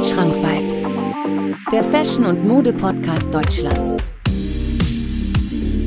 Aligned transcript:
Wandschrank 0.00 0.34
Vibes, 0.34 0.82
der 1.70 1.84
Fashion- 1.84 2.24
und 2.24 2.48
Mode-Podcast 2.48 3.34
Deutschlands. 3.34 3.98
Die 5.50 5.86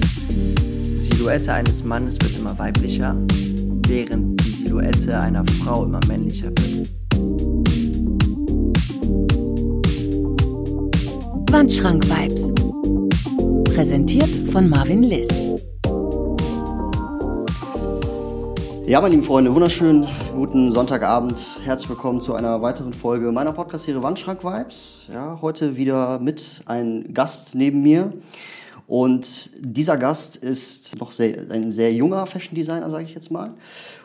Silhouette 1.00 1.52
eines 1.52 1.84
Mannes 1.84 2.20
wird 2.21 2.38
immer 2.38 2.55
weiblicher, 2.60 3.18
während 3.88 4.39
die 4.46 4.52
Silhouette 4.52 5.20
einer 5.20 5.44
Frau 5.63 5.86
immer 5.86 5.99
männlicher 6.07 6.49
wird. 6.49 6.89
Wandschrank 11.52 12.05
Vibes. 12.07 12.54
Präsentiert 13.73 14.30
von 14.52 14.70
Marvin 14.70 15.02
Liss. 15.02 15.52
Ja, 18.86 19.00
meine 19.00 19.15
lieben 19.15 19.25
Freunde, 19.25 19.55
wunderschönen 19.55 20.09
guten 20.36 20.70
Sonntagabend. 20.70 21.39
Herzlich 21.63 21.89
willkommen 21.89 22.20
zu 22.20 22.35
einer 22.35 22.62
weiteren 22.62 22.91
Folge 22.91 23.31
meiner 23.31 23.53
Podcast-Serie 23.53 24.03
Wandschrank 24.03 24.44
Vibes. 24.44 25.05
Ja, 25.12 25.39
heute 25.41 25.77
wieder 25.77 26.20
mit 26.20 26.62
einem 26.66 27.13
Gast 27.13 27.55
neben 27.55 27.81
mir. 27.81 28.11
Und 28.85 29.52
dieser 29.58 29.95
Gast 29.95 30.35
ist 30.35 30.98
noch 30.99 31.11
sehr, 31.11 31.49
ein 31.49 31.72
sehr 31.72 31.94
junger 31.94 32.25
Fashion 32.25 32.55
Designer, 32.55 32.89
sage 32.89 33.05
ich 33.05 33.16
jetzt 33.16 33.31
mal. 33.31 33.53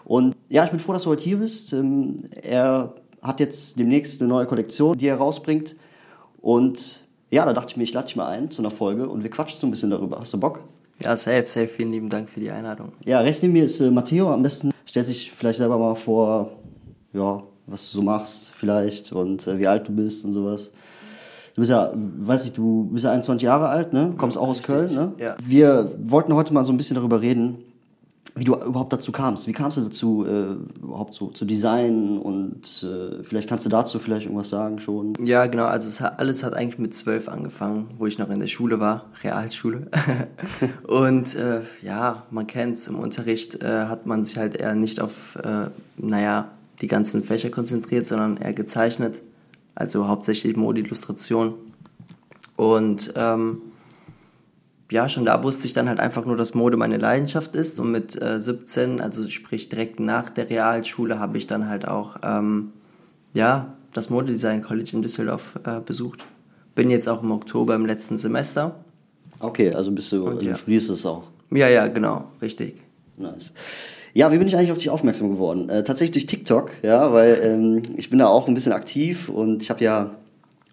Und 0.05 0.37
ja, 0.49 0.65
ich 0.65 0.71
bin 0.71 0.79
froh, 0.79 0.93
dass 0.93 1.03
du 1.03 1.11
heute 1.11 1.25
hier 1.25 1.39
bist. 1.39 1.73
Ähm, 1.73 2.23
Er 2.41 2.95
hat 3.21 3.41
jetzt 3.41 3.81
demnächst 3.81 4.21
eine 4.21 4.29
neue 4.29 4.47
Kollektion, 4.47 4.97
die 4.97 5.09
er 5.09 5.17
rausbringt. 5.17 5.75
Und 6.41 7.03
ja, 7.31 7.45
da 7.45 7.53
dachte 7.53 7.73
ich 7.73 7.77
mir, 7.77 7.83
ich 7.83 7.93
lade 7.93 8.07
dich 8.07 8.17
mal 8.17 8.29
ein 8.29 8.53
zu 8.53 8.63
einer 8.63 8.71
Folge 8.71 9.09
und 9.09 9.25
wir 9.25 9.31
quatschen 9.31 9.59
so 9.59 9.67
ein 9.67 9.73
bisschen 9.73 9.91
darüber. 9.91 10.21
Hast 10.21 10.33
du 10.33 10.39
Bock? 10.39 10.61
Ja, 11.03 11.17
safe, 11.17 11.47
safe. 11.47 11.69
Vielen 11.69 11.93
lieben 11.93 12.09
Dank 12.09 12.29
für 12.29 12.41
die 12.41 12.51
Einladung. 12.51 12.93
Ja, 13.05 13.21
rechts 13.21 13.43
neben 13.43 13.55
mir 13.55 13.65
ist 13.65 13.81
äh, 13.81 13.91
Matteo. 13.91 14.33
Am 14.33 14.43
besten 14.43 14.73
stellt 14.85 15.07
sich 15.07 15.31
vielleicht 15.31 15.59
selber 15.59 15.79
mal 15.79 15.95
vor, 15.95 16.51
ja, 17.13 17.43
was 17.67 17.91
du 17.91 17.99
so 17.99 18.03
machst 18.03 18.51
vielleicht 18.55 19.13
und 19.13 19.47
äh, 19.47 19.59
wie 19.59 19.67
alt 19.67 19.87
du 19.87 19.93
bist 19.93 20.25
und 20.25 20.33
sowas. 20.33 20.73
Du 21.55 21.63
bist 21.63 21.71
ja, 21.71 21.93
weiß 21.95 22.45
ich, 22.45 22.53
du 22.53 22.89
bist 22.93 23.05
ja 23.05 23.13
21 23.13 23.45
Jahre 23.45 23.69
alt, 23.69 23.93
ne? 23.93 24.15
Kommst 24.17 24.39
auch 24.39 24.49
aus 24.49 24.63
Köln, 24.63 24.95
ne? 24.95 25.13
ja. 25.19 25.37
Wir 25.45 25.93
wollten 26.05 26.33
heute 26.35 26.55
mal 26.55 26.65
so 26.65 26.73
ein 26.73 26.77
bisschen 26.77 26.95
darüber 26.95 27.21
reden, 27.21 27.59
wie 28.39 28.45
du 28.45 28.55
überhaupt 28.55 28.93
dazu 28.93 29.13
kamst. 29.13 29.47
Wie 29.49 29.53
kamst 29.53 29.77
du 29.77 29.83
dazu, 29.83 30.25
äh, 30.27 30.83
überhaupt 30.83 31.15
so 31.15 31.29
zu 31.29 31.45
designen 31.45 32.19
und 32.19 32.85
äh, 32.85 33.23
vielleicht 33.23 33.49
kannst 33.49 33.65
du 33.65 33.69
dazu 33.69 33.99
vielleicht 33.99 34.27
irgendwas 34.27 34.49
sagen 34.49 34.79
schon. 34.79 35.15
Ja, 35.23 35.47
genau. 35.47 35.65
Also 35.65 35.89
es 35.89 36.01
hat, 36.01 36.19
alles 36.19 36.45
hat 36.45 36.55
eigentlich 36.55 36.79
mit 36.79 36.95
zwölf 36.95 37.29
angefangen, 37.29 37.89
wo 37.99 38.07
ich 38.07 38.19
noch 38.19 38.31
in 38.31 38.41
der 38.41 38.47
Schule 38.47 38.81
war, 38.81 39.07
Realschule. 39.23 39.89
und 40.87 41.35
äh, 41.35 41.61
ja, 41.83 42.25
man 42.31 42.47
kennt's. 42.47 42.89
Im 42.89 42.99
Unterricht 42.99 43.63
äh, 43.63 43.85
hat 43.85 44.07
man 44.07 44.25
sich 44.25 44.39
halt 44.39 44.57
eher 44.57 44.75
nicht 44.75 45.01
auf, 45.01 45.37
äh, 45.37 45.71
naja, 45.97 46.51
die 46.81 46.87
ganzen 46.87 47.25
Fächer 47.25 47.51
konzentriert, 47.51 48.07
sondern 48.07 48.37
eher 48.37 48.53
gezeichnet. 48.53 49.23
Also 49.75 50.09
hauptsächlich 50.09 50.57
Modeillustration. 50.57 51.55
Und 52.57 53.13
ähm, 53.17 53.63
ja, 54.91 55.09
schon 55.09 55.25
da 55.25 55.43
wusste 55.43 55.67
ich 55.67 55.75
dann 55.75 55.89
halt 55.89 56.01
einfach 56.01 56.25
nur, 56.25 56.37
dass 56.37 56.55
Mode 56.55 56.77
meine 56.77 56.97
Leidenschaft 56.97 57.55
ist. 57.55 57.79
Und 57.79 57.93
mit 57.93 58.21
äh, 58.21 58.41
17, 58.41 59.01
also 59.01 59.29
sprich 59.29 59.69
direkt 59.69 60.01
nach 60.01 60.31
der 60.31 60.49
Realschule, 60.49 61.19
habe 61.19 61.37
ich 61.37 61.47
dann 61.47 61.69
halt 61.69 61.87
auch 61.87 62.17
ähm, 62.23 62.73
ja, 63.35 63.75
das 63.93 64.11
Modedesign 64.11 64.63
College 64.63 64.91
in 64.95 65.03
Düsseldorf 65.03 65.59
äh, 65.65 65.81
besucht. 65.81 66.25
Bin 66.75 66.91
jetzt 66.91 67.09
auch 67.09 67.23
im 67.23 67.31
Oktober 67.33 67.75
im 67.75 67.85
letzten 67.85 68.17
Semester. 68.17 68.77
Okay, 69.41 69.73
also 69.75 69.91
bist 69.91 70.11
du, 70.13 70.27
also 70.27 70.41
ja. 70.41 70.53
du 70.53 70.59
studierst 70.59 70.91
es 70.91 71.05
auch. 71.05 71.25
Ja, 71.51 71.69
ja, 71.69 71.87
genau, 71.87 72.25
richtig. 72.41 72.83
Nice. 73.17 73.53
Ja, 74.15 74.33
wie 74.33 74.39
bin 74.39 74.49
ich 74.49 74.57
eigentlich 74.57 74.73
auf 74.73 74.79
dich 74.79 74.91
aufmerksam 74.91 75.31
geworden? 75.31 75.69
Äh, 75.69 75.85
tatsächlich 75.85 76.13
durch 76.13 76.27
TikTok, 76.27 76.71
ja, 76.83 77.13
weil 77.13 77.39
ähm, 77.43 77.83
ich 77.97 78.11
bin 78.11 78.19
da 78.19 78.27
auch 78.27 78.49
ein 78.49 78.55
bisschen 78.55 78.73
aktiv 78.73 79.29
und 79.29 79.63
ich 79.63 79.71
habe 79.71 79.85
ja 79.85 80.15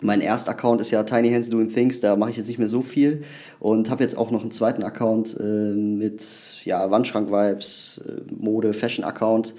mein 0.06 0.22
erster 0.22 0.52
Account 0.52 0.82
ist 0.82 0.92
ja 0.92 1.04
Tiny 1.04 1.32
Hands 1.32 1.50
Doing 1.50 1.74
Things, 1.74 2.00
da 2.00 2.16
mache 2.16 2.32
ich 2.32 2.38
jetzt 2.38 2.48
nicht 2.48 2.60
mehr 2.60 2.68
so 2.68 2.82
viel 2.82 3.24
und 3.60 3.90
habe 3.90 4.04
jetzt 4.04 4.18
auch 4.18 4.32
noch 4.32 4.42
einen 4.42 4.52
zweiten 4.52 4.84
Account 4.84 5.36
äh, 5.40 5.44
mit 5.44 6.24
ja 6.64 6.90
Wandschrank 6.90 7.30
Vibes, 7.30 8.02
äh, 8.08 8.22
Mode, 8.34 8.74
Fashion 8.74 9.04
Account. 9.04 9.54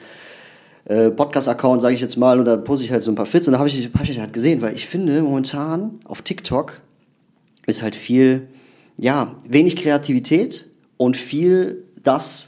Äh, 0.89 1.11
Podcast-Account, 1.11 1.83
sage 1.83 1.97
ich 1.97 2.01
jetzt 2.01 2.17
mal, 2.17 2.39
und 2.39 2.45
da 2.45 2.57
poste 2.57 2.85
ich 2.85 2.93
halt 2.93 3.03
so 3.03 3.11
ein 3.11 3.17
paar 3.17 3.27
Fits 3.27 3.49
und 3.49 3.55
da 3.55 3.59
habe 3.59 3.69
ich, 3.69 3.91
hab 3.93 4.09
ich 4.09 4.21
halt 4.21 4.33
gesehen, 4.33 4.63
weil 4.63 4.73
ich 4.73 4.87
finde, 4.87 5.21
momentan 5.21 5.99
auf 6.05 6.23
TikTok 6.23 6.81
ist 7.67 7.83
halt 7.83 7.97
viel, 7.97 8.47
ja, 8.97 9.35
wenig 9.49 9.75
Kreativität 9.75 10.67
und 10.97 11.17
viel 11.17 11.83
das, 12.05 12.47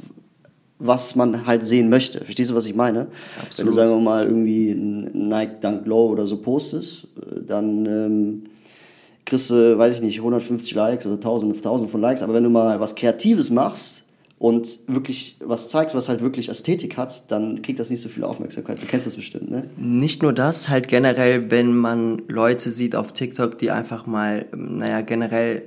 was 0.79 1.17
man 1.17 1.47
halt 1.47 1.65
sehen 1.65 1.89
möchte. 1.89 2.25
Verstehst 2.25 2.51
du, 2.51 2.55
was 2.55 2.67
ich 2.67 2.75
meine? 2.75 3.09
Wenn 3.57 3.67
du, 3.67 3.73
sagen 3.73 3.91
wir 3.91 4.01
mal, 4.01 4.25
irgendwie 4.27 4.71
ein 4.71 5.29
Nike 5.29 5.61
Dunk 5.61 5.87
Low 5.87 6.09
oder 6.09 6.27
so 6.27 6.37
postest, 6.37 7.09
äh, 7.17 7.43
dann 7.47 7.87
ähm, 7.87 8.43
kriegst 9.25 9.51
du, 9.51 9.77
weiß 9.77 9.97
ich 9.97 10.01
nicht, 10.01 10.19
150 10.19 10.75
Likes 10.75 11.07
oder 11.07 11.17
1000, 11.17 11.57
1000 11.57 11.91
von 11.91 12.01
Likes. 12.01 12.23
Aber 12.23 12.35
wenn 12.35 12.45
du 12.45 12.51
mal 12.51 12.79
was 12.81 12.95
Kreatives 12.95 13.51
machst 13.51 14.05
und 14.39 14.79
wirklich 14.87 15.37
was 15.45 15.69
zeigst, 15.69 15.97
was 15.97 16.09
halt 16.09 16.21
wirklich 16.21 16.49
Ästhetik 16.49 16.97
hat, 16.97 17.31
dann 17.31 17.61
kriegt 17.63 17.81
das 17.81 17.91
nicht 17.91 18.01
so 18.01 18.09
viel 18.09 18.23
Aufmerksamkeit. 18.23 18.81
Du 18.81 18.87
kennst 18.87 19.07
das 19.07 19.17
bestimmt, 19.17 19.51
ne? 19.51 19.65
Nicht 19.77 20.23
nur 20.23 20.33
das, 20.33 20.69
halt 20.69 20.87
generell, 20.87 21.51
wenn 21.51 21.77
man 21.77 22.23
Leute 22.29 22.71
sieht 22.71 22.95
auf 22.95 23.13
TikTok, 23.13 23.59
die 23.59 23.73
einfach 23.73 24.07
mal, 24.07 24.47
naja, 24.55 25.01
generell 25.01 25.63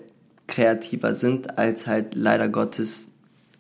kreativer 0.47 1.15
sind 1.15 1.57
als 1.57 1.87
halt 1.87 2.15
leider 2.15 2.49
Gottes 2.49 3.10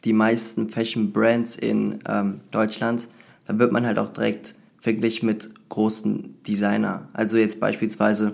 die 0.03 0.13
meisten 0.13 0.69
Fashion 0.69 1.11
Brands 1.11 1.55
in 1.55 1.99
ähm, 2.07 2.41
Deutschland, 2.51 3.07
dann 3.47 3.59
wird 3.59 3.71
man 3.71 3.85
halt 3.85 3.99
auch 3.99 4.09
direkt 4.09 4.55
verglichen 4.79 5.27
mit 5.27 5.49
großen 5.69 6.37
Designer. 6.47 7.07
Also 7.13 7.37
jetzt 7.37 7.59
beispielsweise 7.59 8.33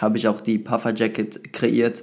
habe 0.00 0.18
ich 0.18 0.26
auch 0.28 0.40
die 0.40 0.58
Puffer 0.58 0.94
Jacket 0.94 1.52
kreiert 1.52 2.00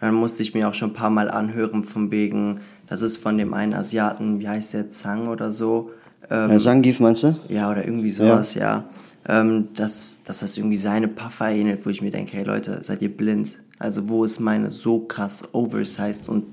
und 0.00 0.02
dann 0.08 0.14
musste 0.14 0.42
ich 0.42 0.54
mir 0.54 0.68
auch 0.68 0.74
schon 0.74 0.90
ein 0.90 0.94
paar 0.94 1.10
Mal 1.10 1.30
anhören 1.30 1.84
von 1.84 2.10
wegen, 2.10 2.60
das 2.88 3.02
ist 3.02 3.18
von 3.18 3.38
dem 3.38 3.54
einen 3.54 3.74
Asiaten, 3.74 4.40
wie 4.40 4.48
heißt 4.48 4.74
der, 4.74 4.90
Zhang 4.90 5.28
oder 5.28 5.50
so. 5.50 5.90
Ähm, 6.30 6.50
Ja, 6.52 6.58
Sangif 6.58 7.00
meinst 7.00 7.22
du? 7.22 7.36
ja, 7.48 7.70
oder 7.70 7.84
irgendwie 7.84 8.12
sowas, 8.12 8.54
ja. 8.54 8.84
Ähm, 9.28 9.68
dass, 9.74 10.22
dass 10.24 10.40
das 10.40 10.56
irgendwie 10.56 10.76
seine 10.78 11.06
Puffer 11.06 11.50
ähnelt, 11.50 11.86
wo 11.86 11.90
ich 11.90 12.02
mir 12.02 12.10
denke, 12.10 12.36
hey 12.36 12.44
Leute, 12.44 12.82
seid 12.82 13.02
ihr 13.02 13.16
blind? 13.16 13.58
Also 13.78 14.08
wo 14.08 14.24
ist 14.24 14.40
meine 14.40 14.70
so 14.70 15.00
krass 15.00 15.44
oversized 15.52 16.28
und 16.28 16.44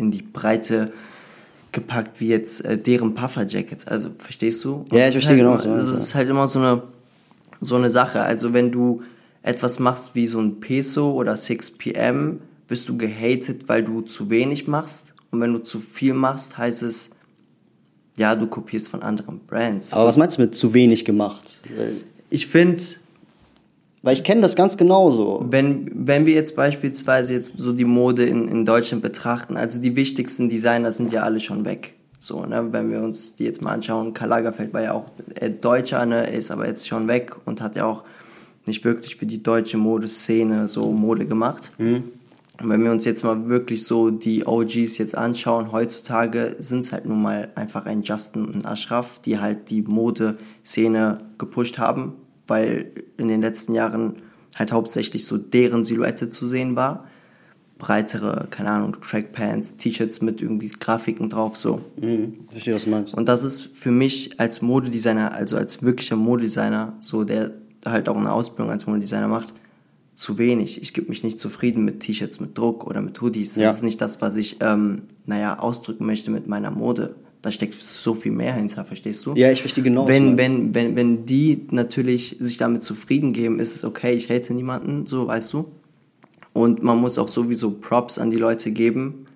in 0.00 0.10
die 0.10 0.22
Breite 0.22 0.90
gepackt 1.72 2.20
wie 2.20 2.28
jetzt 2.28 2.64
äh, 2.64 2.76
deren 2.76 3.14
Puffer-Jackets? 3.14 3.86
Also 3.86 4.10
verstehst 4.18 4.64
du? 4.64 4.74
Und 4.90 4.92
Ja, 4.92 5.06
ich 5.06 5.12
verstehe 5.12 5.30
halt 5.30 5.38
genau, 5.38 5.52
immer- 5.54 5.80
du 5.80 5.86
Das 5.86 5.88
ist 5.96 6.14
halt 6.16 6.28
immer 6.28 6.48
so 6.48 6.58
eine, 6.58 6.82
so 7.60 7.76
eine 7.76 7.90
Sache. 7.90 8.20
Also 8.22 8.52
wenn 8.52 8.72
du 8.72 9.02
etwas 9.42 9.78
machst 9.78 10.14
wie 10.16 10.26
so 10.26 10.40
ein 10.40 10.58
Peso 10.60 11.12
oder 11.12 11.34
6pm, 11.34 12.38
wirst 12.68 12.88
du 12.88 12.96
gehatet, 12.96 13.68
weil 13.68 13.84
du 13.84 14.00
zu 14.00 14.30
wenig 14.30 14.66
machst. 14.66 15.14
Und 15.30 15.40
wenn 15.40 15.52
du 15.52 15.60
zu 15.60 15.78
viel 15.80 16.14
machst, 16.14 16.58
heißt 16.58 16.82
es, 16.82 17.10
ja, 18.16 18.34
du 18.34 18.46
kopierst 18.48 18.88
von 18.88 19.02
anderen 19.02 19.38
Brands. 19.46 19.92
Aber 19.92 20.06
was 20.06 20.16
meinst 20.16 20.38
du 20.38 20.42
mit 20.42 20.54
zu 20.56 20.74
wenig 20.74 21.04
gemacht? 21.04 21.60
Ich 22.30 22.46
finde, 22.48 22.82
weil 24.02 24.14
ich 24.14 24.24
kenne 24.24 24.40
das 24.40 24.56
ganz 24.56 24.76
genauso. 24.76 25.44
wenn, 25.50 25.90
wenn 25.94 26.26
wir 26.26 26.34
jetzt 26.34 26.56
beispielsweise 26.56 27.34
jetzt 27.34 27.58
so 27.58 27.72
die 27.72 27.84
Mode 27.84 28.24
in, 28.24 28.48
in 28.48 28.64
Deutschland 28.64 29.02
betrachten, 29.02 29.56
also 29.56 29.80
die 29.80 29.96
wichtigsten 29.96 30.48
Designer 30.48 30.92
sind 30.92 31.12
ja 31.12 31.22
alle 31.22 31.40
schon 31.40 31.64
weg. 31.64 31.94
So, 32.18 32.44
ne, 32.44 32.68
wenn 32.70 32.90
wir 32.90 33.00
uns 33.00 33.34
die 33.34 33.44
jetzt 33.44 33.62
mal 33.62 33.72
anschauen, 33.72 34.12
Karl 34.12 34.28
Lagerfeld 34.28 34.74
war 34.74 34.82
ja 34.82 34.92
auch 34.92 35.06
äh, 35.36 35.50
Deutscher, 35.50 36.04
ne, 36.04 36.30
ist 36.30 36.50
aber 36.50 36.66
jetzt 36.66 36.86
schon 36.86 37.08
weg 37.08 37.34
und 37.46 37.62
hat 37.62 37.76
ja 37.76 37.86
auch 37.86 38.04
nicht 38.66 38.84
wirklich 38.84 39.16
für 39.16 39.26
die 39.26 39.42
deutsche 39.42 39.78
Modeszene 39.78 40.68
so 40.68 40.90
Mode 40.90 41.24
gemacht. 41.24 41.72
Und 42.60 42.68
wenn 42.68 42.84
wir 42.84 42.90
uns 42.90 43.06
jetzt 43.06 43.24
mal 43.24 43.48
wirklich 43.48 43.84
so 43.84 44.10
die 44.10 44.46
OGs 44.46 44.98
jetzt 44.98 45.16
anschauen, 45.16 45.72
heutzutage 45.72 46.56
sind 46.58 46.80
es 46.80 46.92
halt 46.92 47.06
nun 47.06 47.22
mal 47.22 47.50
einfach 47.54 47.86
ein 47.86 48.02
Justin 48.02 48.44
und 48.44 48.54
ein 48.54 48.66
Ashraf, 48.66 49.18
die 49.20 49.38
halt 49.38 49.70
die 49.70 49.80
Modeszene 49.80 51.22
gepusht 51.38 51.78
haben, 51.78 52.12
weil 52.50 52.90
in 53.16 53.28
den 53.28 53.40
letzten 53.40 53.72
Jahren 53.74 54.16
halt 54.56 54.72
hauptsächlich 54.72 55.24
so 55.24 55.38
deren 55.38 55.84
Silhouette 55.84 56.28
zu 56.28 56.44
sehen 56.44 56.76
war. 56.76 57.06
Breitere, 57.78 58.46
keine 58.50 58.70
Ahnung, 58.72 58.92
Trackpants, 59.00 59.76
T-Shirts 59.76 60.20
mit 60.20 60.42
irgendwie 60.42 60.68
Grafiken 60.68 61.30
drauf, 61.30 61.56
so. 61.56 61.80
Mhm, 61.98 62.34
verstehe, 62.50 62.74
was 62.74 62.84
du 62.84 62.90
meinst. 62.90 63.14
Und 63.14 63.26
das 63.26 63.42
ist 63.42 63.62
für 63.74 63.90
mich 63.90 64.38
als 64.38 64.60
Modedesigner, 64.60 65.32
also 65.32 65.56
als 65.56 65.82
wirklicher 65.82 66.16
Modedesigner, 66.16 66.92
so 67.00 67.24
der 67.24 67.52
halt 67.86 68.10
auch 68.10 68.18
eine 68.18 68.30
Ausbildung 68.32 68.70
als 68.70 68.86
Modedesigner 68.86 69.28
macht, 69.28 69.54
zu 70.14 70.36
wenig. 70.36 70.82
Ich 70.82 70.92
gebe 70.92 71.08
mich 71.08 71.24
nicht 71.24 71.40
zufrieden 71.40 71.86
mit 71.86 72.00
T-Shirts 72.00 72.38
mit 72.40 72.58
Druck 72.58 72.86
oder 72.86 73.00
mit 73.00 73.18
Hoodies. 73.22 73.54
Das 73.54 73.62
Ja. 73.62 73.70
ist 73.70 73.82
nicht 73.82 74.00
das, 74.02 74.20
was 74.20 74.36
ich, 74.36 74.58
ähm, 74.60 75.02
naja, 75.24 75.58
ausdrücken 75.58 76.04
möchte 76.04 76.30
mit 76.30 76.46
meiner 76.48 76.70
Mode. 76.70 77.14
Da 77.42 77.50
steckt 77.50 77.74
so 77.74 78.14
viel 78.14 78.32
mehr 78.32 78.54
hinter, 78.54 78.84
verstehst 78.84 79.24
du? 79.24 79.34
Ja, 79.34 79.50
ich 79.50 79.60
verstehe 79.60 79.82
genau, 79.82 80.06
Wenn, 80.06 80.36
wenn, 80.36 80.74
wenn, 80.74 80.94
wenn 80.94 81.24
die 81.24 81.66
natürlich 81.70 82.36
sich 82.38 82.58
damit 82.58 82.82
zufrieden 82.82 83.32
geben, 83.32 83.60
ist 83.60 83.76
es 83.76 83.84
okay, 83.84 84.12
ich 84.12 84.28
hate 84.28 84.52
niemanden, 84.52 85.06
so 85.06 85.26
weißt 85.26 85.52
du. 85.54 85.70
Und 86.52 86.82
man 86.82 86.98
muss 86.98 87.18
auch 87.18 87.28
sowieso 87.28 87.70
Props 87.70 88.18
an 88.18 88.30
die 88.30 88.36
Leute 88.36 88.72
geben, 88.72 89.26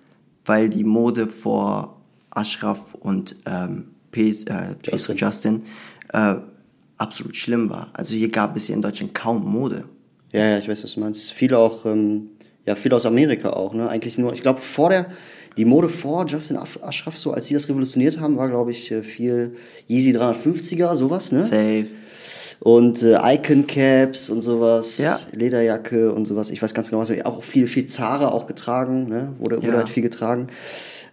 weil 0.43 0.69
die 0.69 0.83
Mode 0.83 1.27
vor 1.27 1.99
Ashraf 2.29 2.93
und 2.93 3.37
ähm, 3.45 3.85
P, 4.11 4.29
äh, 4.29 4.75
Justin, 4.83 5.17
Justin 5.17 5.63
äh, 6.13 6.35
absolut 6.97 7.35
schlimm 7.35 7.69
war. 7.69 7.89
Also 7.93 8.15
hier 8.15 8.29
gab 8.29 8.55
es 8.55 8.67
ja 8.67 8.75
in 8.75 8.81
Deutschland 8.81 9.13
kaum 9.13 9.41
Mode. 9.49 9.85
Ja, 10.31 10.45
ja, 10.45 10.57
ich 10.59 10.67
weiß, 10.67 10.83
was 10.83 10.93
du 10.93 10.99
meinst. 10.99 11.31
Viele 11.31 11.57
auch, 11.57 11.85
ähm, 11.85 12.29
ja, 12.65 12.75
viel 12.75 12.93
aus 12.93 13.05
Amerika 13.05 13.51
auch, 13.51 13.73
ne? 13.73 13.87
Eigentlich 13.89 14.17
nur, 14.17 14.33
ich 14.33 14.41
glaube, 14.41 14.59
vor 14.59 14.89
der, 14.89 15.11
die 15.57 15.65
Mode 15.65 15.89
vor 15.89 16.25
Justin 16.27 16.57
Ashraf, 16.57 17.17
so 17.17 17.31
als 17.31 17.47
sie 17.47 17.53
das 17.53 17.69
revolutioniert 17.69 18.19
haben, 18.19 18.37
war, 18.37 18.47
glaube 18.49 18.71
ich, 18.71 18.91
äh, 18.91 19.03
viel 19.03 19.55
Yeezy 19.89 20.11
350er, 20.17 20.95
sowas, 20.95 21.31
ne? 21.31 21.41
Safe. 21.43 21.85
Und 22.61 23.03
äh, 23.03 23.17
Icon 23.35 23.67
Caps 23.67 24.29
und 24.29 24.41
sowas, 24.41 24.97
Ja. 24.97 25.19
Lederjacke 25.33 26.11
und 26.13 26.25
sowas. 26.25 26.49
Ich 26.49 26.61
weiß 26.61 26.73
ganz 26.73 26.89
genau, 26.89 27.01
was 27.01 27.11
auch 27.25 27.43
viel, 27.43 27.67
viel 27.67 27.85
Zara 27.85 28.29
auch 28.29 28.47
getragen, 28.47 29.07
ne? 29.07 29.33
Wurde, 29.39 29.57
wurde 29.57 29.67
Ja. 29.67 29.73
halt 29.77 29.89
viel 29.89 30.03
getragen. 30.03 30.47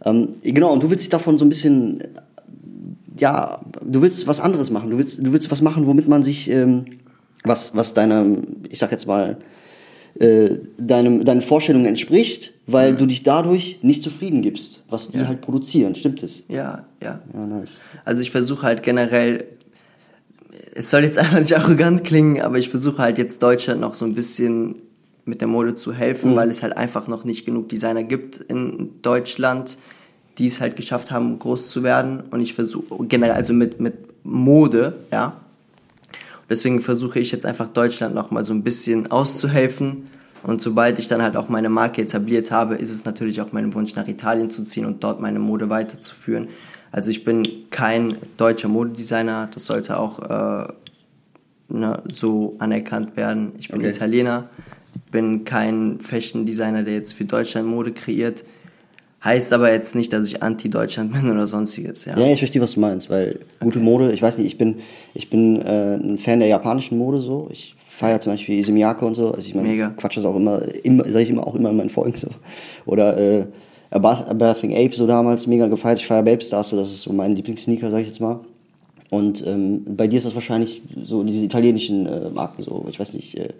Ähm, 0.04 0.34
genau, 0.42 0.72
und 0.72 0.82
du 0.82 0.90
willst 0.90 1.02
dich 1.02 1.10
davon 1.10 1.38
so 1.38 1.44
ein 1.44 1.48
bisschen, 1.48 2.02
ja, 3.18 3.60
du 3.84 4.02
willst 4.02 4.26
was 4.26 4.40
anderes 4.40 4.70
machen. 4.70 4.90
Du 4.90 4.98
willst, 4.98 5.24
du 5.24 5.32
willst 5.32 5.50
was 5.50 5.60
machen, 5.62 5.86
womit 5.86 6.08
man 6.08 6.22
sich, 6.22 6.48
ähm, 6.50 6.84
was, 7.44 7.74
was 7.76 7.92
deiner, 7.94 8.24
ich 8.68 8.78
sag 8.78 8.90
jetzt 8.92 9.06
mal, 9.06 9.36
äh, 10.18 10.58
deinem, 10.78 11.24
deinen 11.24 11.40
Vorstellungen 11.40 11.86
entspricht, 11.86 12.52
weil 12.66 12.94
du 12.94 13.06
dich 13.06 13.22
dadurch 13.22 13.78
nicht 13.82 14.02
zufrieden 14.02 14.42
gibst, 14.42 14.82
was 14.88 15.08
die 15.10 15.18
Ja. 15.18 15.26
halt 15.28 15.40
produzieren. 15.40 15.94
Stimmt 15.94 16.22
es? 16.22 16.44
Ja, 16.48 16.84
ja. 17.02 17.20
Ja, 17.32 17.46
nice. 17.46 17.78
Also 18.04 18.22
ich 18.22 18.30
versuche 18.30 18.62
halt 18.62 18.82
generell, 18.82 19.44
es 20.74 20.90
soll 20.90 21.02
jetzt 21.04 21.18
einfach 21.18 21.38
nicht 21.38 21.56
arrogant 21.56 22.04
klingen, 22.04 22.40
aber 22.42 22.58
ich 22.58 22.68
versuche 22.68 22.98
halt 22.98 23.18
jetzt 23.18 23.42
Deutschland 23.42 23.80
noch 23.80 23.94
so 23.94 24.04
ein 24.04 24.14
bisschen 24.14 24.76
mit 25.24 25.40
der 25.40 25.48
Mode 25.48 25.74
zu 25.76 25.92
helfen, 25.92 26.34
weil 26.34 26.50
es 26.50 26.62
halt 26.62 26.76
einfach 26.76 27.06
noch 27.06 27.24
nicht 27.24 27.44
genug 27.44 27.68
Designer 27.68 28.02
gibt 28.02 28.38
in 28.38 28.90
Deutschland, 29.02 29.78
die 30.38 30.46
es 30.48 30.60
halt 30.60 30.74
geschafft 30.76 31.10
haben, 31.10 31.38
groß 31.38 31.70
zu 31.70 31.82
werden. 31.84 32.24
Und 32.30 32.40
ich 32.40 32.54
versuche 32.54 32.84
generell, 33.06 33.34
also 33.34 33.52
mit, 33.52 33.80
mit 33.80 33.94
Mode, 34.24 34.94
ja. 35.12 35.36
Deswegen 36.48 36.80
versuche 36.80 37.18
ich 37.18 37.32
jetzt 37.32 37.46
einfach 37.46 37.68
Deutschland 37.68 38.14
noch 38.14 38.30
mal 38.30 38.44
so 38.44 38.52
ein 38.52 38.62
bisschen 38.62 39.10
auszuhelfen. 39.10 40.04
Und 40.42 40.60
sobald 40.60 40.98
ich 40.98 41.08
dann 41.08 41.22
halt 41.22 41.36
auch 41.36 41.48
meine 41.48 41.68
Marke 41.68 42.02
etabliert 42.02 42.50
habe, 42.50 42.74
ist 42.74 42.90
es 42.90 43.04
natürlich 43.04 43.40
auch 43.40 43.52
mein 43.52 43.72
Wunsch, 43.74 43.94
nach 43.94 44.08
Italien 44.08 44.50
zu 44.50 44.64
ziehen 44.64 44.86
und 44.86 45.04
dort 45.04 45.20
meine 45.20 45.38
Mode 45.38 45.70
weiterzuführen. 45.70 46.48
Also 46.90 47.10
ich 47.10 47.24
bin 47.24 47.46
kein 47.70 48.16
deutscher 48.36 48.68
Modedesigner, 48.68 49.48
das 49.54 49.66
sollte 49.66 49.98
auch 49.98 50.18
äh, 50.18 50.68
ne, 51.68 52.02
so 52.10 52.56
anerkannt 52.58 53.16
werden. 53.16 53.52
Ich 53.58 53.68
bin 53.68 53.80
Okay. 53.80 53.90
Italiener, 53.90 54.50
bin 55.10 55.44
kein 55.44 56.00
Fashion 56.00 56.44
Designer, 56.44 56.82
der 56.82 56.94
jetzt 56.94 57.14
für 57.14 57.24
Deutschland 57.24 57.68
Mode 57.68 57.92
kreiert. 57.92 58.44
Heißt 59.24 59.52
aber 59.52 59.72
jetzt 59.72 59.94
nicht, 59.94 60.12
dass 60.12 60.26
ich 60.26 60.42
anti-Deutschland 60.42 61.12
bin 61.12 61.30
oder 61.30 61.46
sonstiges. 61.46 62.04
Ja. 62.06 62.18
Ja, 62.18 62.26
ich 62.32 62.38
verstehe, 62.40 62.60
was 62.60 62.74
du 62.74 62.80
meinst, 62.80 63.08
weil 63.08 63.38
gute 63.60 63.78
Mode, 63.78 64.12
ich 64.12 64.20
weiß 64.20 64.38
nicht, 64.38 64.46
ich 64.48 64.58
bin, 64.58 64.76
ich 65.14 65.30
bin 65.30 65.60
äh, 65.62 65.94
ein 65.94 66.18
Fan 66.18 66.40
der 66.40 66.48
japanischen 66.48 66.98
Mode 66.98 67.20
so. 67.20 67.48
Ich 67.52 67.74
feiere 67.76 68.20
zum 68.20 68.32
Beispiel 68.32 68.58
Isemiake 68.58 69.04
und 69.04 69.14
so. 69.14 69.28
Also 69.28 69.46
ich 69.46 69.54
meine, 69.54 69.68
Mega. 69.68 69.90
Quatsch 69.90 70.16
das 70.16 70.24
auch 70.24 70.34
immer, 70.34 70.60
immer 70.82 71.04
sage 71.04 71.22
ich 71.24 71.30
immer 71.30 71.46
auch 71.46 71.54
immer 71.54 71.70
in 71.70 71.76
meinen 71.76 71.90
Folgen 71.90 72.16
so. 72.16 72.28
Oder 72.84 73.16
äh, 73.16 73.46
A 73.90 73.98
Bath- 73.98 74.26
A 74.28 74.32
Bathing 74.32 74.74
Ape 74.74 74.94
so 74.96 75.06
damals 75.06 75.46
mega 75.46 75.68
gefeiert. 75.68 75.98
Ich 75.98 76.06
feiere 76.06 76.22
Babe 76.24 76.42
Stars, 76.42 76.70
so 76.70 76.76
das 76.76 76.90
ist 76.90 77.02
so 77.02 77.12
mein 77.12 77.36
Lieblingssneaker, 77.36 77.90
sage 77.90 78.02
ich 78.02 78.08
jetzt 78.08 78.20
mal. 78.20 78.40
Und 79.12 79.46
ähm, 79.46 79.84
bei 79.84 80.06
dir 80.06 80.16
ist 80.16 80.24
das 80.24 80.34
wahrscheinlich 80.34 80.82
so 81.04 81.22
diese 81.22 81.44
italienischen 81.44 82.06
äh, 82.06 82.30
Marken 82.30 82.62
so. 82.62 82.86
Ich 82.88 82.98
weiß 82.98 83.12
nicht, 83.12 83.36
äh, 83.36 83.50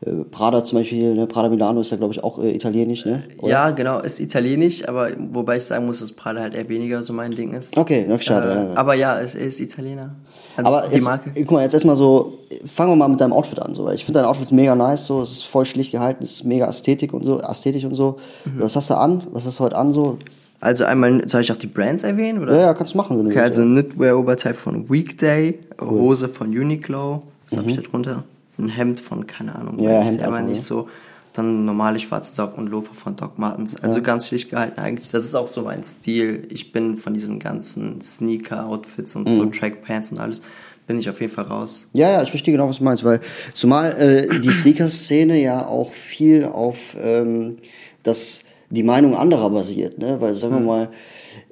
äh, 0.00 0.24
Prada 0.32 0.64
zum 0.64 0.80
Beispiel, 0.80 1.14
ne? 1.14 1.28
Prada 1.28 1.48
Milano 1.48 1.80
ist 1.80 1.92
ja 1.92 1.96
glaube 1.96 2.12
ich 2.12 2.24
auch 2.24 2.42
äh, 2.42 2.50
italienisch, 2.50 3.06
ne? 3.06 3.22
Oder? 3.38 3.48
Ja, 3.48 3.70
genau, 3.70 4.00
ist 4.00 4.18
italienisch, 4.18 4.86
aber 4.88 5.10
wobei 5.30 5.58
ich 5.58 5.64
sagen 5.64 5.86
muss, 5.86 6.00
dass 6.00 6.10
Prada 6.10 6.40
halt 6.40 6.56
eher 6.56 6.68
weniger 6.68 7.04
so 7.04 7.12
mein 7.12 7.30
Ding 7.30 7.52
ist. 7.52 7.78
Okay, 7.78 8.04
na, 8.08 8.20
schade. 8.20 8.50
Äh, 8.50 8.54
ja, 8.54 8.64
ja. 8.64 8.74
Aber 8.74 8.94
ja, 8.94 9.20
es 9.20 9.36
ist 9.36 9.60
Italiener. 9.60 10.16
Also 10.56 10.72
Aber 10.72 10.88
die 10.88 10.96
jetzt, 10.96 11.04
Marke. 11.04 11.30
guck 11.36 11.52
mal, 11.52 11.62
jetzt 11.62 11.74
erstmal 11.74 11.94
so, 11.94 12.38
fangen 12.64 12.90
wir 12.90 12.96
mal 12.96 13.06
mit 13.06 13.20
deinem 13.20 13.32
Outfit 13.32 13.60
an. 13.60 13.76
So. 13.76 13.84
weil 13.84 13.94
Ich 13.94 14.04
finde 14.04 14.18
dein 14.18 14.28
Outfit 14.28 14.50
mega 14.50 14.74
nice, 14.74 15.06
so. 15.06 15.22
es 15.22 15.30
ist 15.30 15.42
voll 15.44 15.66
schlicht 15.66 15.92
gehalten, 15.92 16.24
es 16.24 16.32
ist 16.32 16.44
mega 16.44 16.66
ästhetik 16.66 17.12
und 17.12 17.22
so, 17.22 17.38
ästhetisch 17.38 17.84
und 17.84 17.94
so. 17.94 18.16
Mhm. 18.44 18.58
Was 18.58 18.74
hast 18.74 18.90
du 18.90 18.94
an? 18.94 19.22
Was 19.30 19.46
hast 19.46 19.60
du 19.60 19.64
heute 19.64 19.76
an 19.76 19.92
so? 19.92 20.18
Also 20.60 20.84
einmal, 20.84 21.28
soll 21.28 21.42
ich 21.42 21.52
auch 21.52 21.56
die 21.56 21.66
Brands 21.66 22.02
erwähnen? 22.02 22.42
Oder? 22.42 22.54
Ja, 22.54 22.60
ja, 22.62 22.74
kannst 22.74 22.94
du 22.94 22.98
machen, 22.98 23.18
wenn 23.18 23.24
du 23.26 23.30
Okay, 23.30 23.40
willst. 23.44 23.58
also 23.58 23.62
Knitwear-Oberteil 23.62 24.54
von 24.54 24.88
Weekday, 24.90 25.58
Hose 25.80 26.28
von 26.28 26.48
Uniqlo, 26.48 27.22
was 27.48 27.58
habe 27.58 27.68
ich 27.70 27.76
da 27.76 27.82
drunter? 27.82 28.24
Ein 28.58 28.68
Hemd 28.70 29.00
von, 29.00 29.26
keine 29.26 29.54
Ahnung, 29.54 29.76
Mhm. 29.76 29.82
Ja, 29.82 30.00
weiß 30.00 30.12
ich 30.12 30.18
selber 30.18 30.40
nicht 30.42 30.56
ja. 30.58 30.62
so. 30.64 30.88
Dann 31.34 31.66
normale 31.66 31.98
schwarze 31.98 32.32
Socken 32.32 32.64
und 32.64 32.70
Loafer 32.70 32.94
von 32.94 33.14
Doc 33.14 33.38
Martens. 33.38 33.76
Also 33.82 34.00
ganz 34.00 34.26
schlicht 34.28 34.48
gehalten 34.48 34.80
eigentlich. 34.80 35.10
Das 35.10 35.22
ist 35.22 35.34
auch 35.34 35.46
so 35.46 35.60
mein 35.60 35.84
Stil. 35.84 36.46
Ich 36.48 36.72
bin 36.72 36.96
von 36.96 37.12
diesen 37.12 37.38
ganzen 37.38 38.00
Sneaker-Outfits 38.00 39.14
und 39.16 39.28
Mhm. 39.28 39.32
so 39.32 39.44
Trackpants 39.44 40.12
und 40.12 40.18
alles, 40.20 40.40
bin 40.86 40.98
ich 40.98 41.10
auf 41.10 41.20
jeden 41.20 41.30
Fall 41.32 41.44
raus. 41.44 41.88
Ja, 41.92 42.10
ja, 42.10 42.22
ich 42.22 42.30
verstehe 42.30 42.52
genau, 42.52 42.66
was 42.70 42.78
du 42.78 42.84
meinst, 42.84 43.04
weil 43.04 43.20
zumal 43.52 43.92
äh, 44.00 44.40
die 44.40 44.50
Sneaker-Szene 44.50 45.38
ja 45.42 45.66
auch 45.66 45.92
viel 45.92 46.44
auf 46.46 46.96
ähm, 46.98 47.58
das, 48.02 48.40
die 48.70 48.82
Meinung 48.82 49.14
anderer 49.14 49.50
basiert, 49.50 49.98
ne? 49.98 50.20
Weil 50.20 50.34
sagen 50.34 50.54
wir 50.54 50.60
mal, 50.60 50.90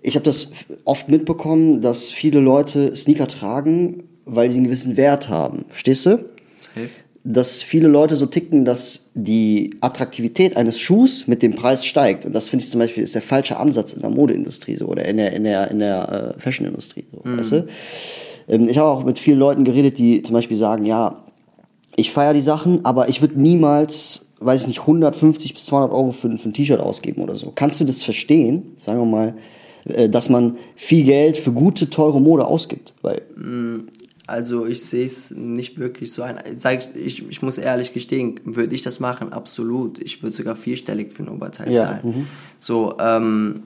ich 0.02 0.16
habe 0.16 0.24
das 0.24 0.50
oft 0.84 1.08
mitbekommen, 1.08 1.80
dass 1.80 2.10
viele 2.10 2.40
Leute 2.40 2.94
Sneaker 2.94 3.28
tragen, 3.28 4.04
weil 4.24 4.50
sie 4.50 4.58
einen 4.58 4.66
gewissen 4.66 4.96
Wert 4.96 5.28
haben. 5.28 5.64
Verstehst 5.68 6.06
du? 6.06 6.24
Safe. 6.58 6.88
dass 7.26 7.62
viele 7.62 7.88
Leute 7.88 8.16
so 8.16 8.26
ticken, 8.26 8.66
dass 8.66 9.06
die 9.14 9.70
Attraktivität 9.80 10.58
eines 10.58 10.78
Schuhs 10.78 11.26
mit 11.26 11.42
dem 11.42 11.54
Preis 11.54 11.86
steigt. 11.86 12.26
Und 12.26 12.34
das 12.34 12.50
finde 12.50 12.64
ich 12.64 12.70
zum 12.70 12.80
Beispiel 12.80 13.02
ist 13.02 13.14
der 13.14 13.22
falsche 13.22 13.56
Ansatz 13.56 13.94
in 13.94 14.02
der 14.02 14.10
Modeindustrie 14.10 14.76
so 14.76 14.86
oder 14.86 15.06
in 15.06 15.16
der, 15.16 15.32
in 15.32 15.44
der, 15.44 15.70
in 15.70 15.78
der 15.78 16.34
äh, 16.36 16.40
Fashionindustrie. 16.40 17.04
So, 17.12 17.22
weißt 17.24 17.52
du? 17.52 17.66
ähm, 18.48 18.68
ich 18.68 18.76
habe 18.76 18.90
auch 18.90 19.04
mit 19.04 19.18
vielen 19.18 19.38
Leuten 19.38 19.64
geredet, 19.64 19.96
die 19.96 20.20
zum 20.20 20.34
Beispiel 20.34 20.56
sagen, 20.56 20.84
ja, 20.84 21.24
ich 21.96 22.10
feiere 22.10 22.34
die 22.34 22.42
Sachen, 22.42 22.84
aber 22.84 23.08
ich 23.08 23.22
würde 23.22 23.40
niemals, 23.40 24.26
weiß 24.44 24.62
ich 24.62 24.68
nicht, 24.68 24.80
150 24.80 25.54
bis 25.54 25.66
200 25.66 25.92
Euro 25.92 26.12
für, 26.12 26.36
für 26.36 26.48
ein 26.48 26.52
T-Shirt 26.52 26.80
ausgeben 26.80 27.22
oder 27.22 27.34
so. 27.34 27.52
Kannst 27.54 27.80
du 27.80 27.84
das 27.84 28.02
verstehen? 28.02 28.76
Sagen 28.84 28.98
wir 28.98 29.06
mal, 29.06 29.34
äh, 29.86 30.08
dass 30.08 30.28
man 30.28 30.56
viel 30.76 31.04
Geld 31.04 31.36
für 31.36 31.52
gute, 31.52 31.90
teure 31.90 32.20
Mode 32.20 32.46
ausgibt. 32.46 32.94
Weil, 33.02 33.22
Also 34.26 34.66
ich 34.66 34.82
sehe 34.84 35.06
es 35.06 35.30
nicht 35.32 35.78
wirklich 35.78 36.12
so 36.12 36.22
ein. 36.22 36.38
Sag 36.54 36.96
ich, 36.96 37.28
ich, 37.28 37.42
muss 37.42 37.58
ehrlich 37.58 37.92
gestehen, 37.92 38.40
würde 38.44 38.74
ich 38.74 38.82
das 38.82 39.00
machen? 39.00 39.32
Absolut. 39.32 39.98
Ich 40.00 40.22
würde 40.22 40.34
sogar 40.34 40.56
vierstellig 40.56 41.12
für 41.12 41.24
ein 41.24 41.28
Oberteil 41.28 41.72
Ja, 41.72 41.86
zahlen. 41.86 42.26
So, 42.58 42.94
ähm, 42.98 43.64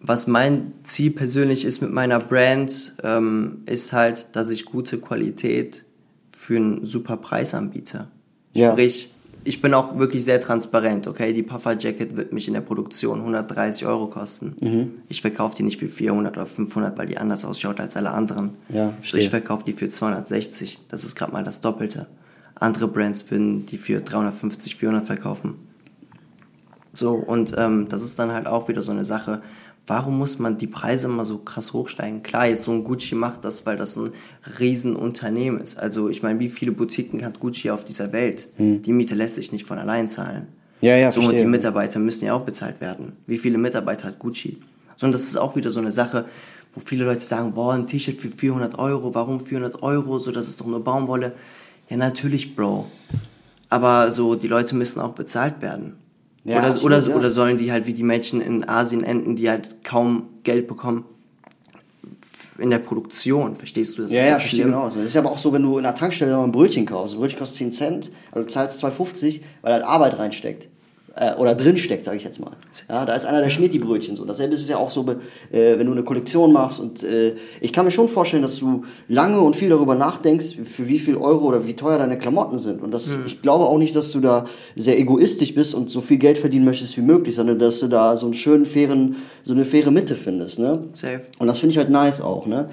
was 0.00 0.26
mein 0.26 0.72
Ziel 0.82 1.10
persönlich 1.10 1.64
ist 1.64 1.80
mit 1.80 1.90
meiner 1.90 2.20
Brand, 2.20 2.94
ähm, 3.02 3.62
ist 3.66 3.92
halt, 3.92 4.28
dass 4.32 4.50
ich 4.50 4.64
gute 4.64 4.98
Qualität 4.98 5.84
für 6.30 6.56
einen 6.56 6.86
super 6.86 7.16
Preis 7.16 7.54
anbiete. 7.54 8.08
Ja. 8.54 8.72
Sprich, 8.72 9.10
ich 9.46 9.62
bin 9.62 9.74
auch 9.74 9.98
wirklich 9.98 10.24
sehr 10.24 10.40
transparent, 10.40 11.06
okay? 11.06 11.32
Die 11.32 11.42
Puffer 11.42 11.78
Jacket 11.78 12.16
wird 12.16 12.32
mich 12.32 12.48
in 12.48 12.54
der 12.54 12.60
Produktion 12.60 13.20
130 13.20 13.86
Euro 13.86 14.08
kosten. 14.08 14.56
Mhm. 14.60 14.90
Ich 15.08 15.20
verkaufe 15.20 15.56
die 15.56 15.62
nicht 15.62 15.78
für 15.78 15.88
400 15.88 16.36
oder 16.36 16.46
500, 16.46 16.98
weil 16.98 17.06
die 17.06 17.18
anders 17.18 17.44
ausschaut 17.44 17.80
als 17.80 17.96
alle 17.96 18.10
anderen. 18.10 18.50
Ja, 18.68 18.92
verstehe. 19.00 19.20
ich 19.20 19.30
verkaufe 19.30 19.64
die 19.64 19.72
für 19.72 19.88
260. 19.88 20.80
Das 20.88 21.04
ist 21.04 21.14
gerade 21.14 21.32
mal 21.32 21.44
das 21.44 21.60
Doppelte. 21.60 22.06
Andere 22.56 22.88
Brands 22.88 23.30
würden 23.30 23.66
die 23.66 23.78
für 23.78 24.00
350, 24.00 24.76
400 24.76 25.06
verkaufen. 25.06 25.54
So, 26.92 27.14
und 27.14 27.54
ähm, 27.56 27.88
das 27.88 28.02
ist 28.02 28.18
dann 28.18 28.32
halt 28.32 28.46
auch 28.46 28.68
wieder 28.68 28.82
so 28.82 28.92
eine 28.92 29.04
Sache. 29.04 29.42
Warum 29.86 30.18
muss 30.18 30.40
man 30.40 30.58
die 30.58 30.66
Preise 30.66 31.06
immer 31.06 31.24
so 31.24 31.38
krass 31.38 31.72
hochsteigen? 31.72 32.22
Klar, 32.22 32.48
jetzt 32.48 32.64
so 32.64 32.72
ein 32.72 32.82
Gucci 32.82 33.14
macht 33.14 33.44
das, 33.44 33.66
weil 33.66 33.76
das 33.76 33.96
ein 33.96 34.10
Riesenunternehmen 34.58 35.60
ist. 35.60 35.78
Also 35.78 36.08
ich 36.08 36.24
meine, 36.24 36.40
wie 36.40 36.48
viele 36.48 36.72
Boutiquen 36.72 37.24
hat 37.24 37.38
Gucci 37.38 37.70
auf 37.70 37.84
dieser 37.84 38.12
Welt? 38.12 38.48
Die 38.58 38.92
Miete 38.92 39.14
lässt 39.14 39.36
sich 39.36 39.52
nicht 39.52 39.64
von 39.64 39.78
allein 39.78 40.08
zahlen. 40.08 40.42
Hm. 40.42 40.56
Ja, 40.80 40.96
ja, 40.96 41.10
so, 41.10 41.20
und 41.20 41.26
verstehe. 41.26 41.44
die 41.44 41.50
Mitarbeiter 41.50 41.98
müssen 41.98 42.26
ja 42.26 42.34
auch 42.34 42.42
bezahlt 42.42 42.80
werden. 42.80 43.12
Wie 43.26 43.38
viele 43.38 43.58
Mitarbeiter 43.58 44.08
hat 44.08 44.18
Gucci? 44.18 44.58
So, 44.96 45.06
und 45.06 45.12
das 45.12 45.22
ist 45.22 45.36
auch 45.36 45.56
wieder 45.56 45.70
so 45.70 45.80
eine 45.80 45.90
Sache, 45.90 46.26
wo 46.74 46.80
viele 46.80 47.04
Leute 47.04 47.24
sagen, 47.24 47.54
boah, 47.54 47.72
ein 47.72 47.86
T-Shirt 47.86 48.20
für 48.20 48.28
400 48.28 48.78
Euro, 48.78 49.14
warum 49.14 49.40
400 49.40 49.82
Euro? 49.82 50.18
So, 50.18 50.32
das 50.32 50.48
ist 50.48 50.60
doch 50.60 50.66
nur 50.66 50.82
Baumwolle. 50.82 51.32
Ja, 51.88 51.96
natürlich, 51.96 52.54
Bro. 52.54 52.86
Aber 53.68 54.12
so, 54.12 54.34
die 54.34 54.48
Leute 54.48 54.74
müssen 54.74 55.00
auch 55.00 55.12
bezahlt 55.12 55.62
werden. 55.62 55.96
Ja, 56.46 56.60
oder, 56.60 56.84
oder, 56.84 56.98
ja. 57.00 57.14
oder 57.14 57.28
sollen 57.28 57.56
die 57.56 57.72
halt 57.72 57.88
wie 57.88 57.92
die 57.92 58.04
Menschen 58.04 58.40
in 58.40 58.68
Asien 58.68 59.02
enden, 59.02 59.34
die 59.34 59.50
halt 59.50 59.82
kaum 59.82 60.28
Geld 60.44 60.68
bekommen 60.68 61.04
in 62.58 62.70
der 62.70 62.78
Produktion? 62.78 63.56
Verstehst 63.56 63.98
du? 63.98 64.02
Das 64.02 64.12
Ja, 64.12 64.26
ja, 64.26 64.38
verstehe 64.38 64.64
genau. 64.64 64.86
Das 64.86 64.96
ist 64.96 65.16
aber 65.16 65.32
auch 65.32 65.38
so, 65.38 65.52
wenn 65.52 65.62
du 65.62 65.76
in 65.78 65.82
der 65.82 65.96
Tankstelle 65.96 66.36
mal 66.36 66.44
ein 66.44 66.52
Brötchen 66.52 66.86
kaufst. 66.86 67.14
Ein 67.14 67.18
Brötchen 67.18 67.38
kostet 67.40 67.58
10 67.58 67.72
Cent, 67.72 68.10
also 68.30 68.46
du 68.46 68.52
zahlst 68.52 68.82
2,50, 68.84 69.40
weil 69.62 69.72
halt 69.72 69.84
Arbeit 69.84 70.18
reinsteckt. 70.18 70.68
Äh, 71.18 71.34
oder 71.36 71.54
drin 71.54 71.78
steckt, 71.78 72.04
sage 72.04 72.18
ich 72.18 72.24
jetzt 72.24 72.40
mal. 72.40 72.50
Ja, 72.90 73.06
da 73.06 73.14
ist 73.14 73.24
einer, 73.24 73.40
der 73.40 73.48
schmiert 73.48 73.72
die 73.72 73.78
Brötchen 73.78 74.16
so. 74.16 74.26
Dasselbe 74.26 74.54
ist 74.54 74.60
es 74.60 74.68
ja 74.68 74.76
auch 74.76 74.90
so, 74.90 75.00
äh, 75.50 75.78
wenn 75.78 75.86
du 75.86 75.92
eine 75.92 76.02
Kollektion 76.02 76.52
machst. 76.52 76.78
Und 76.78 77.02
äh, 77.02 77.34
ich 77.62 77.72
kann 77.72 77.86
mir 77.86 77.90
schon 77.90 78.06
vorstellen, 78.08 78.42
dass 78.42 78.56
du 78.58 78.84
lange 79.08 79.40
und 79.40 79.56
viel 79.56 79.70
darüber 79.70 79.94
nachdenkst, 79.94 80.56
für 80.64 80.88
wie 80.88 80.98
viel 80.98 81.16
Euro 81.16 81.46
oder 81.46 81.66
wie 81.66 81.72
teuer 81.74 81.96
deine 81.96 82.18
Klamotten 82.18 82.58
sind. 82.58 82.82
Und 82.82 82.90
das, 82.92 83.16
ich 83.26 83.40
glaube 83.40 83.64
auch 83.64 83.78
nicht, 83.78 83.96
dass 83.96 84.12
du 84.12 84.20
da 84.20 84.44
sehr 84.76 84.98
egoistisch 84.98 85.54
bist 85.54 85.74
und 85.74 85.88
so 85.88 86.02
viel 86.02 86.18
Geld 86.18 86.36
verdienen 86.36 86.66
möchtest 86.66 86.98
wie 86.98 87.02
möglich, 87.02 87.34
sondern 87.34 87.58
dass 87.58 87.80
du 87.80 87.88
da 87.88 88.14
so 88.18 88.26
einen 88.26 88.34
schönen, 88.34 88.66
fairen, 88.66 89.16
so 89.44 89.54
eine 89.54 89.64
faire 89.64 89.90
Mitte 89.90 90.16
findest. 90.16 90.58
Ne? 90.58 90.84
Safe. 90.92 91.22
Und 91.38 91.46
das 91.46 91.60
finde 91.60 91.70
ich 91.72 91.78
halt 91.78 91.88
nice 91.88 92.20
auch, 92.20 92.46
ne? 92.46 92.68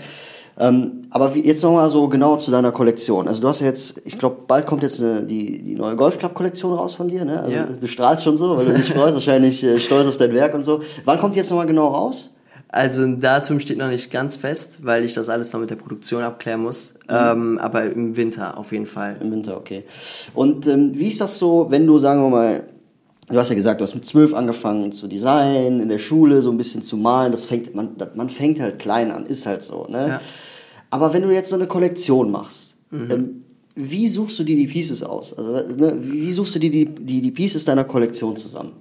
Ähm, 0.60 1.08
aber 1.10 1.34
wie, 1.34 1.44
jetzt 1.44 1.64
nochmal 1.64 1.90
so 1.90 2.08
genau 2.08 2.38
zu 2.38 2.52
deiner 2.52 2.72
Kollektion. 2.72 3.28
Also 3.28 3.42
du 3.42 3.48
hast 3.48 3.60
ja 3.62 3.66
jetzt, 3.66 4.00
ich 4.06 4.20
glaube, 4.20 4.38
bald 4.48 4.68
kommt 4.68 4.84
jetzt 4.84 5.02
eine, 5.02 5.24
die, 5.24 5.64
die 5.64 5.74
neue 5.74 5.96
Golf 5.96 6.20
Club 6.20 6.36
Kollektion 6.36 6.74
raus 6.74 6.94
von 6.94 7.08
dir, 7.08 7.26
ne? 7.26 7.40
Also 7.40 7.52
Ja. 7.54 7.64
du 7.66 7.88
strahlst 7.88 8.24
schon 8.24 8.33
so, 8.38 8.58
weil 8.58 8.66
du 8.66 8.74
dich 8.74 8.92
freust, 8.94 9.16
wahrscheinlich 9.16 9.64
äh, 9.64 9.78
stolz 9.78 10.08
auf 10.08 10.18
dein 10.18 10.34
Werk 10.34 10.54
und 10.54 10.64
so. 10.64 10.82
Wann 11.06 11.18
kommt 11.20 11.36
die 11.36 11.40
jetzt 11.40 11.50
nochmal 11.50 11.68
genau 11.68 11.88
raus? 11.88 12.32
Also 12.70 13.04
ein 13.04 13.20
Datum 13.20 13.60
steht 13.60 13.78
noch 13.78 13.90
nicht 13.90 14.10
ganz 14.10 14.36
fest, 14.36 14.80
weil 14.82 15.06
ich 15.06 15.14
das 15.14 15.30
alles 15.30 15.54
noch 15.54 15.60
mit 15.60 15.70
der 15.70 15.76
Produktion 15.76 16.24
abklären 16.24 16.62
muss. 16.62 16.96
Ähm, 17.08 17.60
aber 17.60 17.84
im 17.84 18.18
Winter 18.18 18.58
auf 18.58 18.72
jeden 18.72 18.88
Fall. 18.88 19.18
Im 19.22 19.32
Winter, 19.32 19.58
okay. 19.58 19.84
Und 20.34 20.66
ähm, 20.66 20.92
wie 20.96 21.10
ist 21.10 21.22
das 21.22 21.38
so, 21.38 21.68
wenn 21.70 21.86
du, 21.86 22.00
sagen 22.00 22.24
wir 22.24 22.30
mal, 22.30 22.64
du 23.28 23.38
hast 23.38 23.50
ja 23.50 23.56
gesagt, 23.56 23.80
du 23.80 23.84
hast 23.84 23.94
mit 23.94 24.08
zwölf 24.08 24.34
angefangen 24.34 24.92
zu 24.92 25.08
designen, 25.08 25.82
in 25.82 25.90
der 25.90 26.00
Schule 26.00 26.42
so 26.42 26.50
ein 26.50 26.58
bisschen 26.58 26.82
zu 26.82 26.98
malen, 26.98 27.32
das 27.32 27.46
fängt, 27.46 27.76
man, 27.76 27.96
man 28.16 28.30
fängt 28.30 28.60
halt 28.60 28.80
klein 28.80 29.12
an, 29.12 29.28
ist 29.28 29.46
halt 29.46 29.62
so, 29.62 29.86
ne? 29.88 30.08
Ja. 30.08 30.22
Aber 30.90 31.14
wenn 31.14 31.22
du 31.22 31.32
jetzt 31.32 31.50
so 31.50 31.56
eine 31.56 31.68
Kollektion 31.68 32.32
machst, 32.32 32.78
ähm, 32.92 33.43
wie 33.76 34.08
suchst 34.08 34.40
du 34.40 34.44
dir 34.44 34.56
die 34.56 34.68
Pieces 34.68 35.02
aus? 35.02 35.38
Also, 35.38 35.54
ne, 35.54 35.96
wie 36.00 36.32
suchst 36.32 36.56
du 36.56 36.60
dir 36.60 36.72
die, 36.72 36.86
die, 36.86 37.32
Pieces 37.32 37.66
deiner 37.66 37.84
Kollektion 37.84 38.38
zusammen? 38.38 38.74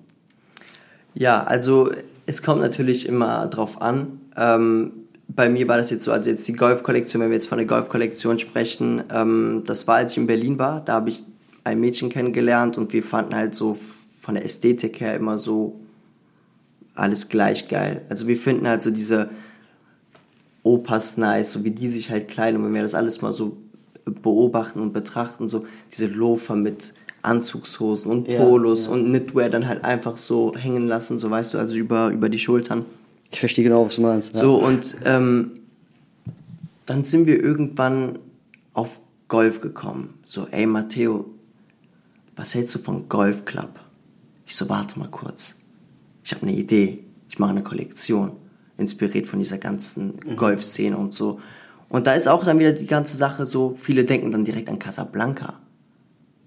Ja, 1.14 1.42
also 1.44 1.90
es 2.26 2.42
kommt 2.42 2.61
natürlich 2.61 3.06
immer 3.06 3.46
drauf 3.46 3.80
an. 3.80 4.20
Ähm, 4.37 4.92
bei 5.28 5.49
mir 5.49 5.66
war 5.68 5.78
das 5.78 5.90
jetzt 5.90 6.04
so, 6.04 6.12
also 6.12 6.28
jetzt 6.28 6.46
die 6.46 6.52
Golf-Kollektion, 6.52 7.22
wenn 7.22 7.30
wir 7.30 7.37
jetzt 7.37 7.49
von 7.49 7.58
der 7.58 7.66
Golf-Kollektion 7.66 8.38
sprechen, 8.38 9.02
ähm, 9.11 9.62
das 9.66 9.87
war, 9.87 9.96
als 9.96 10.12
ich 10.12 10.18
in 10.18 10.26
Berlin 10.26 10.58
war, 10.58 10.82
da 10.82 10.94
habe 10.94 11.08
ich 11.08 11.25
ein 11.64 11.80
Mädchen 11.80 12.08
kennengelernt 12.08 12.76
und 12.76 12.92
wir 12.92 13.02
fanden 13.02 13.34
halt 13.34 13.54
so 13.54 13.76
von 14.20 14.34
der 14.34 14.44
Ästhetik 14.44 15.00
her 15.00 15.14
immer 15.14 15.38
so 15.38 15.80
alles 16.94 17.28
gleich 17.28 17.68
geil. 17.68 18.02
Also 18.08 18.26
wir 18.26 18.37
finden 18.37 18.68
halt 18.68 18.82
so 18.82 18.90
diese 18.90 19.30
Opas 20.62 21.16
nice, 21.16 21.52
so 21.52 21.64
wie 21.64 21.70
die 21.70 21.88
sich 21.88 22.11
halt 22.11 22.28
kleiden 22.28 22.61
und 22.61 22.66
wenn 22.66 22.75
wir 22.75 22.82
das 22.82 22.94
alles 22.94 23.22
mal 23.22 23.32
so 23.32 23.56
beobachten 24.04 24.80
und 24.80 24.92
betrachten, 24.92 25.49
so 25.49 25.64
diese 25.92 26.06
Loafer 26.06 26.56
mit 26.56 26.94
Anzugshosen 27.23 28.11
und 28.11 28.28
Ja, 28.28 28.44
Polos 28.44 28.87
ja. 28.87 28.92
und 28.92 29.11
Knitwear 29.11 29.49
dann 29.49 29.68
halt 29.68 29.85
einfach 29.85 30.18
so 30.18 30.54
hängen 30.56 30.87
lassen, 30.87 31.18
so 31.18 31.30
weißt 31.30 31.54
du, 31.54 31.59
also 31.59 31.76
über, 31.76 32.09
über 32.11 32.28
die 32.28 32.38
Schultern. 32.38 32.85
Ich 33.30 33.40
verstehe 33.40 33.64
genau, 33.64 33.87
was 33.87 33.97
du 33.97 34.02
meinst. 34.02 34.35
So 34.35 34.56
und 34.56 34.97
ähm, 35.04 35.52
dann 36.87 37.04
sind 37.04 37.26
wir 37.26 37.42
irgendwann 37.42 38.18
auf 38.75 39.00
Golf 39.28 39.61
gekommen. 39.61 40.14
So, 40.25 40.49
ey 40.50 40.66
Matteo, 40.66 41.26
was 42.37 42.54
hältst 42.54 42.75
du 42.75 42.78
von 42.78 43.09
Golf 43.09 43.44
Club? 43.44 43.78
Ich 44.47 44.56
so, 44.56 44.68
warte 44.68 44.99
mal 44.99 45.09
kurz. 45.09 45.54
Ich 46.25 46.32
habe 46.35 46.42
eine 46.42 46.52
Idee. 46.56 47.04
Ich 47.28 47.38
mache 47.38 47.50
eine 47.50 47.62
Kollektion, 47.62 48.32
inspiriert 48.76 49.26
von 49.26 49.38
dieser 49.38 49.59
ganzen 49.59 50.18
Golfszene 50.37 50.97
und 50.97 51.14
so. 51.14 51.40
Und 51.92 52.06
da 52.06 52.14
ist 52.14 52.26
auch 52.28 52.42
dann 52.44 52.58
wieder 52.58 52.72
die 52.72 52.87
ganze 52.87 53.16
Sache 53.16 53.44
so, 53.46 53.75
viele 53.76 54.04
denken 54.04 54.30
dann 54.30 54.44
direkt 54.44 54.68
an 54.68 54.78
Casablanca. 54.78 55.54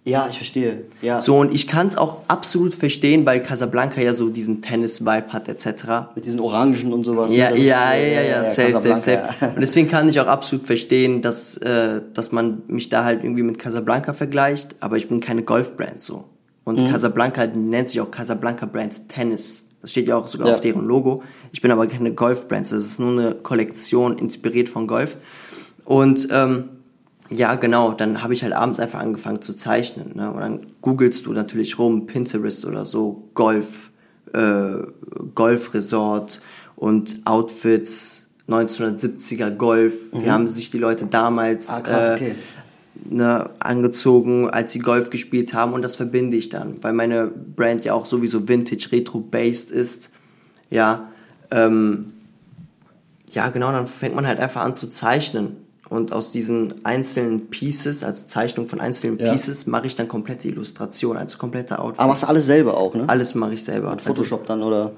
Ja, 0.07 0.27
ich 0.29 0.37
verstehe. 0.37 0.83
Ja. 1.01 1.19
So, 1.19 1.37
und 1.37 1.51
ich 1.51 1.67
kann 1.67 1.87
es 1.87 1.97
auch 1.97 2.19
absolut 2.27 2.75
verstehen, 2.75 3.25
weil 3.25 3.41
Casablanca 3.41 4.01
ja 4.01 4.13
so 4.13 4.29
diesen 4.29 4.61
Tennis-Vibe 4.61 5.29
hat, 5.33 5.47
etc. 5.47 6.13
Mit 6.15 6.25
diesen 6.25 6.39
Orangen 6.39 6.93
und 6.93 7.03
sowas. 7.03 7.31
ne? 7.31 7.37
Ja, 7.37 7.49
Das 7.49 7.57
ja, 7.59 7.63
ist, 7.63 7.67
ja, 7.67 7.93
äh, 7.93 8.15
ja, 8.15 8.21
ja, 8.37 8.43
safe, 8.43 8.71
safe, 8.71 8.89
Casablanca. 8.89 9.33
safe. 9.39 9.51
Und 9.55 9.61
deswegen 9.61 9.87
kann 9.87 10.07
ich 10.09 10.19
auch 10.19 10.27
absolut 10.27 10.65
verstehen, 10.67 11.21
dass, 11.21 11.57
äh, 11.57 12.01
dass 12.13 12.31
man 12.31 12.61
mich 12.67 12.89
da 12.89 13.03
halt 13.03 13.23
irgendwie 13.23 13.41
mit 13.41 13.57
Casablanca 13.57 14.13
vergleicht, 14.13 14.75
aber 14.79 14.97
ich 14.97 15.07
bin 15.07 15.21
keine 15.21 15.41
Golfbrand 15.41 16.01
so. 16.03 16.25
Und 16.63 16.79
Mhm. 16.79 16.91
Casablanca 16.91 17.47
nennt 17.47 17.89
sich 17.89 17.99
auch 18.01 18.11
Casablanca 18.11 18.67
Brand 18.67 19.09
Tennis. 19.09 19.65
Das 19.85 19.91
steht 19.91 20.07
ja 20.07 20.15
auch 20.17 20.27
sogar 20.27 20.47
Ja. 20.47 20.53
auf 20.55 20.61
deren 20.61 20.83
Logo. 20.83 21.21
Ich 21.51 21.61
bin 21.61 21.69
aber 21.69 21.85
keine 21.85 22.11
Golfbrand, 22.11 22.71
das 22.71 22.83
ist 22.83 22.99
nur 22.99 23.11
eine 23.11 23.35
Kollektion 23.35 24.17
inspiriert 24.17 24.67
von 24.67 24.87
Golf. 24.87 25.15
Und 25.83 26.27
ähm, 26.31 26.69
ja, 27.29 27.53
genau, 27.53 27.91
dann 27.91 28.23
habe 28.23 28.33
ich 28.33 28.41
halt 28.41 28.53
abends 28.53 28.79
einfach 28.79 28.97
angefangen 28.99 29.43
zu 29.43 29.53
zeichnen. 29.53 30.13
Ne? 30.15 30.31
Und 30.31 30.39
dann 30.39 30.59
googelst 30.81 31.27
du 31.27 31.33
natürlich 31.33 31.77
rum, 31.77 32.07
Pinterest 32.07 32.65
oder 32.65 32.83
so, 32.83 33.29
Golf, 33.35 33.91
äh, 34.33 34.77
Golfresort 35.35 36.41
und 36.75 37.19
Outfits, 37.25 38.27
1970er 38.49 39.51
Golf. 39.51 39.93
Wie 40.13 40.31
haben 40.31 40.47
sich 40.47 40.71
die 40.71 40.79
Leute 40.79 41.05
damals 41.05 41.69
Mhm. 41.69 41.75
Ah, 41.75 41.87
krass, 41.87 42.05
äh, 42.05 42.13
okay. 42.15 42.35
Ne, 43.09 43.49
angezogen, 43.59 44.49
als 44.49 44.73
sie 44.73 44.79
Golf 44.79 45.09
gespielt 45.09 45.53
haben 45.53 45.73
und 45.73 45.81
das 45.81 45.95
verbinde 45.95 46.37
ich 46.37 46.49
dann, 46.49 46.77
weil 46.81 46.93
meine 46.93 47.27
Brand 47.27 47.85
ja 47.85 47.93
auch 47.93 48.05
sowieso 48.05 48.47
Vintage, 48.47 48.89
Retro-based 48.91 49.71
ist. 49.71 50.11
Ja, 50.69 51.09
ähm, 51.51 52.07
ja 53.31 53.49
genau, 53.49 53.71
dann 53.71 53.87
fängt 53.87 54.15
man 54.15 54.27
halt 54.27 54.39
einfach 54.39 54.61
an 54.61 54.73
zu 54.73 54.87
zeichnen 54.87 55.57
und 55.89 56.11
aus 56.13 56.31
diesen 56.31 56.73
einzelnen 56.83 57.47
Pieces, 57.47 58.03
also 58.03 58.25
Zeichnung 58.25 58.67
von 58.67 58.81
einzelnen 58.81 59.19
Ja. 59.19 59.31
Pieces, 59.31 59.67
mache 59.67 59.87
ich 59.87 59.95
dann 59.95 60.07
komplette 60.07 60.47
Illustration, 60.47 61.17
also 61.17 61.37
komplette 61.37 61.79
Outfits. 61.79 61.99
Aber 61.99 62.09
machst 62.09 62.23
du 62.23 62.27
alles 62.27 62.45
selber 62.47 62.75
auch, 62.77 62.95
ne? 62.95 63.03
Alles 63.07 63.35
mache 63.35 63.53
ich 63.53 63.63
selber. 63.63 63.91
Mit 63.91 64.01
Photoshop 64.01 64.45
dann 64.47 64.63
oder? 64.63 64.91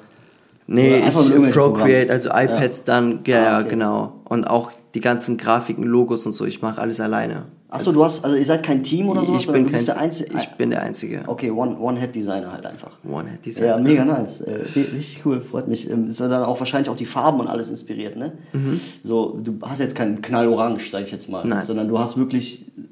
Nee, 0.69 1.01
Oder 1.01 1.47
ich 1.47 1.53
Procreate, 1.53 2.11
also 2.11 2.29
iPads 2.29 2.83
dann, 2.83 3.21
ja, 3.25 3.37
Ah, 3.37 3.43
ja, 3.43 3.59
okay. 3.59 3.69
genau. 3.69 4.19
Und 4.25 4.49
auch 4.49 4.71
die 4.95 4.99
ganzen 4.99 5.37
Grafiken, 5.37 5.83
Logos 5.83 6.25
und 6.25 6.33
so, 6.33 6.45
ich 6.45 6.61
mache 6.61 6.81
alles 6.81 6.99
alleine. 6.99 7.45
Achso, 7.69 7.91
du 7.91 8.03
hast, 8.03 8.23
also 8.23 8.37
ihr 8.37 8.45
seid 8.45 8.63
kein 8.63 8.81
Team 8.81 9.09
oder 9.09 9.25
sowas? 9.25 9.41
ich 9.41 9.51
bin 9.51 9.65
du 9.65 9.71
bist 9.71 9.87
kein, 9.87 9.95
der 9.95 10.01
Einzige. 10.03 10.37
ich 10.37 10.47
bin 10.51 10.69
der 10.69 10.81
Einzige. 10.83 11.23
Okay, 11.27 11.51
One- 11.51 11.77
One-Head-Designer 11.77 12.51
halt 12.53 12.65
einfach. 12.65 12.91
One-Head 13.03 13.45
Design. 13.45 13.67
Ja, 13.67 13.77
mega 13.77 14.05
nice. 14.05 14.39
Äh, 14.39 14.53
richtig 14.73 15.21
cool, 15.25 15.41
freut 15.41 15.69
mich. 15.69 15.89
Ähm, 15.89 16.07
Ist 16.07 16.21
ja 16.21 16.29
dann 16.29 16.43
auch 16.43 16.59
wahrscheinlich 16.59 16.89
auch 16.89 16.95
die 16.95 17.05
Farben 17.05 17.41
und 17.41 17.47
alles 17.47 17.69
inspiriert, 17.69 18.15
ne? 18.15 18.31
So, 19.03 19.37
du 19.43 19.57
hast 19.63 19.79
jetzt 19.79 19.95
keinen 19.95 20.21
Knallorange, 20.21 20.79
sag 20.89 21.03
ich 21.03 21.11
jetzt 21.11 21.29
mal. 21.29 21.45
Nein. 21.45 21.65
Sondern 21.65 21.89
du 21.89 21.99
hast 21.99 22.15
wirklich, 22.15 22.65
ich 22.77 22.83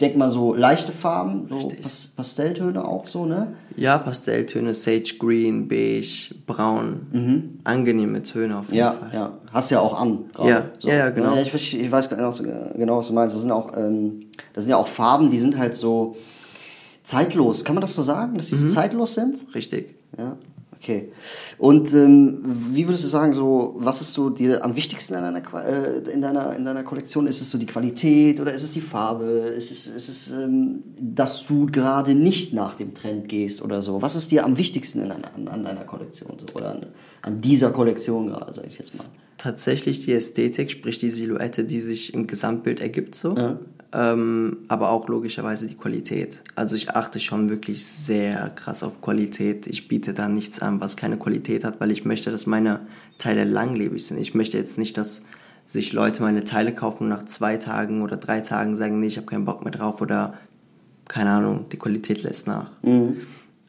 denke 0.00 0.18
mal 0.18 0.30
so 0.30 0.54
leichte 0.54 0.92
Farben, 0.92 1.46
so. 1.48 1.68
Pas 1.82 2.08
Pastelltöne 2.16 2.84
auch 2.84 3.06
so, 3.06 3.26
ne? 3.26 3.54
Ja, 3.76 3.98
Pastelltöne, 3.98 4.74
Sage 4.74 5.14
Green, 5.18 5.68
Beige, 5.68 6.34
Braun. 6.46 7.58
Angenehme 7.64 8.22
Töne 8.22 8.58
auf 8.58 8.66
jeden 8.72 8.76
Mhm. 8.76 8.78
Ja, 8.78 8.92
Fall. 8.92 9.10
ja. 9.12 9.32
Hast 9.52 9.70
ja 9.70 9.80
auch 9.80 10.00
an. 10.00 10.20
Ja, 10.38 10.64
ja, 10.80 10.94
ja, 10.94 11.10
genau. 11.10 11.34
ich, 11.36 11.50
verste- 11.52 11.76
ich 11.76 11.90
weiß 11.90 12.08
genau, 12.08 12.28
was- 12.28 12.42
genau, 12.42 12.98
was 12.98 13.06
du 13.08 13.12
meinst. 13.12 13.34
Das 13.34 13.42
sind 13.42 13.52
auch, 13.52 13.76
ähm, 13.76 14.20
das 14.52 14.64
sind 14.64 14.70
ja 14.70 14.76
auch 14.76 14.86
Farben, 14.88 15.30
die 15.30 15.38
sind 15.40 15.56
halt 15.58 15.74
so 15.74 16.16
zeitlos. 17.02 17.64
Kann 17.64 17.74
man 17.74 17.82
das 17.82 17.94
so 17.94 18.02
sagen, 18.02 18.36
dass 18.36 18.48
die 18.48 18.56
Mhm. 18.56 18.68
so 18.68 18.74
zeitlos 18.74 19.14
sind? 19.14 19.36
Richtig. 19.54 19.94
Ja, 20.18 20.36
okay. 20.80 21.12
Und 21.58 21.92
ähm, 21.92 22.40
wie 22.42 22.86
würdest 22.88 23.04
du 23.04 23.08
sagen, 23.08 23.32
so, 23.32 23.74
was 23.76 24.00
ist 24.00 24.12
so 24.12 24.30
dir 24.30 24.64
am 24.64 24.74
wichtigsten 24.74 25.14
in 25.14 25.20
deiner, 25.20 25.42
äh, 25.64 26.10
in, 26.10 26.22
deiner, 26.22 26.56
in 26.56 26.64
deiner 26.64 26.82
Kollektion? 26.82 27.26
Ist 27.26 27.40
es 27.40 27.50
so 27.50 27.58
die 27.58 27.66
Qualität 27.66 28.40
oder 28.40 28.52
ist 28.52 28.62
es 28.62 28.72
die 28.72 28.80
Farbe? 28.80 29.24
Ist 29.24 29.70
es, 29.70 29.86
ist 29.86 30.08
es 30.08 30.30
ähm, 30.30 30.82
dass 31.00 31.46
du 31.46 31.66
gerade 31.66 32.14
nicht 32.14 32.52
nach 32.54 32.74
dem 32.74 32.94
Trend 32.94 33.28
gehst 33.28 33.62
oder 33.62 33.82
so? 33.82 34.00
Was 34.02 34.16
ist 34.16 34.30
dir 34.30 34.44
am 34.44 34.56
wichtigsten 34.56 35.02
in 35.02 35.10
deiner, 35.10 35.34
an, 35.34 35.48
an 35.48 35.64
deiner 35.64 35.84
Kollektion 35.84 36.36
so? 36.38 36.46
oder 36.54 36.72
an, 36.72 36.86
an 37.22 37.40
dieser 37.40 37.70
Kollektion 37.70 38.28
gerade, 38.28 38.54
sage 38.54 38.68
ich 38.68 38.78
jetzt 38.78 38.96
mal? 38.96 39.06
Tatsächlich 39.36 40.04
die 40.04 40.12
Ästhetik, 40.12 40.70
sprich 40.70 40.98
die 40.98 41.10
Silhouette, 41.10 41.64
die 41.64 41.80
sich 41.80 42.14
im 42.14 42.26
Gesamtbild 42.26 42.80
ergibt, 42.80 43.14
so. 43.14 43.34
Ähm, 43.92 44.58
aber 44.68 44.90
auch 44.90 45.08
logischerweise 45.08 45.66
die 45.66 45.74
Qualität. 45.74 46.42
Also 46.54 46.76
ich 46.76 46.90
achte 46.90 47.18
schon 47.18 47.50
wirklich 47.50 47.84
sehr 47.84 48.50
krass 48.50 48.84
auf 48.84 49.00
Qualität. 49.00 49.66
Ich 49.66 49.88
biete 49.88 50.12
da 50.12 50.28
nichts 50.28 50.60
an, 50.60 50.80
was 50.80 50.96
keine 50.96 51.16
Qualität 51.16 51.64
hat, 51.64 51.80
weil 51.80 51.90
ich 51.90 52.04
möchte, 52.04 52.30
dass 52.30 52.46
meine 52.46 52.80
Teile 53.18 53.42
langlebig 53.42 54.06
sind. 54.06 54.18
Ich 54.20 54.32
möchte 54.34 54.56
jetzt 54.58 54.78
nicht, 54.78 54.96
dass 54.96 55.22
sich 55.66 55.92
Leute 55.92 56.22
meine 56.22 56.44
Teile 56.44 56.72
kaufen 56.72 57.04
und 57.04 57.08
nach 57.08 57.24
zwei 57.24 57.56
Tagen 57.56 58.02
oder 58.02 58.16
drei 58.16 58.40
Tagen 58.40 58.76
sagen, 58.76 59.00
nee, 59.00 59.06
ich 59.08 59.16
habe 59.16 59.26
keinen 59.26 59.44
Bock 59.44 59.62
mehr 59.64 59.72
drauf 59.72 60.00
oder 60.00 60.34
keine 61.08 61.30
Ahnung, 61.30 61.66
die 61.72 61.76
Qualität 61.76 62.22
lässt 62.22 62.46
nach. 62.46 62.70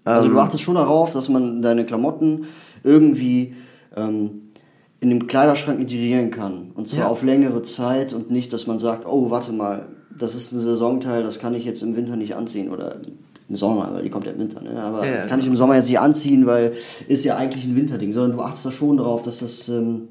Also 0.04 0.28
Ähm. 0.28 0.34
du 0.34 0.40
achtest 0.40 0.62
schon 0.64 0.76
darauf, 0.76 1.14
dass 1.14 1.30
man 1.30 1.64
deine 1.64 1.84
Klamotten 1.86 2.46
irgendwie 2.84 3.56
ähm, 3.96 4.52
in 5.00 5.10
dem 5.10 5.26
Kleiderschrank 5.26 5.80
integrieren 5.80 6.30
kann. 6.30 6.72
Und 6.76 6.88
zwar 6.88 7.06
Ja. 7.06 7.08
auf 7.08 7.24
längere 7.24 7.64
Zeit 7.64 8.14
und 8.14 8.30
nicht, 8.30 8.54
dass 8.54 8.68
man 8.68 8.78
sagt, 8.78 9.08
oh, 9.08 9.32
warte 9.32 9.52
mal, 9.52 9.88
das 10.18 10.36
ist 10.36 10.52
ein 10.52 10.60
Saisonteil, 10.60 11.24
das 11.24 11.40
kann 11.40 11.54
ich 11.54 11.66
jetzt 11.66 11.84
im 11.84 11.96
Winter 11.96 12.16
nicht 12.16 12.36
anziehen. 12.36 12.72
Oder 12.72 12.98
im 13.50 13.56
Sommer, 13.56 13.90
weil 13.94 14.04
die 14.04 14.10
kommt 14.10 14.26
ja 14.26 14.32
im 14.32 14.40
Winter. 14.40 14.62
Ne? 14.62 14.82
Aber 14.82 15.06
Ja, 15.06 15.18
das 15.18 15.28
kann 15.28 15.40
ich 15.40 15.48
im 15.48 15.56
Sommer 15.56 15.76
jetzt 15.76 15.90
nicht 15.90 16.00
anziehen, 16.00 16.46
weil 16.46 16.74
ist 17.08 17.26
ja 17.26 17.36
eigentlich 17.36 17.66
ein 17.66 17.76
Winterding. 17.76 18.12
Sondern 18.12 18.38
du 18.38 18.44
achtest 18.44 18.66
da 18.66 18.72
schon 18.72 18.98
darauf, 18.98 19.24
dass 19.24 19.40
das, 19.40 19.68
ähm, 19.70 20.08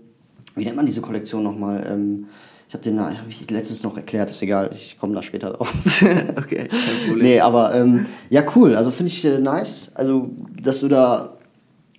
wie 0.54 0.64
nennt 0.64 0.76
man 0.76 0.86
diese 0.86 1.00
Kollektion 1.00 1.42
nochmal? 1.42 1.86
Ähm, 1.90 2.26
ich 2.68 2.74
habe 2.74 2.84
den 2.84 3.00
habe 3.00 3.16
ich 3.28 3.50
letztens 3.50 3.82
noch 3.82 3.96
erklärt, 3.96 4.30
ist 4.30 4.42
egal, 4.42 4.70
ich 4.72 4.96
komme 4.96 5.12
da 5.12 5.22
später 5.22 5.50
drauf. 5.50 5.74
okay, 6.36 6.68
Problem. 7.08 7.26
Nee, 7.26 7.40
aber 7.40 7.74
ähm, 7.74 8.06
ja, 8.28 8.44
cool. 8.54 8.76
Also 8.76 8.92
finde 8.92 9.10
ich 9.10 9.24
äh, 9.24 9.38
nice. 9.38 9.90
Also, 9.96 10.30
dass 10.62 10.78
du 10.78 10.86
da 10.86 11.36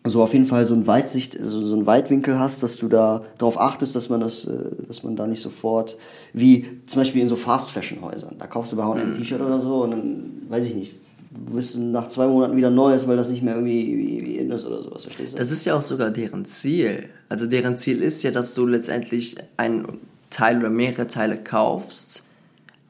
so 0.03 0.23
auf 0.23 0.33
jeden 0.33 0.45
Fall 0.45 0.65
so 0.65 0.73
ein 0.73 0.87
Weitsicht, 0.87 1.37
so, 1.41 1.63
so 1.63 1.75
ein 1.75 1.85
Weitwinkel 1.85 2.39
hast, 2.39 2.63
dass 2.63 2.77
du 2.77 2.87
da 2.87 3.23
darauf 3.37 3.59
achtest, 3.59 3.95
dass 3.95 4.09
man 4.09 4.19
das, 4.19 4.45
äh, 4.45 4.51
dass 4.87 5.03
man 5.03 5.15
da 5.15 5.27
nicht 5.27 5.41
sofort, 5.41 5.97
wie 6.33 6.65
zum 6.87 7.01
Beispiel 7.01 7.21
in 7.21 7.27
so 7.27 7.35
Fast-Fashion-Häusern, 7.35 8.35
da 8.39 8.47
kaufst 8.47 8.71
du 8.71 8.77
bei 8.77 8.83
H&M 8.83 9.11
ein 9.11 9.13
T-Shirt 9.15 9.41
oder 9.41 9.59
so 9.59 9.83
und 9.83 9.91
dann, 9.91 10.23
weiß 10.49 10.65
ich 10.65 10.73
nicht, 10.75 10.95
du 11.29 11.53
bist 11.55 11.77
nach 11.77 12.07
zwei 12.07 12.27
Monaten 12.27 12.57
wieder 12.57 12.71
Neues, 12.71 13.07
weil 13.07 13.15
das 13.15 13.29
nicht 13.29 13.43
mehr 13.43 13.53
irgendwie 13.55 13.97
wie, 13.97 14.37
in 14.37 14.51
ist 14.51 14.65
oder 14.65 14.81
sowas, 14.81 15.03
verstehst 15.03 15.33
du? 15.33 15.37
Das 15.37 15.51
ist 15.51 15.65
ja 15.65 15.75
auch 15.75 15.81
sogar 15.81 16.09
deren 16.09 16.45
Ziel. 16.45 17.09
Also 17.29 17.45
deren 17.45 17.77
Ziel 17.77 18.01
ist 18.01 18.23
ja, 18.23 18.31
dass 18.31 18.53
du 18.53 18.65
letztendlich 18.65 19.35
ein 19.57 19.85
Teil 20.29 20.57
oder 20.57 20.69
mehrere 20.69 21.07
Teile 21.07 21.37
kaufst, 21.37 22.23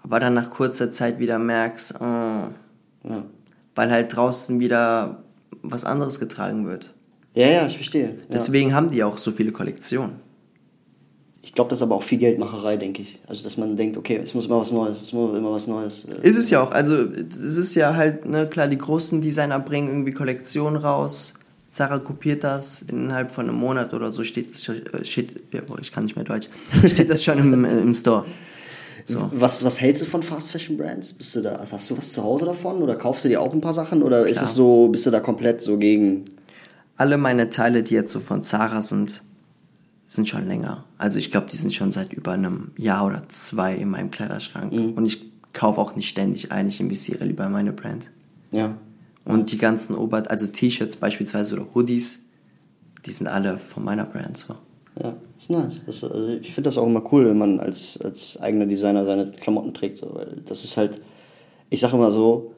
aber 0.04 0.20
dann 0.20 0.34
nach 0.34 0.50
kurzer 0.50 0.92
Zeit 0.92 1.20
wieder 1.20 1.40
merkst, 1.40 1.96
oh, 2.00 2.04
Ja. 2.04 3.24
weil 3.76 3.92
halt 3.92 4.16
draußen 4.16 4.60
wieder 4.60 5.24
was 5.62 5.84
anderes 5.86 6.20
getragen 6.20 6.68
wird. 6.68 6.94
Ja, 7.34 7.48
ja, 7.48 7.68
ich 7.68 7.76
verstehe. 7.76 8.10
Ja. 8.10 8.26
Deswegen 8.32 8.74
haben 8.74 8.90
die 8.90 9.04
auch 9.04 9.18
so 9.18 9.32
viele 9.32 9.52
Kollektionen. 9.52 10.14
Ich 11.44 11.54
glaube, 11.54 11.70
das 11.70 11.80
ist 11.80 11.84
aber 11.84 11.96
auch 11.96 12.04
viel 12.04 12.20
Geldmacherei, 12.20 12.78
denke 12.78 13.02
ich. 13.02 13.20
Also, 13.28 13.44
dass 13.44 13.58
man 13.58 13.76
denkt, 13.76 13.98
okay, 13.98 14.20
es 14.24 14.34
muss 14.34 14.46
immer 14.46 14.60
was 14.60 14.72
Neues, 14.72 15.02
es 15.02 15.12
muss 15.12 15.36
immer 15.36 15.52
was 15.52 15.66
Neues. 15.68 16.06
äh, 16.06 16.28
Ist 16.28 16.38
es 16.38 16.50
ja 16.50 16.62
auch, 16.62 16.72
also 16.72 16.96
es 16.96 17.58
ist 17.58 17.74
ja 17.76 17.96
halt, 17.96 18.26
ne, 18.26 18.48
klar, 18.48 18.68
die 18.68 18.78
großen 18.78 19.22
Designer 19.22 19.60
bringen 19.60 19.88
irgendwie 19.90 20.12
Kollektionen 20.12 20.80
raus. 20.80 21.34
Sarah 21.72 22.00
kopiert 22.00 22.44
das, 22.44 22.84
innerhalb 22.84 23.32
von 23.32 23.48
einem 23.50 23.58
Monat 23.58 23.94
oder 23.94 24.12
so 24.12 24.24
steht 24.24 24.52
das 24.52 24.64
schon, 24.64 24.86
äh, 24.88 25.04
steht, 25.06 25.36
ich 25.82 25.92
kann 25.92 26.04
nicht 26.04 26.16
mehr 26.16 26.26
Deutsch, 26.26 26.50
steht 26.88 27.10
das 27.10 27.24
schon 27.24 27.40
im, 27.40 27.66
äh, 27.66 27.80
im 27.80 27.96
Store. 27.96 28.26
So. 29.06 29.30
Was, 29.34 29.64
was 29.64 29.82
hältst 29.82 30.04
du 30.04 30.06
von 30.06 30.22
Fast 30.22 30.52
Fashion 30.52 30.78
Brands? 30.78 31.14
Bist 31.14 31.36
du 31.36 31.42
da, 31.42 31.66
hast 31.72 31.90
du 31.90 31.98
was 31.98 32.14
zu 32.14 32.22
Hause 32.24 32.46
davon 32.46 32.84
oder 32.84 32.96
kaufst 32.96 33.26
du 33.26 33.30
dir 33.30 33.42
auch 33.42 33.52
ein 33.54 33.62
paar 33.62 33.74
Sachen 33.74 34.04
oder 34.04 34.28
ist 34.28 34.34
Klar. 34.38 34.44
es 34.44 34.54
so, 34.54 34.90
bist 34.90 35.06
du 35.08 35.12
da 35.12 35.20
komplett 35.22 35.60
so 35.62 35.78
gegen? 35.78 36.24
Alle 37.02 37.18
meine 37.18 37.50
Teile, 37.50 37.82
die 37.82 37.96
jetzt 37.96 38.12
so 38.12 38.20
von 38.20 38.44
Zara 38.44 38.84
sind, 38.84 39.24
sind 40.06 40.30
schon 40.30 40.48
länger. 40.48 40.84
Also 41.00 41.18
ich 41.18 41.32
glaube, 41.32 41.48
die 41.52 41.58
sind 41.58 41.74
schon 41.74 41.92
seit 41.92 42.14
über 42.14 42.34
einem 42.34 42.74
Jahr 42.78 43.08
oder 43.08 43.28
zwei 43.28 43.74
in 43.74 43.90
meinem 43.90 44.12
Kleiderschrank. 44.12 44.72
Und 44.72 45.04
ich 45.08 45.32
kaufe 45.52 45.82
auch 45.82 45.96
nicht 45.96 46.08
ständig 46.08 46.52
ein, 46.52 46.68
ich 46.68 46.80
investiere 46.80 47.26
lieber 47.26 47.48
in 47.48 47.54
meine 47.54 47.74
Brand. 47.74 48.12
Ja. 48.52 48.78
Und 49.26 49.52
die 49.52 49.58
ganzen 49.58 49.96
Ober-, 49.96 50.30
also 50.30 50.46
T-Shirts 50.46 50.96
beispielsweise 50.98 51.56
oder 51.56 51.74
Hoodies, 51.74 52.20
die 53.04 53.12
sind 53.12 53.26
alle 53.26 53.58
von 53.58 53.84
meiner 53.84 54.06
Brand. 54.06 54.38
So. 54.38 54.54
Ja, 55.02 55.16
ist 55.40 55.50
nice. 55.50 55.82
Das, 55.88 56.04
also 56.04 56.28
ich 56.28 56.54
finde 56.54 56.68
das 56.68 56.78
auch 56.78 56.86
immer 56.86 57.02
cool, 57.12 57.28
wenn 57.28 57.40
man 57.40 57.60
als, 57.60 58.00
als 58.00 58.40
eigener 58.40 58.68
Designer 58.68 59.06
seine 59.06 59.32
Klamotten 59.32 59.74
trägt. 59.74 59.98
So, 59.98 60.14
weil 60.14 60.44
das 60.46 60.64
ist 60.64 60.78
halt, 60.78 61.02
ich 61.72 61.80
sage 61.80 61.96
immer 61.96 62.12
so, 62.12 62.54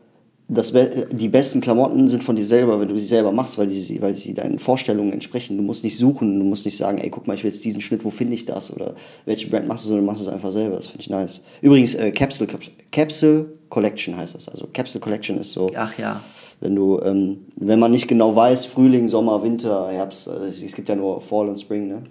das, 0.49 0.73
die 1.11 1.29
besten 1.29 1.61
Klamotten 1.61 2.09
sind 2.09 2.23
von 2.23 2.35
dir 2.35 2.43
selber, 2.43 2.79
wenn 2.79 2.89
du 2.89 2.99
sie 2.99 3.05
selber 3.05 3.31
machst, 3.31 3.57
weil 3.57 3.69
sie, 3.69 4.01
weil 4.01 4.13
sie 4.13 4.33
deinen 4.33 4.59
Vorstellungen 4.59 5.13
entsprechen. 5.13 5.55
Du 5.57 5.63
musst 5.63 5.83
nicht 5.83 5.97
suchen, 5.97 6.37
du 6.37 6.45
musst 6.45 6.65
nicht 6.65 6.77
sagen, 6.77 6.97
ey, 6.97 7.09
guck 7.09 7.27
mal, 7.27 7.35
ich 7.35 7.43
will 7.43 7.51
jetzt 7.51 7.63
diesen 7.63 7.81
Schnitt, 7.81 8.03
wo 8.03 8.09
finde 8.09 8.35
ich 8.35 8.45
das? 8.45 8.73
Oder 8.75 8.95
welche 9.25 9.49
Brand 9.49 9.67
machst 9.67 9.85
du, 9.85 9.87
sondern 9.87 10.05
du 10.05 10.11
machst 10.11 10.21
es 10.21 10.27
einfach 10.27 10.51
selber. 10.51 10.75
Das 10.75 10.87
finde 10.87 11.01
ich 11.01 11.09
nice. 11.09 11.41
Übrigens, 11.61 11.95
äh, 11.95 12.11
Capsule, 12.11 12.49
Capsule 12.91 13.45
Collection 13.69 14.17
heißt 14.17 14.35
das. 14.35 14.49
Also 14.49 14.67
Capsule 14.71 15.01
Collection 15.01 15.37
ist 15.37 15.53
so, 15.53 15.71
Ach 15.75 15.97
ja, 15.97 16.21
wenn 16.59 16.75
du, 16.75 16.99
ähm, 16.99 17.45
wenn 17.55 17.79
man 17.79 17.91
nicht 17.91 18.07
genau 18.07 18.35
weiß, 18.35 18.65
Frühling, 18.65 19.07
Sommer, 19.07 19.41
Winter, 19.43 19.89
Herbst, 19.91 20.27
äh, 20.27 20.47
es 20.47 20.75
gibt 20.75 20.89
ja 20.89 20.95
nur 20.95 21.21
Fall 21.21 21.47
und 21.47 21.59
Spring, 21.59 21.87
ne? 21.87 22.03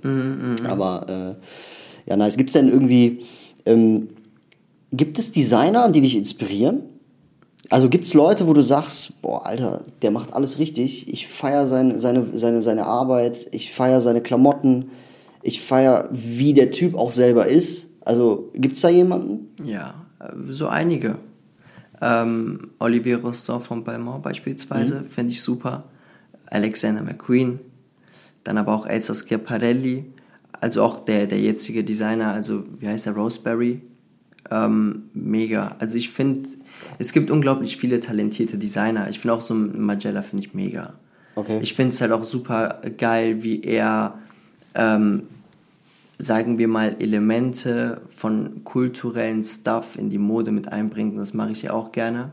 Aber 0.69 1.37
äh, 1.37 2.11
ja, 2.11 2.17
nice. 2.17 2.37
Gibt 2.37 2.49
es 2.49 2.55
denn 2.55 2.69
irgendwie, 2.69 3.21
ähm, 3.67 4.09
gibt 4.91 5.19
es 5.19 5.33
Designer, 5.33 5.91
die 5.91 6.01
dich 6.01 6.17
inspirieren? 6.17 6.92
Also 7.73 7.89
gibt 7.89 8.05
es 8.05 8.13
Leute, 8.13 8.47
wo 8.47 8.53
du 8.53 8.61
sagst, 8.61 9.23
boah, 9.23 9.47
Alter, 9.47 9.83
der 10.03 10.11
macht 10.11 10.35
alles 10.35 10.59
richtig, 10.59 11.09
ich 11.09 11.27
feiere 11.27 11.67
sein, 11.67 11.99
seine, 12.01 12.27
seine, 12.37 12.61
seine 12.61 12.85
Arbeit, 12.85 13.47
ich 13.51 13.73
feiere 13.73 14.03
seine 14.03 14.21
Klamotten, 14.21 14.91
ich 15.41 15.63
feiere, 15.63 16.07
wie 16.13 16.53
der 16.53 16.71
Typ 16.71 16.95
auch 16.95 17.13
selber 17.13 17.47
ist. 17.47 17.87
Also 18.03 18.51
gibt 18.53 18.77
es 18.77 18.83
da 18.83 18.91
jemanden? 18.91 19.49
ja, 19.65 19.95
äh, 20.21 20.35
so 20.49 20.69
einige. 20.69 21.17
Ähm, 22.03 22.73
Olivier 22.79 23.23
Rostand 23.23 23.63
von 23.63 23.83
Balmain 23.83 24.21
beispielsweise, 24.21 25.03
finde 25.03 25.33
ich 25.33 25.41
super. 25.41 25.85
Alexander 26.51 27.01
McQueen. 27.03 27.59
Dann 28.45 28.59
aber 28.59 28.75
auch 28.75 28.87
Elsa 28.87 29.15
Schiaparelli. 29.15 30.13
Also 30.61 30.83
auch 30.83 31.01
der, 31.01 31.27
der 31.27 31.41
jetzige 31.41 31.85
Designer, 31.85 32.35
also 32.35 32.65
wie 32.79 32.89
heißt 32.89 33.07
der, 33.07 33.15
Roseberry. 33.15 33.81
Ähm, 34.51 35.05
mega. 35.15 35.77
Also 35.79 35.97
ich 35.97 36.11
finde, 36.11 36.49
es 36.99 37.13
gibt 37.13 37.31
unglaublich 37.31 37.77
viele 37.77 38.01
talentierte 38.01 38.59
Designer. 38.59 39.09
Ich 39.09 39.21
finde 39.21 39.35
auch 39.35 39.41
so 39.41 39.55
einen 39.55 39.81
Magella 39.81 40.23
finde 40.23 40.47
ich 40.47 40.55
mega. 40.55 40.95
Okay. 41.35 41.61
Ich 41.63 41.75
finde 41.75 41.91
es 41.91 42.01
halt 42.01 42.13
auch 42.13 42.25
super 42.25 42.81
geil, 42.99 43.43
wie 43.43 43.63
er, 43.63 44.19
ähm, 44.75 45.25
sagen 46.19 46.59
wir 46.59 46.69
mal, 46.69 46.97
Elemente 46.99 48.03
von 48.09 48.65
kulturellen 48.65 49.43
Stuff 49.43 49.97
in 49.97 50.11
die 50.11 50.19
Mode 50.19 50.53
mit 50.53 50.71
einbringt. 50.71 51.13
Und 51.13 51.21
das 51.21 51.33
mache 51.35 51.53
ich 51.53 51.63
ja 51.63 51.73
auch 51.73 51.93
gerne. 51.93 52.33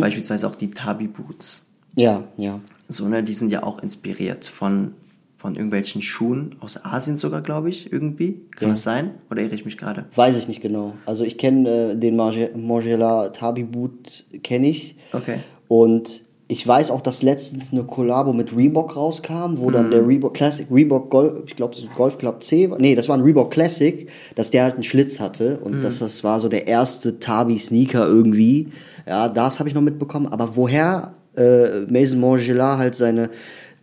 Beispielsweise 0.00 0.48
auch 0.48 0.54
die 0.54 0.70
Tabi 0.70 1.06
Boots. 1.06 1.66
Ja, 1.94 2.24
ja. 2.36 2.60
So, 2.88 3.08
ne, 3.08 3.22
die 3.22 3.34
sind 3.34 3.50
ja 3.50 3.62
auch 3.62 3.82
inspiriert 3.82 4.46
von, 4.46 4.92
von 5.36 5.54
irgendwelchen 5.54 6.00
Schuhen 6.02 6.56
aus 6.60 6.82
Asien 6.84 7.16
sogar, 7.16 7.42
glaube 7.42 7.68
ich, 7.68 7.92
irgendwie. 7.92 8.40
Kann 8.56 8.68
Ja. 8.68 8.68
das 8.70 8.82
sein? 8.82 9.10
Oder 9.30 9.42
irre 9.42 9.54
ich 9.54 9.64
mich 9.64 9.76
gerade? 9.76 10.06
Weiß 10.14 10.36
ich 10.38 10.48
nicht 10.48 10.62
genau. 10.62 10.94
Also 11.04 11.24
ich 11.24 11.36
kenne 11.38 11.92
äh, 11.92 11.96
den 11.96 12.16
Tabi 12.16 13.62
Boot, 13.64 14.24
kenne 14.42 14.68
ich. 14.68 14.96
Okay. 15.12 15.38
Und 15.68 16.22
ich 16.48 16.66
weiß 16.66 16.92
auch, 16.92 17.00
dass 17.00 17.22
letztens 17.22 17.72
eine 17.72 17.82
Kollabo 17.82 18.32
mit 18.32 18.56
Reebok 18.56 18.94
rauskam, 18.96 19.56
wo 19.56 19.70
dann 19.70 19.86
Mhm. 19.86 19.90
der 19.90 20.06
Reebok 20.06 20.32
Classic, 20.34 20.66
Reebok 20.70 21.10
Golf, 21.10 21.42
ich 21.46 21.56
glaube 21.56 21.74
Golf 21.96 22.18
Club 22.18 22.42
C, 22.44 22.70
war- 22.70 22.78
nee, 22.78 22.94
das 22.94 23.08
war 23.08 23.16
ein 23.18 23.22
Reebok 23.22 23.50
Classic, 23.50 24.08
dass 24.36 24.50
der 24.52 24.62
halt 24.62 24.74
einen 24.74 24.84
Schlitz 24.84 25.18
hatte 25.18 25.58
und 25.58 25.78
Mhm. 25.78 25.82
das, 25.82 25.98
das 25.98 26.22
war 26.22 26.38
so 26.38 26.48
der 26.48 26.66
erste 26.68 27.18
Tabi 27.18 27.58
Sneaker 27.58 28.06
irgendwie. 28.06 28.68
Ja, 29.08 29.28
das 29.28 29.58
habe 29.58 29.68
ich 29.68 29.74
noch 29.74 29.82
mitbekommen. 29.82 30.28
Aber 30.28 30.56
woher 30.56 31.14
äh, 31.36 31.80
Mason 31.90 32.18
Margiela 32.20 32.78
halt 32.78 32.94
seine 32.94 33.28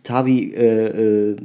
Tabi 0.04 0.52
äh, 0.54 1.32
äh, 1.32 1.36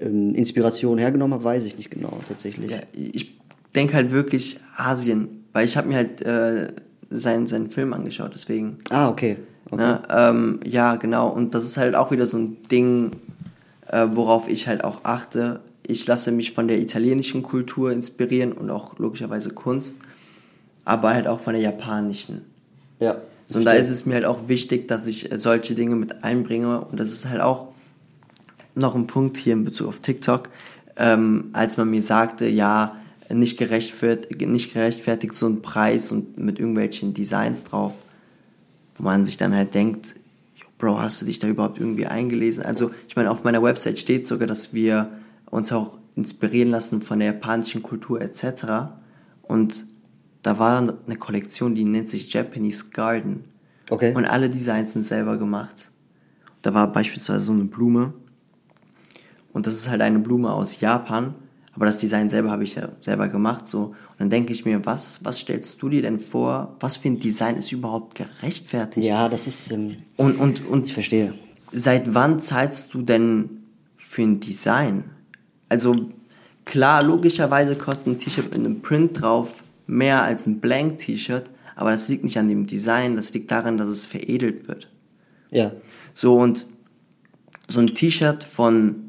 ähm, 0.00 0.34
Inspiration 0.34 0.96
hergenommen 0.96 1.38
hat, 1.38 1.44
weiß 1.44 1.64
ich 1.64 1.76
nicht 1.76 1.90
genau 1.90 2.18
tatsächlich. 2.26 2.70
Ja, 2.70 2.78
ich 2.92 3.38
denke 3.74 3.94
halt 3.94 4.10
wirklich 4.10 4.58
Asien, 4.76 5.44
weil 5.52 5.66
ich 5.66 5.76
habe 5.76 5.88
mir 5.88 5.96
halt 5.96 6.22
äh, 6.22 6.72
seinen, 7.10 7.46
seinen 7.46 7.70
Film 7.70 7.92
angeschaut, 7.92 8.30
deswegen. 8.32 8.78
Ah, 8.90 9.08
okay. 9.08 9.36
okay. 9.66 9.76
Ne? 9.76 10.02
Ähm, 10.10 10.60
ja, 10.64 10.96
genau. 10.96 11.28
Und 11.28 11.54
das 11.54 11.64
ist 11.64 11.76
halt 11.76 11.94
auch 11.94 12.10
wieder 12.10 12.26
so 12.26 12.38
ein 12.38 12.56
Ding, 12.70 13.12
äh, 13.88 14.06
worauf 14.12 14.48
ich 14.48 14.68
halt 14.68 14.84
auch 14.84 15.00
achte. 15.04 15.60
Ich 15.86 16.06
lasse 16.06 16.32
mich 16.32 16.52
von 16.52 16.68
der 16.68 16.78
italienischen 16.80 17.42
Kultur 17.42 17.92
inspirieren 17.92 18.52
und 18.52 18.70
auch 18.70 18.98
logischerweise 18.98 19.50
Kunst, 19.50 19.98
aber 20.84 21.14
halt 21.14 21.26
auch 21.26 21.40
von 21.40 21.54
der 21.54 21.62
japanischen. 21.62 22.42
Ja. 22.98 23.18
So, 23.46 23.60
und 23.60 23.64
da 23.64 23.72
ist 23.72 23.90
es 23.90 24.06
mir 24.06 24.14
halt 24.14 24.24
auch 24.24 24.48
wichtig, 24.48 24.88
dass 24.88 25.06
ich 25.06 25.30
solche 25.34 25.74
Dinge 25.74 25.94
mit 25.94 26.24
einbringe. 26.24 26.80
Und 26.80 26.98
das 26.98 27.12
ist 27.12 27.28
halt 27.28 27.40
auch 27.40 27.68
noch 28.76 28.94
ein 28.94 29.06
Punkt 29.06 29.36
hier 29.36 29.54
in 29.54 29.64
Bezug 29.64 29.88
auf 29.88 30.00
TikTok, 30.00 30.50
ähm, 30.96 31.50
als 31.52 31.76
man 31.76 31.90
mir 31.90 32.02
sagte, 32.02 32.46
ja, 32.46 32.96
nicht 33.28 33.58
gerechtfertigt, 33.58 34.40
nicht 34.46 34.72
gerechtfertigt 34.72 35.34
so 35.34 35.46
ein 35.46 35.62
Preis 35.62 36.12
und 36.12 36.38
mit 36.38 36.58
irgendwelchen 36.58 37.12
Designs 37.12 37.64
drauf, 37.64 37.94
wo 38.96 39.02
man 39.02 39.24
sich 39.24 39.36
dann 39.36 39.54
halt 39.54 39.74
denkt, 39.74 40.14
"Jo, 40.56 40.66
Bro, 40.78 41.00
hast 41.00 41.20
du 41.20 41.26
dich 41.26 41.38
da 41.38 41.48
überhaupt 41.48 41.80
irgendwie 41.80 42.06
eingelesen? 42.06 42.62
Also, 42.62 42.92
ich 43.08 43.16
meine, 43.16 43.30
auf 43.30 43.42
meiner 43.42 43.62
Website 43.62 43.98
steht 43.98 44.26
sogar, 44.26 44.46
dass 44.46 44.72
wir 44.72 45.10
uns 45.50 45.72
auch 45.72 45.98
inspirieren 46.14 46.70
lassen 46.70 47.02
von 47.02 47.18
der 47.18 47.32
japanischen 47.32 47.82
Kultur 47.82 48.20
etc. 48.20 48.94
Und 49.42 49.86
da 50.42 50.58
war 50.58 50.78
eine 50.78 51.16
Kollektion, 51.16 51.74
die 51.74 51.84
nennt 51.84 52.08
sich 52.08 52.32
Japanese 52.32 52.90
Garden. 52.90 53.44
Okay. 53.90 54.14
Und 54.14 54.24
alle 54.24 54.48
Designs 54.48 54.92
sind 54.92 55.04
selber 55.04 55.36
gemacht. 55.36 55.90
Da 56.62 56.74
war 56.74 56.90
beispielsweise 56.90 57.40
so 57.40 57.52
eine 57.52 57.64
Blume. 57.64 58.14
Und 59.56 59.66
das 59.66 59.72
ist 59.74 59.88
halt 59.88 60.02
eine 60.02 60.18
Blume 60.18 60.52
aus 60.52 60.80
Japan. 60.80 61.34
Aber 61.72 61.86
das 61.86 61.98
Design 61.98 62.28
selber 62.28 62.50
habe 62.50 62.64
ich 62.64 62.74
ja 62.74 62.90
selber 63.00 63.28
gemacht. 63.28 63.66
So. 63.66 63.84
Und 63.86 63.94
dann 64.18 64.28
denke 64.28 64.52
ich 64.52 64.66
mir, 64.66 64.84
was, 64.84 65.24
was 65.24 65.38
stellst 65.38 65.80
du 65.80 65.88
dir 65.88 66.02
denn 66.02 66.20
vor? 66.20 66.76
Was 66.80 66.98
für 66.98 67.08
ein 67.08 67.18
Design 67.18 67.56
ist 67.56 67.72
überhaupt 67.72 68.16
gerechtfertigt? 68.16 69.06
ja, 69.06 69.30
das 69.30 69.46
ist. 69.46 69.72
Ähm, 69.72 69.96
Und, 70.18 70.38
und, 70.38 70.66
und 70.66 70.84
ich 70.84 70.92
verstehe. 70.92 71.32
seit 71.72 72.14
wann 72.14 72.38
zahlst 72.38 72.92
du 72.92 73.00
denn 73.00 73.62
für 73.96 74.22
ein 74.22 74.40
Design? 74.40 75.04
Also 75.70 75.96
klar, 76.66 77.02
logischerweise 77.02 77.76
kostet 77.76 78.08
ein 78.14 78.18
T-Shirt 78.18 78.50
mit 78.54 78.66
einem 78.66 78.82
Print 78.82 79.22
drauf 79.22 79.62
mehr 79.86 80.22
als 80.22 80.46
ein 80.46 80.60
Blank-T-Shirt, 80.60 81.48
aber 81.76 81.92
das 81.92 82.08
liegt 82.08 82.24
nicht 82.24 82.38
an 82.38 82.48
dem 82.48 82.66
Design, 82.66 83.16
das 83.16 83.32
liegt 83.32 83.50
daran, 83.50 83.78
dass 83.78 83.88
es 83.88 84.04
veredelt 84.04 84.68
wird. 84.68 84.88
Ja. 85.50 85.72
So 86.12 86.36
und 86.38 86.66
so 87.68 87.80
ein 87.80 87.88
T-Shirt 87.94 88.44
von 88.44 89.05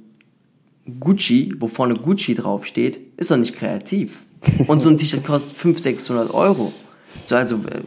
Gucci, 0.99 1.53
wo 1.59 1.67
vorne 1.67 1.95
Gucci 1.95 2.33
draufsteht, 2.35 2.99
ist 3.17 3.31
doch 3.31 3.37
nicht 3.37 3.55
kreativ. 3.55 4.25
Und 4.67 4.83
so 4.83 4.89
ein 4.89 4.97
T-Shirt 4.97 5.23
kostet 5.23 5.57
500, 5.57 5.83
600 5.83 6.33
Euro. 6.33 6.71
So, 7.25 7.35
also, 7.35 7.55
äh, 7.55 7.81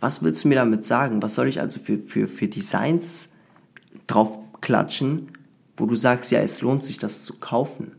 was 0.00 0.22
willst 0.22 0.44
du 0.44 0.48
mir 0.48 0.56
damit 0.56 0.84
sagen? 0.84 1.22
Was 1.22 1.34
soll 1.34 1.48
ich 1.48 1.60
also 1.60 1.78
für, 1.78 1.98
für, 1.98 2.26
für 2.26 2.48
Designs 2.48 3.30
draufklatschen, 4.06 5.28
wo 5.76 5.86
du 5.86 5.94
sagst, 5.94 6.32
ja, 6.32 6.40
es 6.40 6.60
lohnt 6.60 6.84
sich, 6.84 6.98
das 6.98 7.24
zu 7.24 7.34
kaufen? 7.38 7.92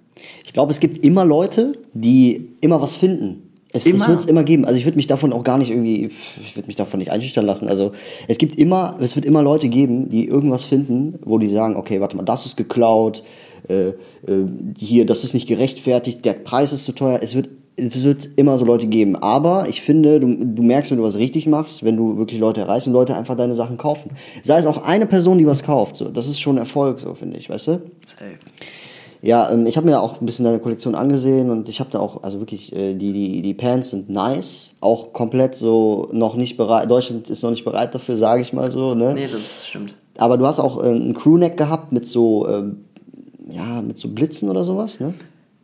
Ich 0.46 0.54
glaube, 0.54 0.72
es 0.72 0.80
gibt 0.80 1.04
immer 1.04 1.26
Leute, 1.26 1.74
die 1.94 2.50
immer 2.62 2.82
was 2.82 2.96
finden. 2.96 3.46
Es, 3.76 3.86
Immer? 3.86 4.08
Wird 4.08 4.20
es 4.20 4.26
immer 4.26 4.46
geben. 4.46 4.64
Also 4.64 4.78
ich 4.78 4.86
würde 4.86 4.96
mich 4.96 5.08
davon 5.08 5.34
auch 5.34 5.44
gar 5.44 5.58
nicht 5.58 5.70
irgendwie, 5.70 6.06
ich 6.06 6.56
würde 6.56 6.68
mich 6.68 6.78
davon 6.78 7.00
nicht 7.00 7.12
einschüchtern 7.12 7.46
lassen. 7.46 7.68
Also 7.68 7.92
es 8.30 8.38
gibt 8.38 8.58
immer, 8.58 8.98
es 9.02 9.18
wird 9.18 9.26
immer 9.26 9.42
Leute 9.42 9.68
geben, 9.68 10.10
die 10.10 10.28
irgendwas 10.28 10.64
finden, 10.64 11.20
wo 11.26 11.40
die 11.40 11.50
sagen, 11.50 11.76
okay, 11.76 12.00
warte 12.00 12.16
mal, 12.16 12.24
das 12.24 12.46
ist 12.46 12.56
geklaut, 12.56 13.24
äh, 13.68 13.90
äh, 13.90 13.94
hier, 14.78 15.06
das 15.06 15.24
ist 15.24 15.34
nicht 15.34 15.48
gerechtfertigt, 15.48 16.26
der 16.26 16.34
Preis 16.34 16.74
ist 16.74 16.86
zu 16.86 16.94
teuer. 16.94 17.20
Es 17.22 17.36
wird 17.36 17.50
es 17.78 18.04
wird 18.04 18.30
immer 18.38 18.58
so 18.58 18.66
Leute 18.66 18.88
geben. 18.88 19.16
Aber 19.18 19.68
ich 19.68 19.82
finde, 19.82 20.20
du, 20.20 20.34
du 20.34 20.64
merkst, 20.64 20.92
wenn 20.92 20.98
du 20.98 21.04
was 21.04 21.18
richtig 21.18 21.46
machst, 21.48 21.84
wenn 21.84 21.98
du 21.98 22.18
wirklich 22.18 22.40
Leute 22.40 22.62
erreichst 22.62 22.88
und 22.88 22.94
Leute 22.94 23.16
einfach 23.18 23.36
deine 23.36 23.56
Sachen 23.56 23.78
kaufen. 23.78 24.12
Sei 24.44 24.58
es 24.58 24.66
auch 24.66 24.84
eine 24.84 25.06
Person, 25.06 25.38
die 25.38 25.48
was 25.48 25.64
kauft. 25.64 25.98
So. 25.98 26.10
Das 26.10 26.28
ist 26.28 26.40
schon 26.40 26.58
Erfolg, 26.58 27.00
so 27.00 27.14
finde 27.14 27.38
ich, 27.38 27.50
weißt 27.50 27.68
du? 27.68 27.82
Safe. 28.06 28.38
Ja, 29.22 29.50
ähm, 29.52 29.66
ich 29.66 29.76
habe 29.76 29.88
mir 29.88 30.02
auch 30.02 30.22
ein 30.22 30.26
bisschen 30.26 30.46
deine 30.46 30.60
Kollektion 30.60 30.94
angesehen 30.94 31.50
und 31.50 31.68
ich 31.70 31.80
habe 31.80 31.90
da 31.90 32.00
auch, 32.00 32.22
also 32.24 32.40
wirklich, 32.40 32.72
äh, 32.74 32.94
die, 32.94 33.12
die, 33.12 33.42
die 33.42 33.54
Pants 33.56 33.90
sind 33.90 34.08
nice, 34.08 34.76
auch 34.82 35.14
komplett 35.14 35.56
so 35.56 36.10
noch 36.12 36.36
nicht 36.36 36.58
bereit, 36.58 36.92
Deutschland 36.92 37.30
ist 37.30 37.42
noch 37.42 37.50
nicht 37.50 37.66
bereit 37.66 37.96
dafür, 37.96 38.18
sage 38.18 38.44
ich 38.44 38.54
mal 38.54 38.70
so, 38.70 38.94
ne? 38.94 39.14
Nee, 39.16 39.28
das 39.32 39.68
stimmt. 39.68 39.96
Aber 40.18 40.38
du 40.38 40.46
hast 40.46 40.60
auch 40.60 40.82
äh, 40.84 40.88
einen 40.90 41.16
Crewneck 41.16 41.58
gehabt 41.58 41.92
mit 41.92 42.08
so, 42.08 42.48
ähm, 42.48 42.85
ja, 43.48 43.82
mit 43.82 43.98
so 43.98 44.10
Blitzen 44.10 44.50
oder 44.50 44.64
sowas, 44.64 45.00
ne? 45.00 45.14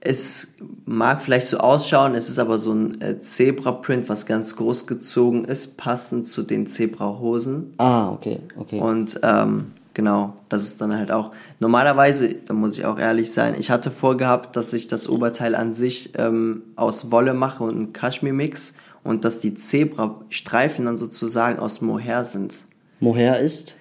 Es 0.04 0.48
mag 0.86 1.22
vielleicht 1.22 1.46
so 1.46 1.60
ausschauen, 1.60 2.16
es 2.16 2.28
ist 2.28 2.40
aber 2.40 2.58
so 2.58 2.74
ein 2.74 3.00
äh, 3.02 3.20
Zebra-Print, 3.20 4.10
was 4.10 4.26
ganz 4.26 4.56
groß 4.56 4.88
gezogen 4.88 5.46
ist, 5.46 5.78
passend 5.78 6.26
zu 6.26 6.42
den 6.42 6.66
Zebra-Hosen. 6.66 7.76
Ah, 7.78 8.10
okay, 8.10 8.40
okay. 8.58 8.80
Und 8.80 9.20
ähm, 9.22 9.74
genau, 9.94 10.34
das 10.50 10.64
ist 10.64 10.82
dann 10.82 10.98
halt 10.98 11.12
auch. 11.12 11.32
Normalerweise, 11.60 12.34
da 12.34 12.56
muss 12.56 12.80
ich 12.80 12.86
auch 12.86 12.98
ehrlich 12.98 13.32
sein, 13.32 13.54
ich 13.60 13.70
hatte 13.70 13.92
vorgehabt, 13.92 14.56
dass 14.56 14.74
ich 14.74 14.88
das 14.88 15.08
Oberteil 15.08 15.54
an 15.54 15.72
sich 15.72 16.14
ähm, 16.18 16.64
aus 16.76 17.12
Wolle 17.12 17.36
mache 17.36 17.64
und 17.64 17.76
einen 17.76 17.94
Kaschmir-Mix 17.94 18.74
und 19.04 19.24
dass 19.24 19.40
die 19.40 19.54
Zebra-Streifen 19.54 20.86
dann 20.86 20.98
sozusagen 20.98 21.60
aus 21.60 21.80
Mohair 21.82 22.26
sind. 22.26 22.66
Mohair 23.00 23.40
ist? 23.40 23.76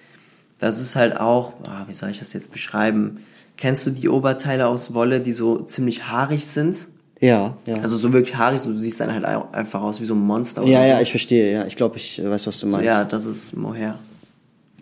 Das 0.59 0.79
ist 0.79 0.95
halt 0.95 1.19
auch, 1.19 1.53
ah, 1.65 1.85
wie 1.87 1.93
soll 1.93 2.09
ich 2.11 2.19
das 2.19 2.33
jetzt 2.33 2.51
beschreiben? 2.51 3.21
Kennst 3.61 3.85
du 3.85 3.91
die 3.91 4.09
Oberteile 4.09 4.67
aus 4.67 4.95
Wolle, 4.95 5.19
die 5.19 5.33
so 5.33 5.59
ziemlich 5.59 6.07
haarig 6.07 6.47
sind? 6.47 6.87
Ja, 7.19 7.55
ja. 7.67 7.75
Also 7.75 7.95
so 7.95 8.11
wirklich 8.11 8.35
haarig, 8.35 8.59
so 8.59 8.71
du 8.71 8.75
siehst 8.75 8.99
dann 8.99 9.13
halt 9.13 9.23
einfach 9.53 9.83
aus 9.83 10.01
wie 10.01 10.05
so 10.05 10.15
ein 10.15 10.19
Monster 10.19 10.63
oder 10.63 10.71
ja, 10.71 10.81
so. 10.81 10.87
ja, 10.87 10.99
ich 10.99 11.11
verstehe, 11.11 11.53
ja. 11.53 11.67
Ich 11.67 11.75
glaube, 11.75 11.97
ich 11.97 12.17
äh, 12.17 12.27
weiß, 12.27 12.47
was 12.47 12.59
du 12.59 12.65
meinst. 12.65 12.87
Ja, 12.87 13.03
das 13.03 13.25
ist 13.25 13.55
Mohair. 13.55 13.99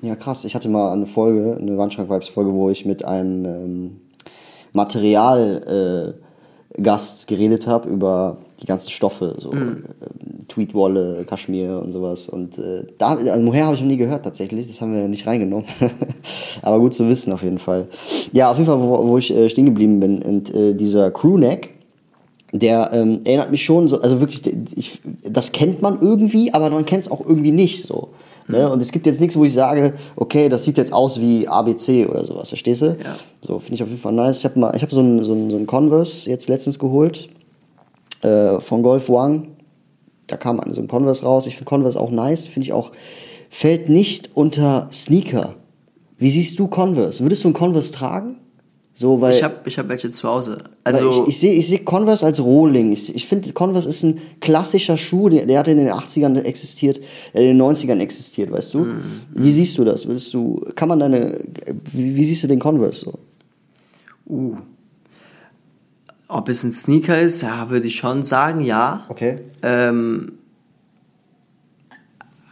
Ja, 0.01 0.15
krass. 0.15 0.45
Ich 0.45 0.55
hatte 0.55 0.69
mal 0.69 0.93
eine 0.93 1.07
Folge, 1.07 1.57
eine 1.59 1.77
Wandschrank-Vibes-Folge, 1.77 2.53
wo 2.53 2.69
ich 2.69 2.85
mit 2.85 3.03
einem 3.03 3.43
ähm, 3.43 3.99
Material-Gast 4.71 7.23
äh, 7.23 7.35
geredet 7.35 7.67
habe 7.67 7.89
über 7.89 8.37
die 8.61 8.65
ganzen 8.65 8.89
Stoffe, 8.91 9.35
so 9.37 9.51
Mhm. 9.51 9.83
äh, 10.01 10.45
Tweetwolle, 10.47 11.23
Kaschmir 11.27 11.79
und 11.83 11.91
sowas. 11.91 12.27
Und 12.27 12.57
äh, 12.57 12.83
da, 12.97 13.15
also 13.15 13.41
Mohair 13.41 13.65
habe 13.65 13.75
ich 13.75 13.81
noch 13.81 13.87
nie 13.87 13.97
gehört 13.97 14.23
tatsächlich. 14.23 14.67
Das 14.67 14.81
haben 14.81 14.93
wir 14.93 15.07
nicht 15.07 15.25
reingenommen. 15.27 15.65
Aber 16.61 16.79
gut 16.79 16.93
zu 16.93 17.07
wissen 17.07 17.31
auf 17.33 17.43
jeden 17.43 17.59
Fall. 17.59 17.87
Ja, 18.33 18.49
auf 18.51 18.57
jeden 18.57 18.67
Fall, 18.69 18.79
wo, 18.81 19.07
wo 19.07 19.17
ich 19.17 19.33
äh, 19.35 19.47
stehen 19.49 19.65
geblieben 19.65 19.99
bin. 19.99 20.21
Und 20.21 20.53
äh, 20.53 20.73
dieser 20.73 21.11
Crewneck, 21.11 21.69
der 22.51 22.89
ähm, 22.93 23.19
erinnert 23.25 23.51
mich 23.51 23.63
schon 23.63 23.87
so, 23.87 24.01
also 24.01 24.19
wirklich, 24.19 24.41
ich, 24.75 24.99
das 25.23 25.51
kennt 25.51 25.81
man 25.81 25.99
irgendwie, 26.01 26.51
aber 26.53 26.69
man 26.71 26.85
kennt 26.85 27.05
es 27.05 27.11
auch 27.11 27.21
irgendwie 27.25 27.51
nicht 27.51 27.83
so. 27.83 28.09
Ne? 28.47 28.67
Und 28.71 28.81
es 28.81 28.91
gibt 28.91 29.05
jetzt 29.05 29.21
nichts, 29.21 29.37
wo 29.37 29.45
ich 29.45 29.53
sage, 29.53 29.93
okay, 30.15 30.49
das 30.49 30.63
sieht 30.63 30.79
jetzt 30.79 30.91
aus 30.91 31.21
wie 31.21 31.47
ABC 31.47 32.07
oder 32.07 32.25
sowas, 32.25 32.49
verstehst 32.49 32.81
du? 32.81 32.85
Ja. 32.87 33.15
So, 33.45 33.59
finde 33.59 33.75
ich 33.75 33.83
auf 33.83 33.89
jeden 33.89 34.01
Fall 34.01 34.13
nice. 34.13 34.39
Ich 34.39 34.45
habe 34.45 34.57
mal, 34.59 34.75
ich 34.75 34.81
habe 34.81 34.91
so 34.91 35.01
einen 35.01 35.23
so 35.23 35.33
einen- 35.33 35.51
so 35.51 35.57
einen 35.57 35.67
Converse 35.67 36.27
jetzt 36.27 36.49
letztens 36.49 36.79
geholt 36.79 37.29
äh, 38.21 38.59
von 38.59 38.83
Golf 38.83 39.09
Wang. 39.09 39.55
Da 40.27 40.37
kam 40.37 40.61
so 40.71 40.81
ein 40.81 40.87
Converse 40.87 41.23
raus. 41.23 41.47
Ich 41.47 41.55
finde 41.55 41.69
Converse 41.69 41.99
auch 41.99 42.11
nice. 42.11 42.47
Finde 42.47 42.65
ich 42.65 42.73
auch, 42.73 42.91
fällt 43.49 43.89
nicht 43.89 44.29
unter 44.35 44.87
Sneaker. 44.91 45.55
Wie 46.17 46.29
siehst 46.29 46.59
du 46.59 46.67
Converse? 46.67 47.23
Würdest 47.23 47.43
du 47.43 47.47
einen 47.47 47.55
Converse 47.55 47.91
tragen? 47.91 48.35
So, 48.99 49.21
weil 49.21 49.33
Ich 49.33 49.41
habe 49.41 49.55
ich 49.65 49.79
hab 49.79 49.87
welche 49.87 50.09
zu 50.11 50.27
Hause. 50.27 50.57
Also, 50.83 51.23
ich, 51.23 51.29
ich 51.29 51.39
sehe 51.39 51.53
ich 51.53 51.69
seh 51.69 51.77
Converse 51.77 52.25
als 52.25 52.43
Rohling. 52.43 52.91
Ich, 52.91 53.15
ich 53.15 53.25
finde, 53.25 53.53
Converse 53.53 53.87
ist 53.87 54.03
ein 54.03 54.19
klassischer 54.41 54.97
Schuh, 54.97 55.29
der, 55.29 55.45
der 55.45 55.59
hat 55.59 55.69
in 55.69 55.77
den 55.77 55.87
80ern 55.87 56.41
existiert, 56.41 56.99
der 57.33 57.43
in 57.43 57.57
den 57.57 57.61
90ern 57.61 57.99
existiert, 57.99 58.51
weißt 58.51 58.73
du? 58.73 58.79
Mhm. 58.79 59.01
Wie 59.33 59.51
siehst 59.51 59.77
du 59.77 59.85
das? 59.85 60.05
Willst 60.05 60.33
du, 60.33 60.65
kann 60.75 60.89
man 60.89 60.99
deine, 60.99 61.45
wie, 61.93 62.13
wie 62.13 62.23
siehst 62.25 62.43
du 62.43 62.47
den 62.47 62.59
Converse 62.59 63.05
so? 63.05 63.13
uh, 64.29 64.55
ob 66.29 66.47
es 66.47 66.63
ein 66.63 66.71
Sneaker 66.71 67.19
ist, 67.19 67.41
ja, 67.41 67.69
würde 67.69 67.87
ich 67.87 67.97
schon 67.97 68.23
sagen, 68.23 68.61
ja. 68.61 69.05
Okay. 69.09 69.39
Ähm, 69.61 70.33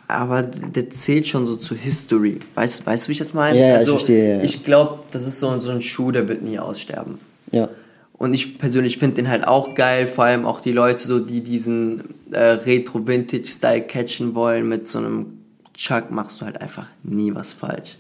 aber 0.07 0.41
der 0.41 0.89
zählt 0.89 1.27
schon 1.27 1.45
so 1.45 1.55
zu 1.57 1.75
History. 1.75 2.39
Weißt, 2.55 2.85
weißt 2.85 3.05
du, 3.05 3.09
wie 3.09 3.11
ich 3.13 3.17
das 3.19 3.33
meine? 3.33 3.57
Ja, 3.59 3.65
ja, 3.65 3.71
ich 3.73 3.77
also, 3.77 3.91
verstehe, 3.93 4.29
ja, 4.29 4.37
ja. 4.37 4.43
ich 4.43 4.63
glaube, 4.63 4.99
das 5.11 5.27
ist 5.27 5.39
so, 5.39 5.59
so 5.59 5.71
ein 5.71 5.81
Schuh, 5.81 6.11
der 6.11 6.27
wird 6.27 6.41
nie 6.41 6.57
aussterben. 6.57 7.19
Ja. 7.51 7.69
Und 8.17 8.33
ich 8.33 8.57
persönlich 8.57 8.97
finde 8.97 9.17
den 9.17 9.29
halt 9.29 9.47
auch 9.47 9.75
geil, 9.75 10.07
vor 10.07 10.25
allem 10.25 10.45
auch 10.45 10.59
die 10.59 10.71
Leute, 10.71 11.05
so, 11.05 11.19
die 11.19 11.41
diesen 11.41 12.03
äh, 12.31 12.39
Retro-Vintage-Style 12.39 13.81
catchen 13.81 14.33
wollen. 14.33 14.67
Mit 14.67 14.87
so 14.87 14.97
einem 14.97 15.37
Chuck 15.75 16.09
machst 16.09 16.41
du 16.41 16.45
halt 16.45 16.59
einfach 16.59 16.87
nie 17.03 17.35
was 17.35 17.53
falsch. 17.53 17.97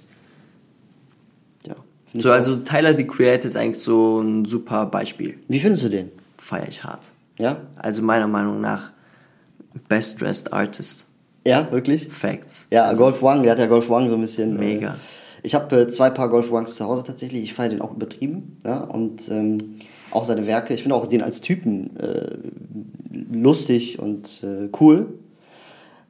So, 2.19 2.31
also 2.31 2.57
Tyler 2.57 2.97
the 2.97 3.05
Creator 3.05 3.45
ist 3.45 3.55
eigentlich 3.55 3.81
so 3.81 4.19
ein 4.19 4.45
super 4.45 4.85
Beispiel. 4.85 5.37
Wie 5.47 5.59
findest 5.59 5.83
du 5.83 5.89
den? 5.89 6.11
Feier 6.37 6.67
ich 6.67 6.83
hart. 6.83 7.11
Ja? 7.37 7.57
Also 7.75 8.01
meiner 8.01 8.27
Meinung 8.27 8.61
nach 8.61 8.91
Best 9.87 10.21
Dressed 10.21 10.51
Artist. 10.53 11.05
Ja, 11.45 11.71
wirklich? 11.71 12.09
Facts. 12.09 12.67
Ja, 12.71 12.83
also, 12.83 13.05
Golf 13.05 13.21
Wang, 13.21 13.43
der 13.43 13.53
hat 13.53 13.59
ja 13.59 13.67
Golf 13.67 13.89
Wang 13.89 14.09
so 14.09 14.15
ein 14.15 14.21
bisschen. 14.21 14.57
Mega. 14.57 14.89
Äh, 14.89 14.97
ich 15.43 15.55
habe 15.55 15.81
äh, 15.81 15.87
zwei 15.87 16.09
Paar 16.09 16.29
Golf 16.29 16.51
Wangs 16.51 16.75
zu 16.75 16.85
Hause 16.85 17.03
tatsächlich. 17.03 17.43
Ich 17.43 17.53
feiere 17.53 17.69
den 17.69 17.81
auch 17.81 17.95
übertrieben. 17.95 18.57
Ja? 18.65 18.83
Und 18.83 19.29
ähm, 19.29 19.77
auch 20.11 20.25
seine 20.25 20.45
Werke. 20.45 20.73
Ich 20.73 20.81
finde 20.81 20.95
auch 20.95 21.07
den 21.07 21.21
als 21.21 21.41
Typen 21.41 21.95
äh, 21.97 22.37
lustig 23.31 23.99
und 23.99 24.43
äh, 24.43 24.69
cool. 24.81 25.13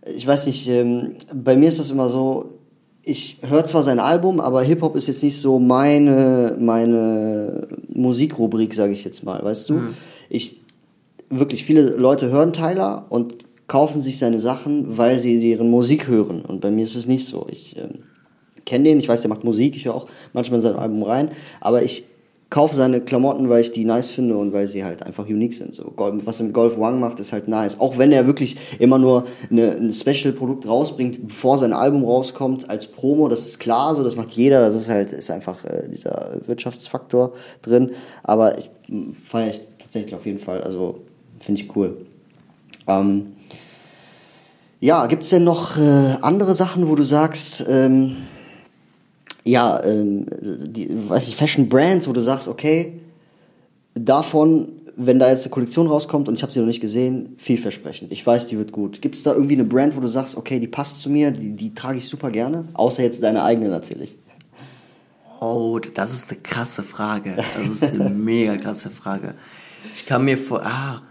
Ich 0.06 0.26
weiß 0.26 0.48
nicht, 0.48 0.68
ähm, 0.70 1.16
bei 1.34 1.56
mir 1.56 1.70
ist 1.70 1.80
das 1.80 1.92
immer 1.92 2.10
so, 2.10 2.57
ich 3.08 3.40
höre 3.42 3.64
zwar 3.64 3.84
sein 3.84 4.00
Album, 4.00 4.40
aber 4.40 4.62
Hip-Hop 4.62 4.96
ist 4.96 5.08
jetzt 5.08 5.24
nicht 5.24 5.40
so 5.40 5.60
meine, 5.60 6.58
meine 6.60 7.68
Musikrubrik, 7.88 8.74
sage 8.74 8.94
ich 8.94 9.06
jetzt 9.06 9.24
mal, 9.24 9.42
weißt 9.44 9.70
du? 9.70 9.80
Ich, 10.30 10.62
wirklich, 11.30 11.64
viele 11.64 11.82
Leute 11.96 12.30
hören 12.30 12.52
Tyler 12.52 13.06
und 13.10 13.48
kaufen 13.68 14.02
sich 14.02 14.18
seine 14.18 14.40
Sachen, 14.40 14.98
weil 14.98 15.20
sie 15.20 15.40
deren 15.40 15.70
Musik 15.70 16.08
hören. 16.08 16.42
Und 16.42 16.62
bei 16.62 16.70
mir 16.70 16.84
ist 16.84 16.96
es 16.96 17.08
nicht 17.08 17.26
so. 17.26 17.48
Ich 17.50 17.78
ähm, 17.78 18.04
kenne 18.66 18.86
den, 18.86 19.00
ich 19.00 19.08
weiß, 19.08 19.22
der 19.22 19.30
macht 19.30 19.44
Musik, 19.44 19.76
ich 19.76 19.86
höre 19.86 19.96
auch 19.96 20.08
manchmal 20.34 20.58
in 20.58 20.62
sein 20.62 20.76
Album 20.76 21.04
rein, 21.04 21.32
aber 21.62 21.84
ich 21.84 22.04
kaufe 22.50 22.76
seine 22.76 23.02
Klamotten, 23.02 23.50
weil 23.50 23.62
ich 23.62 23.74
die 23.74 23.84
nice 23.84 24.12
finde 24.12 24.38
und 24.38 24.54
weil 24.54 24.68
sie 24.68 24.86
halt 24.86 25.04
einfach 25.04 25.26
unique 25.26 25.54
sind. 25.54 25.76
So, 25.76 25.92
was 25.98 26.40
er 26.40 26.46
mit 26.46 26.54
Golf 26.54 26.80
Wang 26.80 27.00
macht, 27.00 27.20
ist 27.20 27.34
halt 27.34 27.48
nice. 27.48 27.80
Auch 27.80 27.98
wenn 27.98 28.12
er 28.12 28.26
wirklich 28.26 28.56
immer 28.80 28.98
nur 28.98 29.26
eine, 29.52 29.72
ein 29.72 29.92
Special-Produkt 29.92 30.68
rausbringt, 30.68 31.28
bevor 31.28 31.58
sein 31.58 31.74
Album 31.74 32.06
rauskommt, 32.06 32.70
als 32.70 32.88
Promo, 32.88 33.28
das 33.28 33.46
ist 33.46 33.60
klar, 33.60 33.96
so, 33.96 34.04
das 34.04 34.16
macht 34.16 34.32
jeder, 34.32 34.62
das 34.62 34.76
ist 34.76 34.90
halt, 34.90 35.12
ist 35.12 35.30
einfach 35.30 35.66
äh, 35.66 35.90
dieser 35.90 36.38
Wirtschaftsfaktor 36.46 37.34
drin. 37.62 37.92
Aber 38.24 38.58
ich 38.58 38.70
feiere 39.22 39.50
ich 39.50 39.62
tatsächlich 39.80 40.16
auf 40.16 40.26
jeden 40.26 40.40
Fall, 40.40 40.62
also 40.62 41.00
finde 41.40 41.62
ich 41.62 41.76
cool. 41.76 41.98
Ähm, 42.88 43.34
ja, 44.80 45.08
gibt's 45.08 45.30
denn 45.30 45.44
noch 45.44 45.78
äh, 45.78 46.16
andere 46.22 46.54
Sachen, 46.54 46.88
wo 46.88 46.96
du 46.96 47.04
sagst, 47.04 47.66
ähm, 47.68 48.16
ja, 49.48 49.82
ähm, 49.84 50.26
die, 50.42 50.90
weiß 51.10 51.28
ich, 51.30 51.36
Fashion 51.36 51.70
Brands, 51.70 52.08
wo 52.08 52.14
du 52.14 52.22
sagst, 52.22 52.48
okay, 52.48 53.00
davon, 53.94 54.70
wenn 54.96 55.20
da 55.20 55.30
jetzt 55.30 55.46
eine 55.46 55.52
Kollektion 55.52 55.88
rauskommt 55.88 56.28
und 56.28 56.36
ich 56.36 56.42
habe 56.42 56.52
sie 56.52 56.60
noch 56.60 56.68
nicht 56.68 56.82
gesehen, 56.82 57.36
vielversprechend. 57.38 58.12
Ich 58.12 58.26
weiß, 58.26 58.48
die 58.48 58.58
wird 58.58 58.72
gut. 58.72 59.02
Gibt 59.02 59.16
es 59.16 59.24
da 59.24 59.34
irgendwie 59.34 59.54
eine 59.54 59.64
Brand, 59.64 59.96
wo 59.96 60.02
du 60.02 60.08
sagst, 60.08 60.36
okay, 60.36 60.60
die 60.60 60.68
passt 60.68 61.02
zu 61.02 61.10
mir, 61.10 61.32
die, 61.32 61.56
die 61.56 61.74
trage 61.74 61.98
ich 61.98 62.10
super 62.10 62.30
gerne? 62.30 62.66
Außer 62.74 63.04
jetzt 63.04 63.24
deine 63.24 63.44
eigene 63.44 63.70
natürlich. 63.70 64.18
Oh, 65.40 65.80
das 65.94 66.14
ist 66.14 66.32
eine 66.32 66.40
krasse 66.42 66.84
Frage. 66.84 67.36
Das 67.36 67.68
ist 67.68 67.84
eine 67.84 68.10
mega 68.10 68.58
krasse 68.58 68.90
Frage. 68.90 69.36
Ich 69.94 70.06
kann 70.06 70.26
mir 70.26 70.38
vor. 70.38 70.66
Ah, 70.66 71.04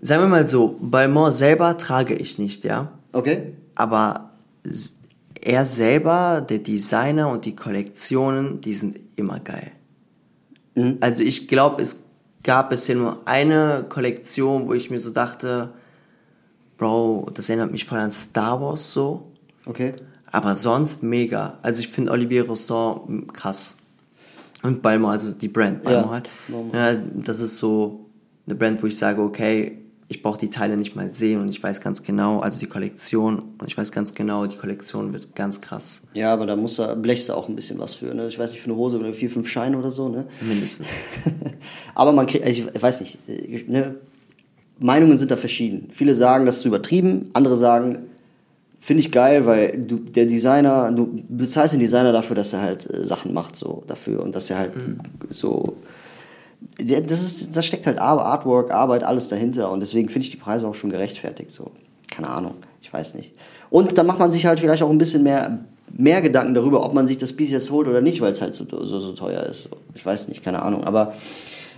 sagen 0.00 0.22
wir 0.22 0.28
mal 0.28 0.48
so, 0.48 0.76
Balmain 0.80 1.32
selber 1.32 1.76
trage 1.76 2.14
ich 2.14 2.38
nicht, 2.38 2.64
ja. 2.64 2.92
Okay. 3.12 3.54
Aber 3.74 4.30
er 5.44 5.64
selber, 5.64 6.40
der 6.40 6.58
Designer 6.58 7.28
und 7.28 7.44
die 7.44 7.54
Kollektionen, 7.54 8.60
die 8.62 8.74
sind 8.74 8.98
immer 9.16 9.40
geil. 9.40 9.72
Mhm. 10.74 10.96
Also 11.00 11.22
ich 11.22 11.48
glaube, 11.48 11.82
es 11.82 12.00
gab 12.42 12.70
bisher 12.70 12.96
nur 12.96 13.18
eine 13.26 13.84
Kollektion, 13.88 14.66
wo 14.66 14.72
ich 14.72 14.90
mir 14.90 14.98
so 14.98 15.10
dachte, 15.10 15.72
Bro, 16.78 17.30
das 17.34 17.48
erinnert 17.48 17.70
mich 17.70 17.84
voll 17.84 17.98
an 17.98 18.10
Star 18.10 18.60
Wars 18.60 18.92
so. 18.92 19.30
Okay. 19.66 19.92
Aber 20.32 20.54
sonst 20.54 21.02
mega. 21.02 21.58
Also 21.62 21.80
ich 21.80 21.88
finde 21.88 22.10
Olivier 22.10 22.46
Rostand 22.46 23.32
krass. 23.32 23.74
Und 24.62 24.80
Balmain, 24.82 25.10
also 25.10 25.30
die 25.32 25.48
Brand 25.48 25.82
Balmain 25.82 26.04
Ja, 26.04 26.10
halt. 26.10 26.30
Ja, 26.72 26.94
das 26.94 27.40
ist 27.40 27.58
so 27.58 28.06
eine 28.46 28.54
Brand, 28.54 28.82
wo 28.82 28.86
ich 28.86 28.96
sage, 28.96 29.22
okay, 29.22 29.83
ich 30.08 30.22
brauche 30.22 30.38
die 30.38 30.50
Teile 30.50 30.76
nicht 30.76 30.94
mal 30.94 31.12
sehen 31.12 31.40
und 31.40 31.48
ich 31.48 31.62
weiß 31.62 31.80
ganz 31.80 32.02
genau, 32.02 32.40
also 32.40 32.60
die 32.60 32.66
Kollektion, 32.66 33.38
und 33.58 33.66
ich 33.66 33.76
weiß 33.76 33.90
ganz 33.90 34.14
genau, 34.14 34.46
die 34.46 34.56
Kollektion 34.56 35.12
wird 35.12 35.34
ganz 35.34 35.60
krass. 35.60 36.02
Ja, 36.12 36.32
aber 36.32 36.46
da 36.46 36.56
musst 36.56 36.78
du, 36.78 36.96
blechst 36.96 37.28
du 37.28 37.32
auch 37.34 37.48
ein 37.48 37.56
bisschen 37.56 37.78
was 37.78 37.94
für, 37.94 38.14
ne? 38.14 38.26
Ich 38.26 38.38
weiß 38.38 38.52
nicht, 38.52 38.60
für 38.60 38.70
eine 38.70 38.76
Hose 38.78 38.98
oder 38.98 39.14
vier, 39.14 39.30
fünf 39.30 39.48
Scheine 39.48 39.78
oder 39.78 39.90
so, 39.90 40.08
ne? 40.08 40.26
Mindestens. 40.40 40.88
aber 41.94 42.12
man 42.12 42.26
kriegt, 42.26 42.44
also 42.44 42.62
ich 42.72 42.82
weiß 42.82 43.00
nicht, 43.00 43.18
ne? 43.68 43.96
Meinungen 44.78 45.18
sind 45.18 45.30
da 45.30 45.36
verschieden. 45.36 45.88
Viele 45.92 46.14
sagen, 46.14 46.46
das 46.46 46.58
ist 46.58 46.64
übertrieben, 46.64 47.28
andere 47.32 47.56
sagen, 47.56 48.06
finde 48.80 49.00
ich 49.00 49.12
geil, 49.12 49.46
weil 49.46 49.78
du, 49.78 49.96
der 49.98 50.26
Designer, 50.26 50.92
du 50.92 51.22
bezahlst 51.28 51.72
den 51.74 51.80
Designer 51.80 52.12
dafür, 52.12 52.36
dass 52.36 52.52
er 52.52 52.60
halt 52.60 52.92
äh, 52.92 53.04
Sachen 53.04 53.32
macht, 53.32 53.56
so 53.56 53.84
dafür 53.86 54.22
und 54.22 54.34
dass 54.34 54.50
er 54.50 54.58
halt 54.58 54.76
Mhm. 54.76 54.98
so. 55.30 55.76
Das, 56.78 57.22
ist, 57.22 57.56
das 57.56 57.64
steckt 57.66 57.86
halt 57.86 57.98
Ar- 57.98 58.20
Artwork, 58.24 58.70
Arbeit, 58.72 59.04
alles 59.04 59.28
dahinter 59.28 59.70
und 59.70 59.80
deswegen 59.80 60.08
finde 60.08 60.24
ich 60.26 60.30
die 60.30 60.36
Preise 60.36 60.66
auch 60.66 60.74
schon 60.74 60.90
gerechtfertigt. 60.90 61.50
So, 61.52 61.70
keine 62.10 62.28
Ahnung, 62.28 62.54
ich 62.82 62.92
weiß 62.92 63.14
nicht. 63.14 63.32
Und 63.70 63.96
dann 63.98 64.06
macht 64.06 64.18
man 64.18 64.32
sich 64.32 64.46
halt 64.46 64.60
vielleicht 64.60 64.82
auch 64.82 64.90
ein 64.90 64.98
bisschen 64.98 65.22
mehr, 65.22 65.58
mehr 65.96 66.22
Gedanken 66.22 66.54
darüber, 66.54 66.84
ob 66.84 66.94
man 66.94 67.06
sich 67.06 67.18
das 67.18 67.32
Piece 67.34 67.50
jetzt 67.50 67.70
holt 67.70 67.86
oder 67.88 68.00
nicht, 68.00 68.20
weil 68.20 68.32
es 68.32 68.40
halt 68.42 68.54
so, 68.54 68.64
so, 68.84 69.00
so 69.00 69.12
teuer 69.12 69.42
ist. 69.44 69.68
Ich 69.94 70.04
weiß 70.04 70.28
nicht, 70.28 70.42
keine 70.44 70.62
Ahnung. 70.62 70.84
Aber 70.84 71.14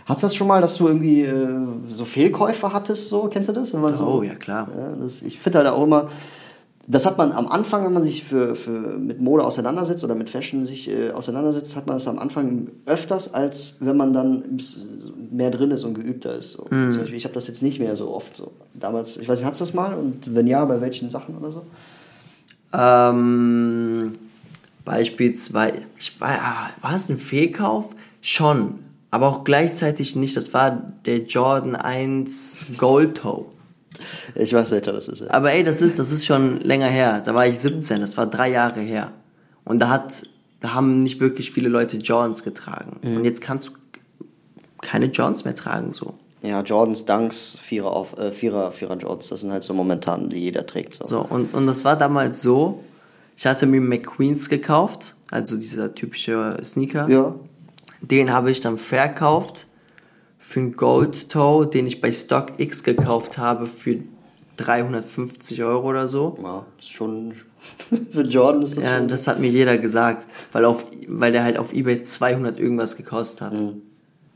Hattest 0.08 0.22
du 0.22 0.26
das 0.26 0.34
schon 0.36 0.46
mal, 0.46 0.60
dass 0.60 0.76
du 0.76 0.86
irgendwie 0.86 1.22
äh, 1.22 1.48
so 1.88 2.04
Fehlkäufe 2.04 2.72
hattest? 2.72 3.08
So, 3.08 3.28
kennst 3.28 3.48
du 3.48 3.52
das? 3.52 3.72
Man 3.72 3.92
so, 3.92 4.04
Oh, 4.06 4.22
ja, 4.22 4.36
klar. 4.36 4.68
Ja, 4.78 4.92
das, 5.02 5.20
ich 5.22 5.36
finde 5.36 5.58
halt 5.58 5.66
auch 5.68 5.82
immer, 5.82 6.10
das 6.88 7.04
hat 7.04 7.18
man 7.18 7.32
am 7.32 7.48
Anfang, 7.48 7.84
wenn 7.84 7.92
man 7.92 8.04
sich 8.04 8.22
für, 8.22 8.54
für 8.54 8.70
mit 8.70 9.20
Mode 9.20 9.44
auseinandersetzt 9.44 10.04
oder 10.04 10.14
mit 10.14 10.30
Fashion 10.30 10.64
sich 10.64 10.88
äh, 10.88 11.10
auseinandersetzt, 11.10 11.74
hat 11.74 11.86
man 11.86 11.96
das 11.96 12.06
am 12.06 12.18
Anfang 12.18 12.68
öfters, 12.86 13.34
als 13.34 13.76
wenn 13.80 13.96
man 13.96 14.12
dann 14.12 14.58
mehr 15.32 15.50
drin 15.50 15.72
ist 15.72 15.82
und 15.82 15.94
geübter 15.94 16.36
ist. 16.36 16.52
So. 16.52 16.66
Mhm. 16.70 16.92
Zum 16.92 17.00
Beispiel, 17.00 17.16
ich 17.16 17.24
habe 17.24 17.34
das 17.34 17.48
jetzt 17.48 17.62
nicht 17.62 17.80
mehr 17.80 17.96
so 17.96 18.14
oft. 18.14 18.36
So. 18.36 18.52
Damals, 18.74 19.16
ich 19.16 19.28
weiß 19.28 19.38
nicht, 19.38 19.46
hattest 19.46 19.62
du 19.62 19.64
das 19.64 19.74
mal? 19.74 19.94
Und 19.94 20.32
wenn 20.34 20.46
ja, 20.46 20.64
bei 20.64 20.80
welchen 20.80 21.10
Sachen 21.10 21.36
oder 21.36 21.50
so? 21.50 21.62
Ähm, 22.72 24.14
beispielsweise, 24.84 25.82
ich 25.98 26.20
war, 26.20 26.38
ah, 26.40 26.70
war 26.80 26.94
es 26.94 27.08
ein 27.08 27.18
Fehlkauf? 27.18 27.96
Schon, 28.20 28.78
aber 29.10 29.28
auch 29.28 29.44
gleichzeitig 29.44 30.14
nicht. 30.14 30.36
Das 30.36 30.54
war 30.54 30.86
der 31.04 31.22
Jordan 31.24 31.74
1 31.74 32.66
Gold 32.78 33.18
Toe. 33.18 33.46
Ich 34.34 34.52
weiß, 34.52 34.70
welcher 34.70 34.92
das 34.92 35.08
ist. 35.08 35.24
Ja. 35.24 35.30
Aber 35.30 35.52
ey, 35.52 35.62
das 35.62 35.82
ist, 35.82 35.98
das 35.98 36.12
ist 36.12 36.26
schon 36.26 36.60
länger 36.60 36.88
her. 36.88 37.22
Da 37.24 37.34
war 37.34 37.46
ich 37.46 37.58
17, 37.58 38.00
das 38.00 38.16
war 38.16 38.26
drei 38.26 38.50
Jahre 38.50 38.80
her. 38.80 39.12
Und 39.64 39.80
da 39.80 39.88
hat, 39.88 40.22
da 40.60 40.74
haben 40.74 41.00
nicht 41.00 41.20
wirklich 41.20 41.50
viele 41.50 41.68
Leute 41.68 41.96
Jordans 41.96 42.42
getragen. 42.42 42.98
Und 43.02 43.24
jetzt 43.24 43.40
kannst 43.40 43.68
du 43.68 43.72
keine 44.80 45.06
Jordans 45.06 45.44
mehr 45.44 45.54
tragen, 45.54 45.90
so. 45.90 46.14
Ja, 46.42 46.62
Jordans, 46.62 47.04
Dunks, 47.04 47.58
Vierer 47.60 47.90
auf, 47.90 48.16
äh, 48.18 48.30
Vierer, 48.30 48.70
Vierer 48.70 48.96
Jordans, 48.96 49.28
das 49.28 49.40
sind 49.40 49.50
halt 49.50 49.64
so 49.64 49.74
momentan, 49.74 50.30
die 50.30 50.38
jeder 50.38 50.66
trägt. 50.66 50.94
So. 50.94 51.04
So, 51.04 51.20
und, 51.22 51.52
und 51.54 51.66
das 51.66 51.84
war 51.84 51.96
damals 51.96 52.42
so, 52.42 52.84
ich 53.36 53.46
hatte 53.46 53.66
mir 53.66 53.80
McQueens 53.80 54.48
gekauft, 54.48 55.16
also 55.30 55.56
dieser 55.56 55.94
typische 55.94 56.56
Sneaker. 56.62 57.08
Ja. 57.08 57.34
Den 58.00 58.32
habe 58.32 58.50
ich 58.50 58.60
dann 58.60 58.78
verkauft 58.78 59.65
für 60.48 60.60
einen 60.60 60.76
Gold 60.76 61.28
Toe, 61.28 61.66
den 61.66 61.88
ich 61.88 62.00
bei 62.00 62.12
StockX 62.12 62.84
gekauft 62.84 63.36
habe 63.36 63.66
für 63.66 63.98
350 64.58 65.62
Euro 65.64 65.88
oder 65.88 66.08
so. 66.08 66.38
Ja, 66.40 66.64
ist 66.78 66.92
schon, 66.92 67.32
für 68.12 68.22
Jordan 68.22 68.62
ist 68.62 68.76
das 68.76 68.84
Ja, 68.84 68.98
schon. 68.98 69.08
das 69.08 69.26
hat 69.26 69.40
mir 69.40 69.50
jeder 69.50 69.76
gesagt, 69.76 70.28
weil, 70.52 70.64
auf, 70.64 70.86
weil 71.08 71.32
der 71.32 71.42
halt 71.42 71.58
auf 71.58 71.72
Ebay 71.72 72.02
200 72.04 72.60
irgendwas 72.60 72.96
gekostet 72.96 73.40
hat. 73.40 73.54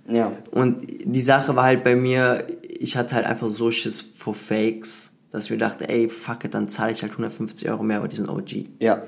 Ja. 0.09 0.33
Und 0.51 0.83
die 1.05 1.20
Sache 1.20 1.55
war 1.55 1.64
halt 1.64 1.85
bei 1.85 1.94
mir, 1.94 2.44
ich 2.68 2.96
hatte 2.96 3.14
halt 3.14 3.27
einfach 3.27 3.49
so 3.49 3.70
Schiss 3.70 4.01
vor 4.01 4.35
Fakes, 4.35 5.12
dass 5.31 5.44
ich 5.44 5.51
mir 5.53 5.59
dachte, 5.59 5.88
ey, 5.88 6.09
fuck 6.09 6.44
it, 6.44 6.55
dann 6.55 6.68
zahle 6.68 6.90
ich 6.90 7.03
halt 7.03 7.12
150 7.12 7.70
Euro 7.70 7.85
mehr 7.85 7.99
über 7.99 8.09
diesen 8.09 8.29
OG. 8.29 8.66
Ja. 8.81 9.05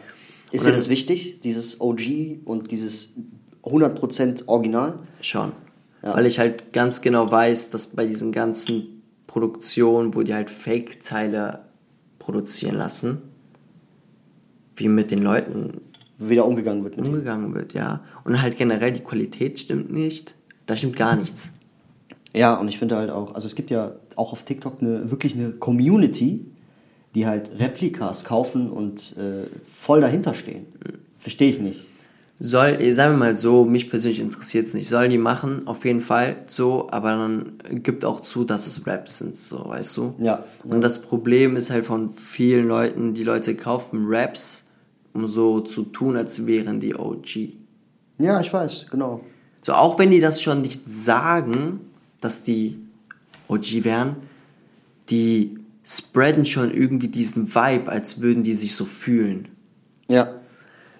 Ist 0.52 0.66
dir 0.66 0.72
das 0.72 0.88
wichtig, 0.88 1.40
dieses 1.40 1.80
OG 1.80 2.42
und 2.44 2.70
dieses 2.70 3.14
100% 3.64 4.46
Original? 4.46 5.00
Schon. 5.20 5.50
Ja. 6.02 6.16
Weil 6.16 6.26
ich 6.26 6.38
halt 6.38 6.72
ganz 6.72 7.00
genau 7.00 7.30
weiß, 7.30 7.70
dass 7.70 7.88
bei 7.88 8.06
diesen 8.06 8.32
ganzen 8.32 9.02
Produktionen, 9.26 10.14
wo 10.14 10.22
die 10.22 10.34
halt 10.34 10.50
Fake-Teile 10.50 11.60
produzieren 12.18 12.76
lassen, 12.76 13.22
wie 14.76 14.88
mit 14.88 15.10
den 15.10 15.22
Leuten 15.22 15.80
Wieder 16.18 16.46
umgegangen 16.46 16.84
wird 16.84 16.98
umgegangen 16.98 17.54
wird, 17.54 17.72
ja. 17.72 18.00
Und 18.24 18.40
halt 18.40 18.56
generell 18.56 18.92
die 18.92 19.00
Qualität 19.00 19.58
stimmt 19.58 19.92
nicht. 19.92 20.36
Da 20.66 20.76
stimmt 20.76 20.96
gar 20.96 21.16
nichts. 21.16 21.52
Ja, 22.34 22.54
und 22.54 22.68
ich 22.68 22.78
finde 22.78 22.96
halt 22.96 23.10
auch, 23.10 23.34
also 23.34 23.46
es 23.46 23.54
gibt 23.54 23.70
ja 23.70 23.96
auch 24.16 24.32
auf 24.32 24.44
TikTok 24.44 24.80
eine, 24.80 25.10
wirklich 25.10 25.34
eine 25.34 25.50
Community, 25.50 26.46
die 27.14 27.26
halt 27.26 27.58
Replikas 27.58 28.24
kaufen 28.24 28.70
und 28.70 29.16
äh, 29.16 29.46
voll 29.64 30.00
dahinter 30.00 30.34
stehen. 30.34 30.66
Verstehe 31.18 31.50
ich 31.50 31.60
nicht. 31.60 31.80
Soll, 32.38 32.76
eh, 32.80 32.92
sagen 32.92 33.14
wir 33.14 33.18
mal 33.18 33.36
so, 33.36 33.64
mich 33.64 33.88
persönlich 33.88 34.20
interessiert 34.20 34.66
es 34.66 34.74
nicht. 34.74 34.88
Sollen 34.88 35.10
die 35.10 35.18
machen, 35.18 35.66
auf 35.66 35.84
jeden 35.84 36.00
Fall 36.00 36.36
so, 36.46 36.88
aber 36.90 37.10
dann 37.10 37.52
gibt 37.82 38.04
auch 38.04 38.20
zu, 38.20 38.44
dass 38.44 38.66
es 38.66 38.86
Raps 38.86 39.18
sind, 39.18 39.36
so, 39.36 39.68
weißt 39.68 39.96
du? 39.96 40.14
Ja. 40.18 40.42
Und 40.64 40.80
das 40.80 41.02
Problem 41.02 41.56
ist 41.56 41.70
halt 41.70 41.86
von 41.86 42.10
vielen 42.14 42.66
Leuten, 42.66 43.14
die 43.14 43.22
Leute 43.22 43.54
kaufen 43.54 44.06
Raps, 44.08 44.64
um 45.12 45.28
so 45.28 45.60
zu 45.60 45.84
tun, 45.84 46.16
als 46.16 46.46
wären 46.46 46.80
die 46.80 46.96
OG. 46.96 47.54
Ja, 48.18 48.40
ich 48.40 48.52
weiß, 48.52 48.86
genau. 48.90 49.20
So, 49.62 49.74
auch 49.74 49.98
wenn 49.98 50.10
die 50.10 50.20
das 50.20 50.42
schon 50.42 50.62
nicht 50.62 50.88
sagen, 50.88 51.80
dass 52.20 52.42
die 52.42 52.78
OG 53.48 53.84
wären, 53.84 54.16
die 55.10 55.58
spreaden 55.84 56.44
schon 56.44 56.72
irgendwie 56.72 57.08
diesen 57.08 57.54
Vibe, 57.54 57.90
als 57.90 58.20
würden 58.20 58.42
die 58.42 58.54
sich 58.54 58.74
so 58.74 58.84
fühlen. 58.84 59.48
Ja. 60.08 60.34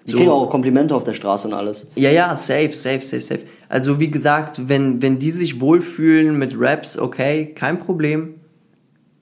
So. 0.05 0.17
kriegen 0.17 0.31
auch 0.31 0.49
Komplimente 0.49 0.95
auf 0.95 1.03
der 1.03 1.13
Straße 1.13 1.47
und 1.47 1.53
alles. 1.53 1.87
Ja, 1.95 2.11
ja, 2.11 2.35
safe, 2.35 2.73
safe, 2.73 2.99
safe, 2.99 3.21
safe. 3.21 3.45
Also 3.69 3.99
wie 3.99 4.11
gesagt, 4.11 4.67
wenn, 4.67 5.01
wenn 5.01 5.17
die 5.17 5.31
sich 5.31 5.61
wohlfühlen 5.61 6.37
mit 6.37 6.55
Raps, 6.57 6.97
okay, 6.97 7.53
kein 7.53 7.79
Problem. 7.79 8.35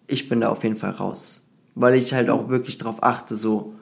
Ich 0.08 0.28
bin 0.28 0.42
da 0.42 0.50
auf 0.50 0.64
jeden 0.64 0.78
Fall 0.78 0.92
raus. 0.92 1.42
Weil 1.76 1.96
ich 1.96 2.14
halt 2.14 2.30
auch 2.30 2.50
wirklich 2.50 2.78
drauf 2.78 3.04
achte, 3.04 3.36
so, 3.36 3.74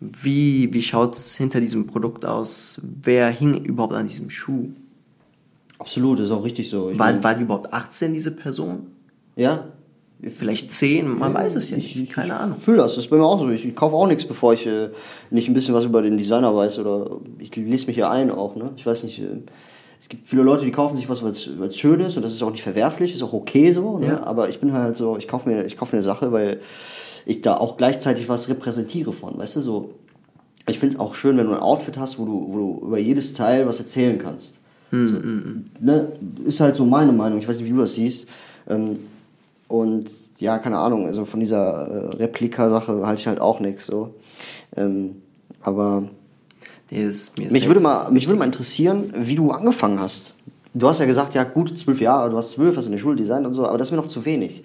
wie, 0.00 0.72
wie 0.72 0.82
schaut's 0.82 1.36
hinter 1.36 1.60
diesem 1.60 1.86
Produkt 1.86 2.24
aus? 2.24 2.80
Wer 2.82 3.28
hing 3.28 3.64
überhaupt 3.64 3.94
an 3.94 4.06
diesem 4.06 4.30
Schuh? 4.30 4.70
Absolut, 5.78 6.20
ist 6.20 6.30
auch 6.30 6.44
richtig 6.44 6.70
so. 6.70 6.90
Ich 6.90 6.98
War, 6.98 7.22
war 7.22 7.34
die 7.34 7.42
überhaupt 7.42 7.72
18, 7.72 8.12
diese 8.12 8.30
Person? 8.30 8.86
ja, 9.36 9.64
Vielleicht 10.22 10.70
10? 10.70 11.18
Man 11.18 11.32
weiß 11.32 11.56
es 11.56 11.70
ja 11.70 11.76
nicht. 11.76 12.10
Keine 12.12 12.38
Ahnung. 12.38 12.56
Ich 12.58 12.64
fühle 12.64 12.78
das, 12.78 12.94
das 12.94 13.04
ist 13.04 13.10
bei 13.10 13.16
mir 13.16 13.24
auch 13.24 13.38
so. 13.38 13.48
Ich, 13.48 13.64
ich 13.64 13.74
kaufe 13.74 13.96
auch 13.96 14.06
nichts, 14.06 14.26
bevor 14.26 14.52
ich 14.52 14.66
äh, 14.66 14.90
nicht 15.30 15.48
ein 15.48 15.54
bisschen 15.54 15.74
was 15.74 15.84
über 15.84 16.02
den 16.02 16.18
Designer 16.18 16.54
weiß 16.54 16.78
oder 16.80 17.18
ich 17.38 17.54
lese 17.56 17.86
mich 17.86 17.96
ja 17.96 18.10
ein 18.10 18.30
auch. 18.30 18.54
Ne? 18.54 18.70
Ich 18.76 18.84
weiß 18.84 19.04
nicht, 19.04 19.18
äh, 19.20 19.42
es 19.98 20.08
gibt 20.08 20.28
viele 20.28 20.42
Leute, 20.42 20.64
die 20.64 20.72
kaufen 20.72 20.96
sich 20.96 21.08
was, 21.08 21.22
weil 21.22 21.30
es 21.68 21.78
schön 21.78 22.00
ist 22.00 22.16
und 22.16 22.22
das 22.22 22.32
ist 22.32 22.42
auch 22.42 22.50
nicht 22.50 22.62
verwerflich, 22.62 23.14
ist 23.14 23.22
auch 23.22 23.32
okay 23.32 23.72
so. 23.72 23.98
Ne? 23.98 24.08
Ja. 24.08 24.24
Aber 24.24 24.48
ich 24.50 24.60
bin 24.60 24.72
halt 24.72 24.98
so, 24.98 25.16
ich 25.16 25.26
kaufe 25.26 25.48
mir, 25.48 25.64
ich 25.64 25.76
kaufe 25.76 25.94
mir 25.94 26.00
eine 26.00 26.04
Sache, 26.04 26.32
weil 26.32 26.60
ich 27.24 27.40
da 27.40 27.56
auch 27.56 27.76
gleichzeitig 27.76 28.28
was 28.28 28.48
repräsentiere 28.48 29.12
von, 29.12 29.38
weißt 29.38 29.56
du, 29.56 29.60
so. 29.60 29.90
Ich 30.66 30.78
finde 30.78 30.96
es 30.96 31.00
auch 31.00 31.14
schön, 31.14 31.36
wenn 31.38 31.46
du 31.46 31.52
ein 31.52 31.60
Outfit 31.60 31.96
hast, 31.98 32.18
wo 32.18 32.26
du, 32.26 32.46
wo 32.48 32.56
du 32.56 32.86
über 32.86 32.98
jedes 32.98 33.32
Teil 33.32 33.66
was 33.66 33.80
erzählen 33.80 34.18
kannst. 34.18 34.56
so, 34.90 35.14
ne? 35.80 36.12
Ist 36.44 36.60
halt 36.60 36.76
so 36.76 36.84
meine 36.84 37.12
Meinung. 37.12 37.38
Ich 37.38 37.48
weiß 37.48 37.58
nicht, 37.58 37.66
wie 37.66 37.72
du 37.72 37.80
das 37.80 37.94
siehst. 37.94 38.28
Ähm, 38.68 38.98
und 39.70 40.10
ja, 40.38 40.58
keine 40.58 40.78
Ahnung, 40.78 41.06
also 41.06 41.24
von 41.24 41.40
dieser 41.40 41.86
äh, 41.86 42.16
Replika-Sache 42.16 43.06
halte 43.06 43.20
ich 43.20 43.26
halt 43.26 43.40
auch 43.40 43.60
nichts 43.60 43.86
so. 43.86 44.14
Ähm, 44.76 45.22
aber 45.62 46.08
Nee, 46.90 47.06
mich 47.50 47.68
würde, 47.68 47.78
mal, 47.78 48.10
mich 48.10 48.26
würde 48.26 48.38
mal 48.38 48.46
interessieren, 48.46 49.12
wie 49.16 49.36
du 49.36 49.52
angefangen 49.52 50.00
hast. 50.00 50.34
Du 50.74 50.88
hast 50.88 50.98
ja 50.98 51.06
gesagt, 51.06 51.34
ja 51.34 51.44
gut, 51.44 51.76
zwölf 51.78 52.00
Jahre, 52.00 52.30
du 52.30 52.36
hast 52.36 52.50
zwölf, 52.52 52.76
hast 52.76 52.86
in 52.86 52.92
der 52.92 52.98
Schule 52.98 53.14
Design 53.14 53.46
und 53.46 53.52
so, 53.52 53.64
aber 53.64 53.78
das 53.78 53.88
ist 53.88 53.92
mir 53.92 53.98
noch 53.98 54.06
zu 54.06 54.24
wenig. 54.24 54.64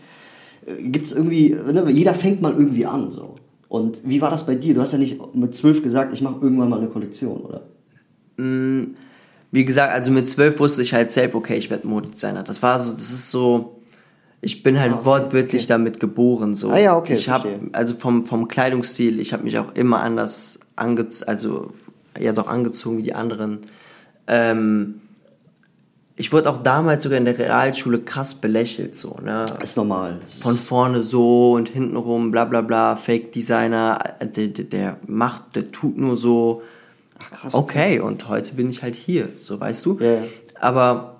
Gibt 0.79 1.05
es 1.05 1.11
irgendwie, 1.11 1.49
ne, 1.49 1.85
jeder 1.91 2.15
fängt 2.15 2.41
mal 2.41 2.53
irgendwie 2.53 2.87
an 2.87 3.11
so. 3.11 3.35
Und 3.69 4.01
wie 4.05 4.21
war 4.21 4.31
das 4.31 4.45
bei 4.45 4.55
dir? 4.55 4.73
Du 4.73 4.81
hast 4.81 4.91
ja 4.91 4.97
nicht 4.97 5.19
mit 5.35 5.53
zwölf 5.53 5.83
gesagt, 5.83 6.13
ich 6.13 6.21
mache 6.21 6.37
irgendwann 6.41 6.69
mal 6.69 6.79
eine 6.79 6.87
Kollektion, 6.87 7.41
oder? 7.41 7.61
Wie 9.51 9.63
gesagt, 9.63 9.93
also 9.93 10.11
mit 10.11 10.27
zwölf 10.27 10.59
wusste 10.59 10.81
ich 10.81 10.93
halt 10.93 11.11
selbst, 11.11 11.35
okay, 11.35 11.55
ich 11.55 11.69
werde 11.69 11.87
Modedesigner. 11.87 12.43
Das 12.43 12.63
war 12.63 12.79
so, 12.79 12.91
das 12.91 13.11
ist 13.11 13.29
so, 13.29 13.74
ich 14.45 14.61
bin 14.61 14.79
halt 14.79 14.93
Ah, 14.93 15.05
wortwörtlich 15.05 15.63
okay. 15.63 15.69
damit 15.69 15.99
geboren. 15.99 16.55
So. 16.55 16.69
Ah 16.69 16.77
ja, 16.77 16.95
okay, 16.95 17.15
Ich 17.15 17.29
habe, 17.29 17.49
also 17.71 17.95
vom, 17.95 18.25
vom 18.25 18.47
Kleidungsstil, 18.47 19.19
ich 19.19 19.33
habe 19.33 19.41
mich 19.43 19.57
auch 19.57 19.73
immer 19.73 20.01
anders 20.01 20.59
angezogen, 20.75 21.27
also 21.27 21.71
ja 22.19 22.31
doch 22.31 22.45
angezogen 22.45 22.99
wie 22.99 23.01
die 23.01 23.15
anderen. 23.15 23.61
Ähm, 24.27 25.01
ich 26.15 26.31
wurde 26.31 26.51
auch 26.51 26.61
damals 26.61 27.01
sogar 27.01 27.17
in 27.17 27.25
der 27.25 27.39
Realschule 27.39 27.99
krass 28.01 28.35
belächelt, 28.35 28.95
so, 28.95 29.17
ne? 29.23 29.47
Das 29.49 29.69
ist 29.71 29.77
normal. 29.77 30.19
Von 30.41 30.55
vorne 30.55 31.01
so 31.01 31.53
und 31.53 31.67
hinten 31.67 31.95
rum, 31.95 32.29
bla 32.29 32.45
bla 32.45 32.61
bla, 32.61 32.95
Fake 32.97 33.31
Designer, 33.31 33.97
der, 34.21 34.49
der, 34.49 34.97
macht, 35.07 35.55
der 35.55 35.71
tut 35.71 35.97
nur 35.97 36.17
so. 36.17 36.61
Ach, 37.17 37.31
krass. 37.31 37.53
Okay, 37.55 37.99
und 37.99 38.29
heute 38.29 38.53
bin 38.53 38.69
ich 38.69 38.83
halt 38.83 38.93
hier, 38.93 39.27
so 39.39 39.59
weißt 39.59 39.83
du. 39.87 39.97
Ja. 39.99 40.17
Aber 40.59 41.15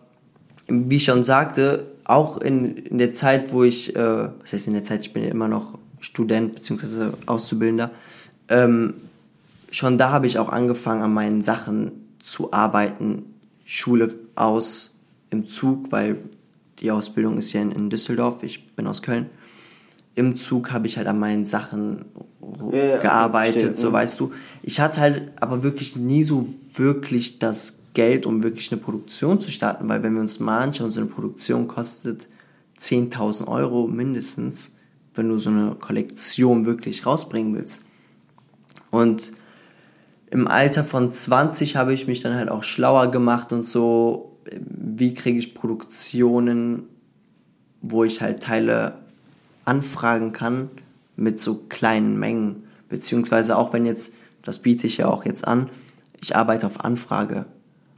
wie 0.68 0.98
ich 0.98 1.06
schon 1.06 1.24
sagte, 1.24 1.88
auch 2.06 2.38
in, 2.38 2.78
in 2.78 2.98
der 2.98 3.14
Zeit, 3.14 3.52
wo 3.52 3.64
ich, 3.64 3.96
äh, 3.96 4.00
was 4.40 4.54
heißt 4.54 4.68
in 4.68 4.74
der 4.74 4.84
Zeit, 4.84 5.02
ich 5.02 5.14
bin 5.14 5.24
ja 5.24 5.30
immer 5.30 5.48
noch 5.48 5.78
Student 6.00 6.56
bzw. 6.56 7.12
Auszubildender, 7.26 7.92
ähm, 8.48 8.94
schon 9.72 9.98
da 9.98 10.12
habe 10.12 10.28
ich 10.28 10.40
auch 10.40 10.50
angefangen, 10.50 11.02
an 11.02 11.14
meinen 11.14 11.42
Sachen 11.42 11.92
zu 12.22 12.54
arbeiten, 12.54 13.34
Schule 13.66 14.14
aus, 14.36 14.96
im 15.32 15.48
Zug, 15.48 15.92
weil 15.92 16.18
die 16.80 16.92
Ausbildung 16.92 17.38
ist 17.38 17.52
ja 17.54 17.62
in, 17.62 17.72
in 17.72 17.90
Düsseldorf, 17.90 18.44
ich 18.44 18.76
bin 18.76 18.88
aus 18.88 19.02
Köln. 19.02 19.30
Im 20.14 20.36
Zug 20.36 20.72
habe 20.72 20.88
ich 20.88 20.98
halt 20.98 21.08
an 21.08 21.20
meinen 21.20 21.46
Sachen 21.46 22.06
ja, 22.72 23.00
gearbeitet, 23.00 23.62
verstehe, 23.62 23.76
so 23.76 23.90
mhm. 23.90 23.94
weißt 23.94 24.20
du. 24.20 24.32
Ich 24.64 24.80
hatte 24.80 25.02
halt 25.02 25.32
aber 25.42 25.64
wirklich 25.64 25.98
nie 25.98 26.24
so 26.24 26.48
wirklich 26.74 27.40
das 27.40 27.80
Geld, 27.96 28.28
um 28.28 28.44
wirklich 28.44 28.72
eine 28.72 28.80
Produktion 28.80 29.40
zu 29.40 29.52
starten, 29.52 29.90
weil 29.90 30.04
wenn 30.04 30.14
wir 30.14 30.22
uns 30.22 30.40
mal 30.40 30.60
anschauen, 30.60 30.92
so 30.92 31.02
eine 31.02 31.10
Produktion 31.10 31.68
kostet 31.68 32.28
10.000 32.78 33.48
Euro 33.48 33.88
mindestens, 33.88 34.76
wenn 35.16 35.30
du 35.30 35.40
so 35.40 35.50
eine 35.50 35.76
Kollektion 35.80 36.66
wirklich 36.66 37.06
rausbringen 37.06 37.56
willst. 37.56 37.82
Und 38.92 39.32
im 40.30 40.48
Alter 40.48 40.84
von 40.84 41.12
20 41.12 41.76
habe 41.78 41.94
ich 41.94 42.08
mich 42.08 42.22
dann 42.22 42.36
halt 42.36 42.50
auch 42.50 42.64
schlauer 42.64 43.10
gemacht 43.10 43.52
und 43.52 43.64
so, 43.64 44.38
wie 44.52 45.14
kriege 45.14 45.40
ich 45.40 45.56
Produktionen, 45.56 46.84
wo 47.82 48.04
ich 48.04 48.22
halt 48.22 48.44
Teile 48.44 49.00
anfragen 49.64 50.34
kann 50.34 50.70
mit 51.16 51.40
so 51.40 51.56
kleinen 51.70 52.20
Mengen. 52.20 52.64
Beziehungsweise 52.90 53.58
auch 53.58 53.74
wenn 53.74 53.86
jetzt, 53.86 54.14
das 54.44 54.60
biete 54.60 54.86
ich 54.86 54.98
ja 54.98 55.08
auch 55.08 55.26
jetzt 55.26 55.48
an, 55.48 55.70
ich 56.22 56.36
arbeite 56.36 56.68
auf 56.68 56.84
Anfrage 56.84 57.46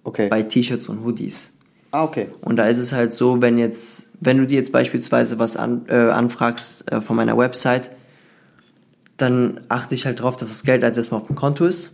Okay. 0.08 0.30
bei 0.30 0.42
T-Shirts 0.42 0.88
und 0.88 1.04
Hoodies. 1.04 1.52
ah, 1.92 2.06
okay. 2.06 2.30
Und 2.40 2.56
da 2.56 2.68
ist 2.68 2.78
es 2.78 2.94
halt 2.94 3.14
so, 3.14 3.42
wenn 3.42 3.58
jetzt, 3.58 4.08
wenn 4.22 4.38
du 4.38 4.48
dir 4.48 4.58
jetzt 4.58 4.72
beispielsweise 4.72 5.38
was 5.38 5.58
an, 5.58 5.86
äh, 5.90 5.96
anfragst 5.96 6.90
äh, 6.90 7.02
von 7.02 7.18
meiner 7.18 7.38
Website, 7.38 7.92
dann 9.18 9.60
achte 9.68 9.96
ich 9.96 10.06
halt 10.06 10.20
darauf, 10.20 10.38
dass 10.38 10.48
das 10.48 10.64
Geld 10.64 10.86
als 10.86 10.96
erstmal 10.96 11.20
auf 11.20 11.28
dem 11.28 11.36
Konto 11.36 11.66
ist. 11.66 11.92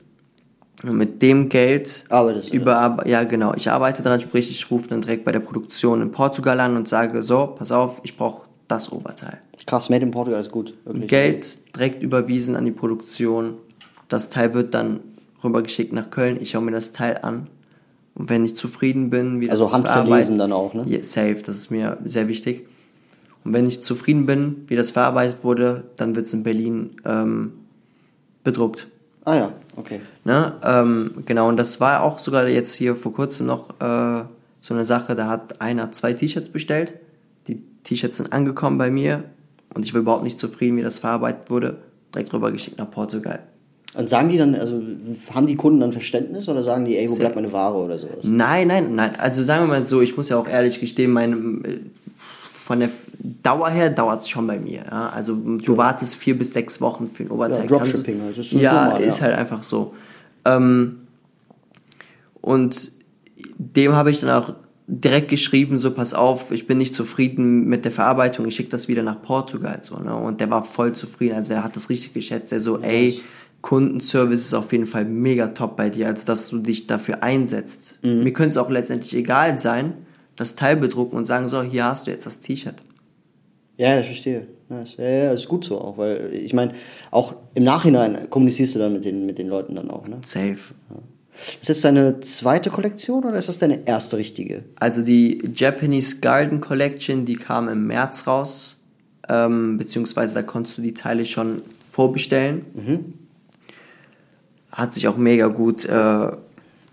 Und 0.83 0.97
mit 0.97 1.23
dem 1.23 1.49
Geld 1.49 2.05
Arbeitest 2.09 2.51
du 2.51 2.57
über, 2.57 3.03
ja 3.07 3.23
genau, 3.23 3.55
ich 3.55 3.71
arbeite 3.71 4.03
daran, 4.03 4.21
sprich, 4.21 4.51
ich 4.51 4.69
rufe 4.69 4.89
dann 4.89 5.01
direkt 5.01 5.25
bei 5.25 5.31
der 5.31 5.39
Produktion 5.39 6.01
in 6.01 6.11
Portugal 6.11 6.59
an 6.59 6.77
und 6.77 6.87
sage, 6.87 7.23
so, 7.23 7.47
pass 7.47 7.71
auf, 7.71 7.99
ich 8.03 8.15
brauche 8.15 8.47
das 8.67 8.91
Oberteil. 8.91 9.39
Krass, 9.65 9.89
Made 9.89 10.03
in 10.03 10.11
Portugal 10.11 10.39
ist 10.39 10.51
gut. 10.51 10.75
Wirklich. 10.85 11.07
Geld 11.07 11.75
direkt 11.75 12.03
überwiesen 12.03 12.55
an 12.55 12.65
die 12.65 12.71
Produktion. 12.71 13.55
Das 14.07 14.29
Teil 14.29 14.53
wird 14.53 14.75
dann 14.75 14.99
rübergeschickt 15.43 15.93
nach 15.93 16.11
Köln. 16.11 16.37
Ich 16.39 16.51
schaue 16.51 16.61
mir 16.61 16.71
das 16.71 16.91
Teil 16.91 17.17
an. 17.21 17.47
Und 18.15 18.29
wenn 18.29 18.45
ich 18.45 18.55
zufrieden 18.55 19.09
bin, 19.09 19.39
wie 19.39 19.47
das 19.47 19.59
Also 19.59 19.73
handverlesen 19.73 20.37
dann 20.37 20.51
auch, 20.51 20.73
ne? 20.73 21.03
Safe, 21.03 21.41
das 21.43 21.55
ist 21.55 21.71
mir 21.71 21.97
sehr 22.05 22.27
wichtig. 22.27 22.67
Und 23.43 23.53
wenn 23.53 23.65
ich 23.65 23.81
zufrieden 23.81 24.25
bin, 24.25 24.63
wie 24.67 24.75
das 24.75 24.91
verarbeitet 24.91 25.43
wurde, 25.43 25.85
dann 25.95 26.15
wird 26.15 26.27
es 26.27 26.33
in 26.33 26.43
Berlin 26.43 26.91
ähm, 27.05 27.53
bedruckt. 28.43 28.87
Ah 29.25 29.35
ja, 29.35 29.51
okay. 29.75 30.01
Ne? 30.25 30.53
Ähm, 30.63 31.11
genau, 31.25 31.47
und 31.47 31.57
das 31.57 31.79
war 31.79 32.03
auch 32.03 32.19
sogar 32.19 32.47
jetzt 32.47 32.75
hier 32.75 32.95
vor 32.95 33.13
kurzem 33.13 33.47
noch 33.47 33.69
äh, 33.79 34.23
so 34.61 34.73
eine 34.73 34.83
Sache, 34.83 35.15
da 35.15 35.27
hat 35.27 35.61
einer 35.61 35.91
zwei 35.91 36.13
T-Shirts 36.13 36.49
bestellt. 36.49 36.99
Die 37.47 37.61
T-Shirts 37.83 38.17
sind 38.17 38.31
angekommen 38.31 38.77
bei 38.77 38.89
mir 38.89 39.23
und 39.73 39.85
ich 39.85 39.93
war 39.93 40.01
überhaupt 40.01 40.23
nicht 40.23 40.39
zufrieden, 40.39 40.77
wie 40.77 40.81
das 40.81 40.99
verarbeitet 40.99 41.49
wurde. 41.49 41.77
Direkt 42.13 42.33
rübergeschickt 42.33 42.77
nach 42.77 42.89
Portugal. 42.89 43.39
Und 43.95 44.09
sagen 44.09 44.29
die 44.29 44.37
dann, 44.37 44.55
also 44.55 44.81
haben 45.33 45.45
die 45.45 45.55
Kunden 45.55 45.79
dann 45.79 45.91
Verständnis 45.91 46.49
oder 46.49 46.63
sagen 46.63 46.85
die, 46.85 46.97
ey, 46.97 47.07
wo 47.09 47.15
bleibt 47.15 47.35
meine 47.35 47.51
Ware 47.51 47.75
oder 47.75 47.99
sowas? 47.99 48.23
Nein, 48.23 48.67
nein, 48.67 48.95
nein. 48.95 49.11
Also 49.19 49.43
sagen 49.43 49.63
wir 49.63 49.67
mal 49.67 49.85
so, 49.85 50.01
ich 50.01 50.17
muss 50.17 50.29
ja 50.29 50.37
auch 50.37 50.47
ehrlich 50.47 50.79
gestehen, 50.79 51.11
meine, 51.11 51.37
von 52.51 52.79
der 52.79 52.89
Dauer 53.43 53.69
her 53.69 53.91
dauert 53.91 54.21
es 54.21 54.29
schon 54.29 54.47
bei 54.47 54.59
mir. 54.59 54.83
Ja? 54.89 55.09
Also 55.09 55.35
du 55.35 55.77
wartest 55.77 56.15
vier 56.15 56.37
bis 56.37 56.53
sechs 56.53 56.81
Wochen 56.81 57.09
für 57.13 57.23
ein 57.23 57.29
Oberteil. 57.29 57.61
Ja, 57.61 57.67
Dropshipping 57.67 58.21
halt, 58.23 58.37
ist 58.37 58.53
ja, 58.53 58.85
normal, 58.85 59.01
ja. 59.01 59.07
ist 59.07 59.21
halt 59.21 59.37
einfach 59.37 59.61
so. 59.61 59.93
Ähm, 60.45 61.01
und 62.41 62.91
dem 63.57 63.93
habe 63.93 64.09
ich 64.09 64.21
dann 64.21 64.29
auch 64.31 64.55
direkt 64.87 65.29
geschrieben, 65.29 65.77
so 65.77 65.91
pass 65.91 66.13
auf, 66.13 66.51
ich 66.51 66.67
bin 66.67 66.77
nicht 66.77 66.93
zufrieden 66.93 67.67
mit 67.67 67.85
der 67.85 67.91
Verarbeitung, 67.91 68.45
ich 68.47 68.55
schicke 68.55 68.69
das 68.69 68.87
wieder 68.87 69.03
nach 69.03 69.21
Portugal. 69.21 69.79
So, 69.81 69.97
ne? 69.97 70.15
Und 70.15 70.41
der 70.41 70.49
war 70.49 70.63
voll 70.63 70.93
zufrieden, 70.93 71.35
also 71.35 71.49
der 71.49 71.63
hat 71.63 71.75
das 71.75 71.89
richtig 71.89 72.13
geschätzt. 72.13 72.51
Der 72.51 72.59
so, 72.59 72.79
ey, 72.79 73.21
Kundenservice 73.63 74.41
ist 74.41 74.53
auf 74.53 74.73
jeden 74.73 74.85
Fall 74.85 75.05
mega 75.05 75.47
top 75.47 75.77
bei 75.77 75.89
dir, 75.89 76.07
als 76.07 76.25
dass 76.25 76.49
du 76.49 76.59
dich 76.59 76.85
dafür 76.85 77.23
einsetzt. 77.23 77.97
Mhm. 78.03 78.23
Mir 78.23 78.33
könnte 78.33 78.49
es 78.49 78.57
auch 78.57 78.69
letztendlich 78.69 79.15
egal 79.15 79.57
sein, 79.57 79.93
das 80.35 80.55
Teil 80.55 80.75
bedrucken 80.75 81.17
und 81.17 81.25
sagen, 81.25 81.47
so, 81.47 81.63
hier 81.63 81.85
hast 81.85 82.05
du 82.05 82.11
jetzt 82.11 82.25
das 82.25 82.39
T-Shirt. 82.39 82.83
Ja, 83.77 83.99
ich 83.99 84.05
verstehe. 84.05 84.47
Nice. 84.67 84.95
Ja, 84.97 85.09
ja, 85.09 85.31
ist 85.31 85.47
gut 85.47 85.63
so 85.63 85.79
auch, 85.79 85.97
weil 85.97 86.33
ich 86.33 86.53
meine, 86.53 86.73
auch 87.09 87.35
im 87.55 87.63
Nachhinein 87.63 88.29
kommunizierst 88.29 88.75
du 88.75 88.79
dann 88.79 88.93
mit 88.93 89.05
den, 89.05 89.25
mit 89.25 89.37
den 89.37 89.47
Leuten 89.47 89.75
dann 89.75 89.89
auch, 89.89 90.07
ne? 90.07 90.17
Safe. 90.25 90.57
Ist 91.59 91.69
das 91.69 91.81
deine 91.81 92.19
zweite 92.19 92.69
Kollektion 92.69 93.23
oder 93.23 93.37
ist 93.37 93.47
das 93.47 93.59
deine 93.59 93.87
erste 93.87 94.17
richtige? 94.17 94.65
Also 94.75 95.01
die 95.03 95.41
Japanese 95.55 96.19
Garden 96.19 96.59
Collection, 96.59 97.25
die 97.25 97.37
kam 97.37 97.69
im 97.69 97.87
März 97.87 98.27
raus, 98.27 98.83
ähm, 99.29 99.77
beziehungsweise 99.77 100.35
da 100.35 100.43
konntest 100.43 100.77
du 100.77 100.81
die 100.81 100.93
Teile 100.93 101.25
schon 101.25 101.61
vorbestellen. 101.89 102.65
Hat 104.73 104.93
sich 104.93 105.07
auch 105.07 105.17
mega 105.17 105.47
gut 105.47 105.85
äh, 105.85 106.31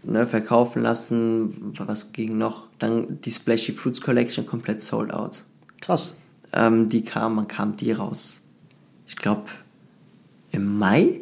ne, 0.04 0.26
verkaufen 0.26 0.82
lassen. 0.82 1.72
Was 1.78 2.12
ging 2.12 2.38
noch? 2.38 2.66
Dann 2.78 3.20
die 3.22 3.30
Splashy 3.30 3.72
Fruits 3.72 4.00
Collection 4.02 4.46
komplett 4.46 4.82
sold 4.82 5.12
out. 5.12 5.42
Krass. 5.80 6.14
Ähm, 6.52 6.88
die 6.88 7.02
kam, 7.02 7.36
wann 7.36 7.48
kam 7.48 7.76
die 7.76 7.92
raus? 7.92 8.42
Ich 9.06 9.16
glaube 9.16 9.44
im 10.52 10.78
Mai? 10.78 11.20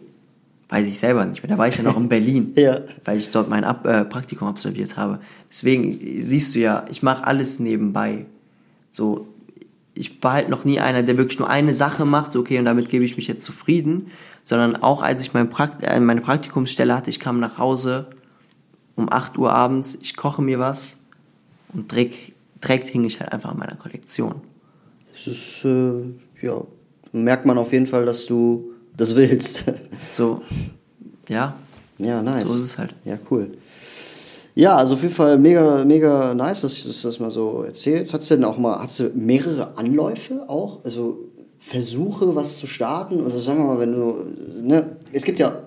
Weiß 0.69 0.87
ich 0.87 0.99
selber 0.99 1.25
nicht 1.25 1.43
mehr. 1.43 1.51
Da 1.51 1.59
war 1.59 1.69
ich 1.69 1.77
ja 1.79 1.83
noch 1.85 1.97
in 1.97 2.09
Berlin, 2.11 2.53
Ja. 2.57 2.81
weil 3.05 3.19
ich 3.19 3.31
dort 3.31 3.49
mein 3.49 3.65
Ab 3.65 3.87
äh, 3.87 4.05
Praktikum 4.05 4.49
absolviert 4.49 4.97
habe. 4.97 5.21
Deswegen 5.49 5.99
siehst 6.21 6.55
du 6.55 6.59
ja, 6.59 6.85
ich 6.91 7.03
mache 7.03 7.25
alles 7.27 7.59
nebenbei. 7.61 8.27
So, 8.91 9.29
ich 9.95 10.23
war 10.23 10.35
halt 10.35 10.49
noch 10.49 10.65
nie 10.65 10.81
einer, 10.81 11.03
der 11.03 11.17
wirklich 11.19 11.39
nur 11.39 11.49
eine 11.49 11.73
Sache 11.73 12.05
macht, 12.05 12.33
so 12.33 12.41
okay, 12.41 12.59
und 12.59 12.65
damit 12.65 12.89
gebe 12.89 13.05
ich 13.05 13.17
mich 13.17 13.27
jetzt 13.29 13.45
zufrieden, 13.45 14.09
sondern 14.49 14.77
auch 14.77 15.03
als 15.03 15.27
ich 15.27 15.35
mein 15.35 15.51
Prakt 15.51 15.83
äh, 15.83 16.01
meine 16.01 16.23
Praktikumsstelle 16.23 16.97
hatte, 16.97 17.11
ich 17.11 17.21
kam 17.21 17.39
nach 17.39 17.59
Hause 17.59 18.07
um 18.97 19.13
8 19.13 19.37
Uhr 19.37 19.53
abends, 19.53 19.99
ich 20.01 20.17
koche 20.17 20.41
mir 20.41 20.59
was 20.59 20.97
und 21.75 21.93
direkt, 21.93 22.33
direkt 22.65 22.89
hing 22.89 23.05
ich 23.05 23.21
halt 23.21 23.31
einfach 23.31 23.51
an 23.51 23.59
meiner 23.59 23.77
Kollektion. 23.77 24.37
Es 25.15 25.27
ist, 25.27 25.67
äh, 25.67 26.03
ja, 26.41 26.63
merkt 27.13 27.45
man 27.45 27.59
auf 27.59 27.75
jeden 27.75 27.87
Fall, 27.87 28.07
dass 28.07 28.25
du 28.25 28.73
das 28.97 29.15
willst. 29.15 29.65
So, 30.11 30.41
ja, 31.29 31.55
ja, 31.99 32.23
nice. 32.23 32.49
So 32.49 32.55
ist 32.55 32.63
es 32.63 32.79
halt. 32.79 32.95
Ja, 33.05 33.19
cool. 33.31 33.51
Ja, 34.55 34.77
also 34.77 34.95
auf 34.95 35.03
jeden 35.03 35.15
Fall 35.15 35.37
mega, 35.37 35.85
mega 35.85 36.33
nice, 36.33 36.63
dass 36.63 36.83
du 36.83 36.89
das 36.89 37.21
mal 37.21 37.31
so 37.31 37.65
erzählst. 37.65 38.15
Hast 38.15 38.31
du 38.31 38.37
denn 38.37 38.45
auch 38.45 38.57
mal, 38.57 38.79
hast 38.79 39.01
du 39.01 39.11
mehrere 39.15 39.77
Anläufe 39.77 40.49
auch? 40.49 40.83
Also 40.85 41.28
Versuche, 41.69 42.35
was 42.35 42.57
zu 42.57 42.67
starten? 42.67 43.23
Also 43.25 43.41
sagen 43.41 43.59
wir 43.59 43.67
mal, 43.67 43.79
wenn 43.79 43.93
du, 43.93 44.25
ne, 44.63 44.97
es 45.13 45.23
gibt 45.23 45.39
ja, 45.39 45.65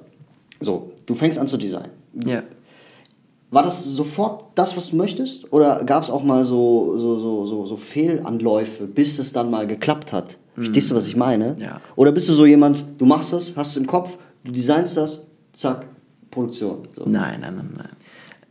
so, 0.59 0.91
du 1.05 1.13
fängst 1.13 1.37
an 1.37 1.47
zu 1.47 1.57
designen. 1.57 1.91
ja. 2.25 2.41
War 3.51 3.63
das 3.63 3.83
sofort 3.83 4.45
das, 4.55 4.77
was 4.77 4.91
du 4.91 4.95
möchtest? 4.95 5.51
Oder 5.51 5.83
gab 5.83 6.03
es 6.03 6.09
auch 6.09 6.23
mal 6.23 6.45
so, 6.45 6.97
so, 6.97 7.19
so, 7.19 7.45
so, 7.45 7.65
so 7.65 7.75
Fehlanläufe, 7.75 8.87
bis 8.87 9.19
es 9.19 9.33
dann 9.33 9.51
mal 9.51 9.67
geklappt 9.67 10.13
hat? 10.13 10.37
Verstehst 10.55 10.89
du, 10.89 10.95
was 10.95 11.05
ich 11.05 11.17
meine? 11.17 11.55
Ja. 11.59 11.81
Oder 11.97 12.13
bist 12.13 12.29
du 12.29 12.33
so 12.33 12.45
jemand, 12.45 12.85
du 12.97 13.05
machst 13.05 13.33
das, 13.33 13.53
hast 13.57 13.71
es 13.71 13.77
im 13.77 13.87
Kopf, 13.87 14.17
du 14.45 14.53
designst 14.53 14.95
das, 14.95 15.27
zack, 15.51 15.85
Produktion. 16.31 16.87
So. 16.95 17.03
Nein, 17.05 17.41
nein, 17.41 17.55
nein, 17.57 17.69
nein. 17.77 17.89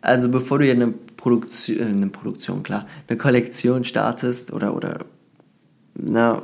Also 0.02 0.28
bevor 0.30 0.58
du 0.58 0.66
ja 0.66 0.74
eine 0.74 0.92
Produktion, 1.16 1.78
äh, 1.78 1.84
eine 1.84 2.08
Produktion, 2.08 2.62
klar, 2.62 2.86
eine 3.08 3.16
Kollektion 3.16 3.84
startest 3.84 4.52
oder, 4.52 4.76
oder 4.76 4.98
na, 5.94 6.42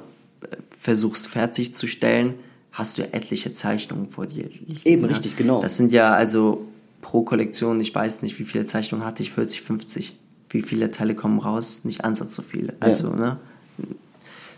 versuchst 0.87 1.27
fertigzustellen, 1.27 2.35
hast 2.71 2.97
du 2.97 3.03
ja 3.03 3.09
etliche 3.11 3.53
Zeichnungen 3.53 4.09
vor 4.09 4.27
dir 4.27 4.45
liegen. 4.45 4.79
Eben, 4.85 5.03
ne? 5.03 5.09
richtig, 5.09 5.37
genau. 5.37 5.61
Das 5.61 5.77
sind 5.77 5.91
ja 5.91 6.13
also 6.13 6.65
pro 7.01 7.23
Kollektion, 7.23 7.81
ich 7.81 7.93
weiß 7.93 8.23
nicht, 8.23 8.39
wie 8.39 8.45
viele 8.45 8.65
Zeichnungen 8.67 9.05
hatte 9.05 9.25
ich, 9.25 9.33
40, 9.33 9.63
50. 9.63 10.17
Wie 10.49 10.63
viele 10.63 10.93
Teile 10.93 11.17
kommen 11.17 11.41
raus? 11.41 11.81
Nicht 11.83 12.05
ansatz 12.05 12.35
so 12.35 12.43
viele. 12.43 12.75
Also, 12.79 13.11
ne? 13.11 13.39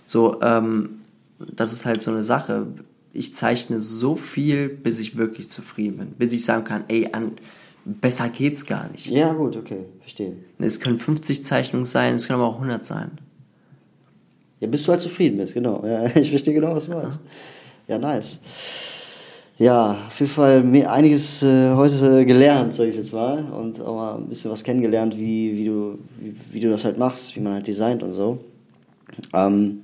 So, 0.05 0.39
ähm, 0.43 1.01
das 1.39 1.73
ist 1.73 1.87
halt 1.87 2.03
so 2.03 2.11
eine 2.11 2.23
Sache. 2.23 2.67
Ich 3.15 3.33
zeichne 3.33 3.81
so 3.81 4.15
viel, 4.15 4.69
bis 4.69 5.01
ich 5.01 5.17
wirklich 5.17 5.49
zufrieden 5.49 5.97
bin. 5.97 6.09
Bis 6.19 6.35
ich 6.35 6.45
sagen 6.45 6.65
kann, 6.65 6.85
ey, 6.89 7.09
an, 7.13 7.33
besser 7.87 8.29
geht's 8.29 8.67
gar 8.67 8.87
nicht. 8.91 9.07
Ja, 9.07 9.33
gut, 9.33 9.57
okay, 9.57 9.87
verstehe. 10.01 10.37
Es 10.59 10.79
können 10.79 10.99
50 10.99 11.43
Zeichnungen 11.43 11.87
sein, 11.87 12.17
es 12.17 12.27
können 12.27 12.41
aber 12.41 12.51
auch 12.51 12.57
100 12.57 12.85
sein. 12.85 13.13
Ja, 14.61 14.67
bis 14.67 14.85
du 14.85 14.93
halt 14.93 15.01
zufrieden 15.01 15.39
bist, 15.39 15.55
genau. 15.55 15.85
Ja, 15.85 16.07
ich 16.17 16.31
verstehe 16.31 16.55
genau, 16.55 16.75
was 16.75 16.87
du 16.87 16.95
meinst. 16.95 17.21
Ja, 17.87 17.99
nice. 17.99 18.41
Ja, 19.59 19.97
auf 20.07 20.21
jeden 20.21 20.31
Fall 20.31 20.87
einiges 20.87 21.43
äh, 21.43 21.75
heute 21.75 22.25
gelernt, 22.25 22.75
sag 22.75 22.87
ich 22.87 22.97
jetzt 22.97 23.13
mal. 23.13 23.45
Und 23.45 23.81
auch 23.81 23.97
mal 23.97 24.15
ein 24.17 24.29
bisschen 24.29 24.53
was 24.53 24.63
kennengelernt, 24.63 25.17
wie, 25.19 25.57
wie, 25.57 25.65
du, 25.65 25.99
wie, 26.21 26.37
wie 26.53 26.61
du 26.61 26.71
das 26.71 26.85
halt 26.85 26.97
machst, 26.97 27.35
wie 27.35 27.41
man 27.41 27.55
halt 27.55 27.67
designt 27.67 28.03
und 28.05 28.15
so. 28.15 28.39
Ähm, 29.35 29.83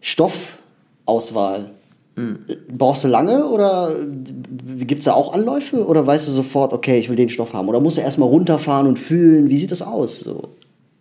Stoffauswahl. 0.00 1.72
Brauchst 2.76 3.04
du 3.04 3.08
lange 3.08 3.46
oder 3.46 3.94
gibt 4.78 5.00
es 5.00 5.04
da 5.04 5.12
auch 5.12 5.34
Anläufe? 5.34 5.86
Oder 5.86 6.04
weißt 6.04 6.26
du 6.26 6.32
sofort, 6.32 6.72
okay, 6.72 6.98
ich 6.98 7.08
will 7.08 7.16
den 7.16 7.28
Stoff 7.28 7.52
haben? 7.52 7.68
Oder 7.68 7.80
musst 7.80 7.98
du 7.98 8.00
erstmal 8.00 8.28
runterfahren 8.28 8.88
und 8.88 8.98
fühlen? 8.98 9.48
Wie 9.48 9.58
sieht 9.58 9.70
das 9.70 9.82
aus? 9.82 10.20
So? 10.20 10.48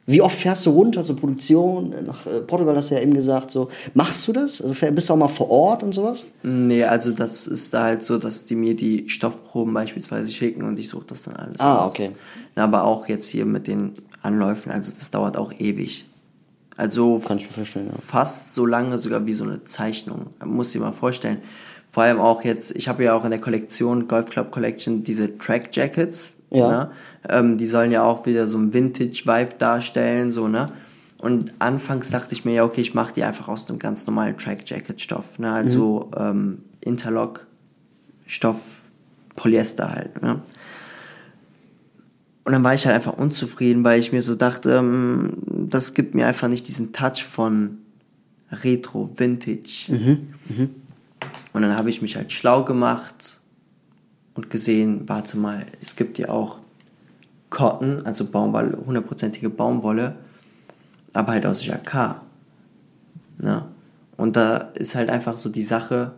Wie 0.10 0.22
oft 0.22 0.38
fährst 0.38 0.66
du 0.66 0.70
runter 0.70 1.03
zur 1.03 1.18
Produktion? 1.18 1.93
Nach 2.05 2.26
äh, 2.26 2.39
Portugal 2.39 2.78
hast 2.78 2.91
du 2.91 2.95
ja 2.95 3.01
eben 3.01 3.14
gesagt. 3.14 3.51
So. 3.51 3.68
Machst 3.93 4.26
du 4.28 4.32
das? 4.32 4.62
Also 4.62 4.74
bist 4.91 5.10
du 5.10 5.14
auch 5.14 5.18
mal 5.18 5.28
vor 5.28 5.49
Ort 5.49 5.84
und 5.84 5.93
sowas? 5.93 6.32
Nee, 6.43 6.86
also 6.86 7.12
das 7.12 7.45
ist 7.45 7.74
da 7.74 7.84
halt 7.84 8.03
so, 8.03 8.18
dass 8.18 8.45
die 8.45 8.55
mir 8.55 8.74
die 8.74 9.10
Stoffproben 9.10 9.74
beispielsweise 9.74 10.32
schicken 10.32 10.64
und 10.64 10.80
ich 10.80 10.88
suche 10.88 11.08
das 11.08 11.24
dann 11.24 11.36
alles 11.36 11.60
Ah, 11.60 11.84
aus. 11.84 11.93
okay. 11.99 12.12
Aber 12.55 12.86
auch 12.86 13.08
jetzt 13.10 13.28
hier 13.28 13.45
mit 13.45 13.68
den 13.68 13.91
Anläufen, 14.22 14.72
also 14.72 14.93
das 14.97 15.12
dauert 15.12 15.36
auch 15.38 15.51
ewig. 15.60 16.05
Also 16.78 17.20
Kann 17.20 17.38
ich 17.39 17.43
mir 17.43 17.49
vorstellen, 17.53 17.88
ja. 17.91 17.99
fast 17.99 18.53
so 18.53 18.66
lange 18.66 18.99
sogar 18.99 19.26
wie 19.26 19.34
so 19.34 19.43
eine 19.43 19.64
Zeichnung. 19.66 20.28
Man 20.39 20.49
muss 20.53 20.72
sich 20.72 20.80
mal 20.80 20.93
vorstellen. 20.93 21.39
Vor 21.89 22.03
allem 22.03 22.20
auch 22.22 22.43
jetzt, 22.45 22.76
ich 22.78 22.88
habe 22.88 23.03
ja 23.03 23.14
auch 23.14 23.26
in 23.26 23.32
der 23.32 23.41
Kollektion, 23.41 24.08
Golf 24.08 24.30
Club 24.30 24.51
Collection, 24.51 25.03
diese 25.03 25.38
Track 25.38 25.76
Jackets. 25.76 26.36
Ja. 26.49 26.69
Ne? 26.69 26.91
Ähm, 27.29 27.57
die 27.57 27.67
sollen 27.67 27.91
ja 27.91 28.03
auch 28.03 28.25
wieder 28.25 28.47
so 28.47 28.57
einen 28.57 28.73
Vintage-Vibe 28.73 29.55
darstellen, 29.57 30.31
so, 30.31 30.47
ne? 30.47 30.71
Und 31.19 31.51
anfangs 31.59 32.11
dachte 32.11 32.35
ich 32.35 32.45
mir, 32.45 32.53
ja, 32.53 32.63
okay, 32.63 32.81
ich 32.81 32.93
mache 32.93 33.13
die 33.13 33.23
einfach 33.23 33.47
aus 33.47 33.69
einem 33.69 33.79
ganz 33.79 34.05
normalen 34.05 34.37
Track-Jacket-Stoff, 34.37 35.39
ne? 35.39 35.51
Also 35.51 36.11
ähm, 36.15 36.59
Interlock-Stoff, 36.81 38.91
Polyester 39.35 39.91
halt, 39.91 40.21
ne? 40.21 40.41
Und 42.43 42.53
dann 42.53 42.63
war 42.63 42.73
ich 42.73 42.85
halt 42.85 42.95
einfach 42.95 43.17
unzufrieden, 43.17 43.83
weil 43.83 43.99
ich 43.99 44.13
mir 44.13 44.21
so 44.21 44.35
dachte, 44.35 44.75
ähm, 44.75 45.37
das 45.69 45.93
gibt 45.93 46.15
mir 46.15 46.27
einfach 46.27 46.47
nicht 46.47 46.67
diesen 46.67 46.93
Touch 46.93 47.25
von 47.25 47.79
Retro, 48.51 49.11
Vintage. 49.17 49.91
Und 51.51 51.61
dann 51.61 51.75
habe 51.75 51.89
ich 51.89 52.01
mich 52.01 52.15
halt 52.15 52.31
schlau 52.31 52.63
gemacht 52.63 53.41
und 54.38 54.49
gesehen, 54.49 55.03
warte 55.07 55.38
mal, 55.38 55.65
es 55.81 55.95
gibt 55.95 56.17
ja 56.19 56.29
auch 56.29 56.59
Cotton, 57.49 58.05
also 58.05 58.25
Baumwolle, 58.25 58.77
hundertprozentige 58.85 59.49
Baumwolle, 59.49 60.15
aber 61.13 61.33
halt 61.33 61.45
aus 61.45 61.65
Jacquard. 61.65 62.21
Ne? 63.39 63.65
Und 64.15 64.35
da 64.35 64.57
ist 64.75 64.95
halt 64.95 65.09
einfach 65.09 65.38
so 65.38 65.49
die 65.49 65.61
Sache, 65.61 66.13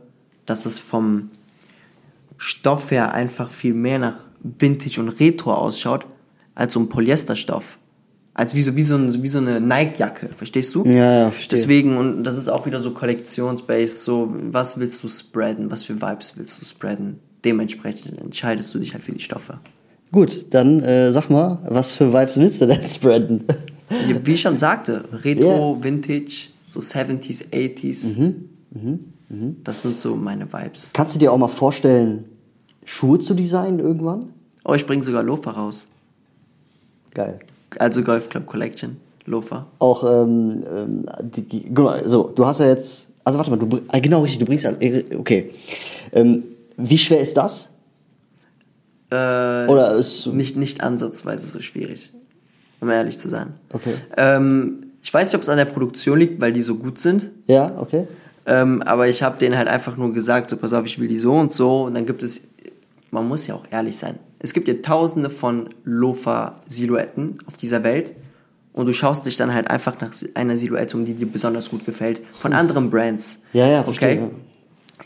dass 0.46 0.66
es 0.66 0.80
vom 0.80 1.30
Stoff 2.38 2.92
her 2.92 3.14
einfach 3.14 3.50
viel 3.50 3.74
mehr 3.74 4.00
nach 4.00 4.16
Vintage 4.42 5.00
und 5.02 5.10
Retro 5.10 5.54
ausschaut, 5.54 6.06
als 6.56 6.74
so 6.74 6.80
ein 6.80 6.90
Polyesterstoff. 6.90 7.78
Als 8.34 8.56
wie 8.56 8.62
so, 8.62 8.76
wie 8.76 8.84
so, 8.84 8.96
ein, 8.96 9.22
wie 9.22 9.28
so 9.28 9.40
eine 9.40 9.60
Nike-Jacke, 9.60 10.30
verstehst 10.36 10.74
du? 10.74 10.86
Ja, 10.86 11.24
ja, 11.24 11.32
verstehe. 11.32 11.58
Deswegen, 11.58 11.98
und 11.98 12.24
das 12.24 12.38
ist 12.38 12.48
auch 12.48 12.66
wieder 12.66 12.80
so 12.80 12.92
kollektionsbased, 12.92 14.04
so, 14.04 14.34
was 14.34 14.80
willst 14.80 15.04
du 15.04 15.10
spreaden, 15.10 15.70
was 15.72 15.84
für 15.84 16.02
Vibes 16.02 16.38
willst 16.38 16.62
du 16.62 16.66
spreaden? 16.66 17.20
Dementsprechend 17.46 18.18
entscheidest 18.20 18.74
du 18.74 18.80
dich 18.80 18.94
halt 18.94 19.04
für 19.04 19.12
die 19.14 19.20
Stoffe. 19.22 19.60
Gut, 20.12 20.48
dann 20.50 20.82
äh, 20.84 21.12
sag 21.14 21.30
mal, 21.30 21.60
was 21.70 21.94
für 21.94 22.12
Vibes 22.12 22.38
willst 22.38 22.62
du 22.62 22.66
denn 22.68 22.90
spreaden? 22.90 23.44
Wie 24.24 24.34
ich 24.34 24.42
schon 24.42 24.58
sagte, 24.58 25.04
Retro, 25.24 25.78
Vintage, 25.82 26.50
so 26.68 26.80
70s, 26.80 27.50
80s. 27.52 28.18
Das 29.64 29.82
sind 29.82 29.98
so 30.00 30.16
meine 30.16 30.52
Vibes. 30.52 30.92
Kannst 30.94 31.16
du 31.16 31.20
dir 31.20 31.32
auch 31.32 31.38
mal 31.38 31.48
vorstellen, 31.48 32.26
Schuhe 32.84 33.20
zu 33.20 33.34
designen 33.34 33.80
irgendwann? 33.80 34.34
Oh, 34.66 34.74
ich 34.74 34.86
bringe 34.86 35.04
sogar 35.04 35.24
Loafer 35.24 35.52
raus. 35.52 35.88
Geil. 37.14 37.40
Also 37.78 38.02
Golf 38.04 38.30
Club 38.30 38.46
Collection, 38.48 38.98
Loafer. 39.26 39.68
Auch, 39.80 40.04
ähm, 40.04 40.64
ähm, 40.72 41.06
die, 41.22 41.72
so, 42.06 42.32
du 42.36 42.46
hast 42.46 42.60
ja 42.60 42.68
jetzt, 42.68 43.10
also 43.24 43.38
warte 43.38 43.52
mal, 43.52 43.58
du, 43.58 43.80
ah, 43.90 44.00
genau 44.00 44.22
richtig, 44.22 44.40
du 44.40 44.46
bringst, 44.46 44.64
ja- 44.66 44.74
okay. 45.20 45.52
Ähm, 46.12 46.44
wie 46.80 46.98
schwer 46.98 47.20
ist 47.20 47.38
das? 47.38 47.70
Äh, 49.12 49.16
Oder 49.68 49.96
ist, 49.96 50.28
nicht, 50.28 50.56
nicht 50.56 50.82
ansatzweise 50.82 51.48
so 51.48 51.60
schwierig, 51.60 52.12
um 52.80 52.90
ehrlich 52.90 53.18
zu 53.18 53.28
sein. 53.30 53.54
Okay. 53.74 53.94
Ähm, 54.18 54.92
ich 55.02 55.14
weiß 55.14 55.30
nicht, 55.30 55.36
ob 55.36 55.42
es 55.42 55.50
an 55.50 55.58
der 55.58 55.66
Produktion 55.66 56.20
liegt, 56.20 56.40
weil 56.42 56.52
die 56.52 56.62
so 56.62 56.76
gut 56.76 57.00
sind. 57.00 57.32
ja, 57.48 57.76
okay. 57.80 58.08
Ähm, 58.46 58.82
aber 58.82 59.08
ich 59.08 59.22
habe 59.22 59.38
denen 59.38 59.56
halt 59.58 59.68
einfach 59.68 59.96
nur 59.96 60.12
gesagt, 60.12 60.50
so 60.50 60.58
pass 60.58 60.74
auf, 60.74 60.84
ich 60.88 60.98
will 60.98 61.08
die 61.08 61.20
so 61.20 61.34
und 61.34 61.54
so. 61.54 61.84
Und 61.84 61.94
dann 61.94 62.08
gibt 62.08 62.24
es, 62.24 62.42
man 63.12 63.28
muss 63.28 63.46
ja 63.46 63.54
auch 63.54 63.64
ehrlich 63.70 63.96
sein. 63.96 64.18
Es 64.40 64.54
gibt 64.54 64.68
ja 64.68 64.74
tausende 64.82 65.30
von 65.30 65.70
Lofa-Silhouetten 65.84 67.36
auf 67.46 67.58
dieser 67.58 67.84
Welt. 67.84 68.16
Und 68.74 68.88
du 68.88 68.94
schaust 68.94 69.28
dich 69.28 69.38
dann 69.38 69.54
halt 69.54 69.70
einfach 69.70 70.00
nach 70.02 70.14
einer 70.34 70.58
Silhouette 70.58 70.98
um, 70.98 71.06
die 71.06 71.14
dir 71.14 71.28
besonders 71.28 71.70
gut 71.70 71.86
gefällt. 71.86 72.22
Von 72.40 72.54
anderen 72.54 72.90
Brands. 72.90 73.42
Ja, 73.54 73.68
ja, 73.68 73.84
verstehe, 73.84 74.24
Okay? 74.24 74.32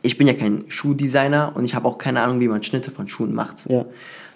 Ich 0.01 0.17
bin 0.17 0.27
ja 0.27 0.33
kein 0.33 0.65
Schuhdesigner 0.67 1.53
und 1.55 1.65
ich 1.65 1.75
habe 1.75 1.87
auch 1.87 1.97
keine 1.97 2.21
Ahnung, 2.21 2.39
wie 2.39 2.47
man 2.47 2.63
Schnitte 2.63 2.91
von 2.91 3.07
Schuhen 3.07 3.33
macht. 3.33 3.69
Ja. 3.69 3.85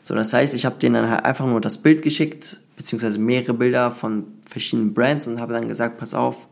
So, 0.04 0.16
das 0.16 0.32
heißt, 0.32 0.56
ich 0.56 0.66
habe 0.66 0.78
denen 0.80 0.96
dann 0.96 1.10
halt 1.10 1.26
einfach 1.26 1.46
nur 1.46 1.60
das 1.60 1.80
Bild 1.80 2.02
geschickt, 2.02 2.60
beziehungsweise 2.78 3.20
mehrere 3.20 3.54
Bilder 3.54 3.92
von 3.92 4.26
verschiedenen 4.48 4.94
Brands 4.94 5.28
und 5.28 5.42
habe 5.42 5.54
dann 5.54 5.68
gesagt, 5.68 5.98
pass 5.98 6.14
auf, 6.14 6.48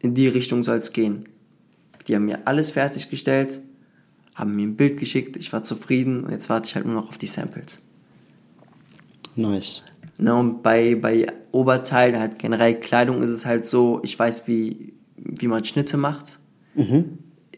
in 0.00 0.14
die 0.14 0.26
Richtung 0.26 0.64
soll 0.64 0.78
es 0.78 0.92
gehen. 0.92 1.28
Die 2.08 2.16
haben 2.16 2.24
mir 2.24 2.46
alles 2.46 2.70
fertiggestellt, 2.70 3.60
haben 4.34 4.56
mir 4.56 4.66
ein 4.66 4.76
Bild 4.76 4.98
geschickt, 4.98 5.36
ich 5.36 5.52
war 5.52 5.62
zufrieden 5.62 6.24
und 6.24 6.32
jetzt 6.32 6.48
warte 6.48 6.66
ich 6.66 6.74
halt 6.74 6.86
nur 6.86 6.94
noch 6.94 7.08
auf 7.08 7.18
die 7.18 7.26
Samples. 7.26 7.80
Nice. 9.36 9.84
Ne, 10.18 10.34
und 10.34 10.62
bei, 10.62 10.96
bei 10.96 11.26
Oberteilen, 11.52 12.18
halt 12.18 12.38
generell 12.38 12.74
Kleidung 12.74 13.22
ist 13.22 13.30
es 13.30 13.46
halt 13.46 13.64
so, 13.64 14.00
ich 14.02 14.18
weiß, 14.18 14.48
wie, 14.48 14.92
wie 15.16 15.46
man 15.46 15.64
Schnitte 15.64 15.96
macht. 15.96 16.38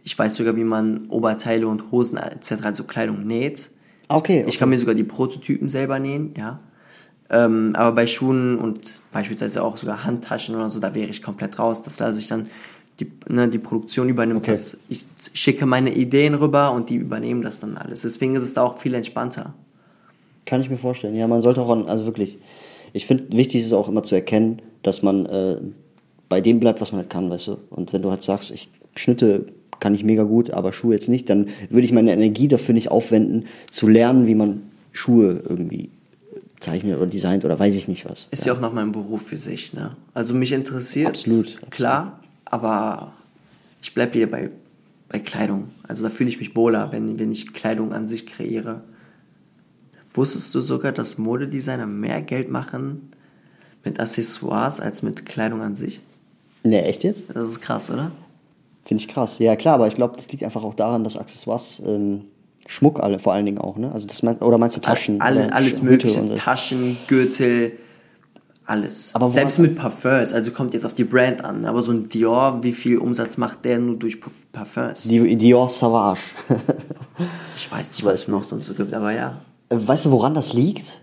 Ich 0.05 0.19
weiß 0.19 0.35
sogar, 0.35 0.57
wie 0.57 0.65
man 0.65 1.07
Oberteile 1.09 1.67
und 1.67 1.91
Hosen 1.93 2.19
etc., 2.19 2.55
also 2.65 2.85
Kleidung 2.85 3.27
näht. 3.27 3.71
Ah, 4.09 4.17
Okay, 4.17 4.41
okay. 4.41 4.49
Ich 4.49 4.59
kann 4.59 4.69
mir 4.69 4.79
sogar 4.79 4.95
die 4.95 5.05
Prototypen 5.05 5.69
selber 5.69 5.99
nähen, 5.99 6.35
ja. 6.39 6.61
Ähm, 7.31 7.73
aber 7.75 7.93
bei 7.95 8.07
Schuhen 8.07 8.59
und 8.59 8.81
beispielsweise 9.11 9.63
auch 9.63 9.77
sogar 9.79 10.05
Handtaschen 10.05 10.55
oder 10.55 10.69
so, 10.69 10.81
da 10.81 10.95
wäre 10.95 11.09
ich 11.09 11.23
komplett 11.23 11.59
raus. 11.59 11.83
Das 11.83 11.99
lasse 11.99 12.21
ich 12.21 12.27
dann 12.27 12.47
die, 13.01 13.11
ne, 13.29 13.49
die 13.49 13.59
Produktion 13.59 14.09
übernehmen. 14.09 14.39
Okay. 14.39 14.51
Das, 14.51 14.77
ich 14.91 15.07
schicke 15.33 15.65
meine 15.65 15.95
Ideen 15.95 16.35
rüber 16.35 16.73
und 16.73 16.91
die 16.91 16.97
übernehmen 16.97 17.43
das 17.43 17.59
dann 17.61 17.77
alles. 17.79 18.03
Deswegen 18.03 18.37
ist 18.37 18.43
es 18.43 18.53
da 18.53 18.63
auch 18.63 18.77
viel 18.77 18.93
entspannter. 18.95 19.55
Kann 20.45 20.61
ich 20.61 20.69
mir 20.69 20.77
vorstellen. 20.77 21.15
Ja, 21.17 21.27
man 21.27 21.41
sollte 21.41 21.63
auch, 21.63 21.71
an, 21.71 21.87
also 21.87 22.05
wirklich, 22.05 22.39
ich 22.93 23.07
finde, 23.07 23.35
wichtig 23.35 23.65
ist 23.65 23.73
auch 23.73 23.89
immer 23.89 24.03
zu 24.03 24.15
erkennen, 24.15 24.61
dass 24.83 25.03
man 25.03 25.25
äh, 25.27 25.57
bei 26.29 26.41
dem 26.41 26.61
bleibt, 26.61 26.81
was 26.81 26.93
man 26.93 27.01
halt 27.01 27.11
kann, 27.11 27.31
weißt 27.31 27.47
du. 27.47 27.59
Und 27.71 27.93
wenn 27.93 28.03
du 28.03 28.11
halt 28.11 28.23
sagst, 28.23 28.51
ich 28.51 28.69
Schnitte 28.95 29.47
kann 29.83 29.97
ich 29.97 30.05
mega 30.05 30.23
gut, 30.23 30.51
aber 30.53 30.73
Schuhe 30.73 30.95
jetzt 30.95 31.09
nicht, 31.09 31.29
dann 31.29 31.49
würde 31.69 31.85
ich 31.85 31.93
meine 31.93 32.13
Energie 32.13 32.47
dafür 32.47 32.73
nicht 32.73 32.93
aufwenden, 32.93 33.47
zu 33.69 33.89
lernen, 33.89 34.29
wie 34.29 34.37
man 34.37 34.63
Schuhe 34.93 35.43
irgendwie 35.47 35.91
zeichnet 36.61 36.97
oder 36.97 37.09
designt 37.09 37.45
oder 37.45 37.59
weiß 37.59 37.75
ich 37.75 37.89
nicht 37.89 38.09
was. 38.09 38.29
Ist 38.31 38.47
ja, 38.47 38.53
auch 38.53 38.61
noch 38.61 38.73
mein 38.73 38.93
Beruf 38.93 39.23
für 39.23 39.37
sich, 39.37 39.73
ne? 39.73 39.97
Also 40.15 40.35
mich 40.35 40.53
interessiert 40.53 41.09
Absolut, 41.09 41.47
absolut. 41.47 41.71
klar, 41.73 42.21
aber 42.45 43.13
ich 43.83 43.93
bleibe 43.93 44.15
wieder 44.15 44.29
bei, 44.29 44.51
bei 45.09 45.19
Kleidung. 45.19 45.65
Also 45.89 46.05
da 46.05 46.11
fühle 46.11 46.31
ich 46.31 46.39
mich 46.39 46.55
wohler, 46.55 46.93
wenn, 46.93 47.19
wenn 47.19 47.33
ich 47.33 47.53
Kleidung 47.53 47.93
an 47.93 48.07
sich 48.07 48.27
kreiere. 48.27 48.85
Wusstest 50.15 50.55
du 50.55 50.61
sogar, 50.61 50.93
dass 50.93 51.19
Modedesigner 51.19 51.87
mehr 51.87 52.23
Geld 52.23 52.49
machen 52.49 53.11
mit 53.85 53.99
Accessoires 53.99 54.79
als 54.79 55.03
mit 55.03 55.27
Kleidung 55.27 55.61
an 55.61 55.75
sich? 55.75 56.03
Ne, 56.63 56.85
echt 56.85 57.03
jetzt? 57.03 57.27
Das 57.35 57.49
ist 57.49 57.61
krass, 57.61 57.91
oder? 57.91 58.13
Finde 58.85 59.03
ich 59.03 59.09
krass. 59.09 59.39
Ja, 59.39 59.55
klar, 59.57 59.75
aber 59.75 59.87
ich 59.89 59.95
glaube, 59.95 60.17
das 60.17 60.31
liegt 60.33 60.43
einfach 60.45 60.63
auch 60.63 60.75
daran, 60.75 61.05
dass 61.05 61.17
Accessoires, 61.17 61.81
ähm, 61.87 62.23
Schmuck 62.67 63.01
alle 63.03 63.19
vor 63.19 63.33
allen 63.33 63.45
Dingen 63.47 63.59
auch, 63.59 63.77
ne? 63.77 63.91
Also 63.93 64.07
das 64.07 64.23
mein, 64.23 64.39
oder 64.39 64.57
meinst 64.59 64.77
du 64.77 64.81
Taschen? 64.81 65.21
Alle, 65.21 65.53
alles 65.53 65.75
Hüte 65.81 65.85
mögliche. 65.85 66.21
und? 66.21 66.37
Taschen, 66.37 66.97
Gürtel, 67.09 67.73
alles. 68.67 69.13
Aber 69.15 69.29
Selbst 69.29 69.59
mit 69.59 69.75
Parfums, 69.75 70.33
also 70.33 70.53
kommt 70.53 70.73
jetzt 70.73 70.85
auf 70.87 70.95
die 70.95 71.03
Brand 71.05 71.45
an. 71.45 71.65
Aber 71.65 71.83
so 71.83 71.91
ein 71.93 72.09
Dior, 72.09 72.63
wie 72.63 72.73
viel 72.73 72.99
Umsatz 72.99 73.37
macht 73.37 73.65
der 73.65 73.81
nur 73.81 73.97
durch 73.97 74.21
Parf- 74.21 74.31
Parfums? 74.53 75.03
Di- 75.03 75.37
Dior 75.37 75.69
Savage. 75.69 76.21
Ich 77.57 77.71
weiß 77.71 77.93
nicht, 77.93 78.05
was 78.05 78.15
es 78.21 78.29
noch 78.29 78.45
sonst 78.45 78.67
so 78.67 78.75
gibt, 78.75 78.95
aber 78.95 79.13
ja. 79.13 79.39
weißt 79.71 80.07
du, 80.07 80.11
woran 80.13 80.35
das 80.35 80.53
liegt? 80.53 81.01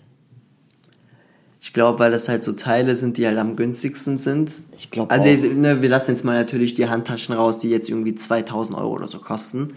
Ich 1.70 1.74
glaube, 1.74 2.00
weil 2.00 2.10
das 2.10 2.28
halt 2.28 2.44
so 2.44 2.54
Teile 2.54 2.96
sind, 2.96 3.18
die 3.18 3.28
halt 3.28 3.38
am 3.38 3.56
günstigsten 3.56 4.18
sind. 4.18 4.64
Ich 4.76 4.90
glaub 4.90 5.12
Also, 5.12 5.30
auch. 5.30 5.54
ne, 5.54 5.84
wir 5.84 5.90
lassen 5.90 6.10
jetzt 6.10 6.26
mal 6.26 6.34
natürlich 6.36 6.74
die 6.74 6.90
Handtaschen 6.90 7.36
raus, 7.36 7.60
die 7.60 7.70
jetzt 7.70 7.88
irgendwie 7.90 8.16
2000 8.16 8.76
Euro 8.76 8.94
oder 8.96 9.08
so 9.08 9.20
kosten. 9.20 9.68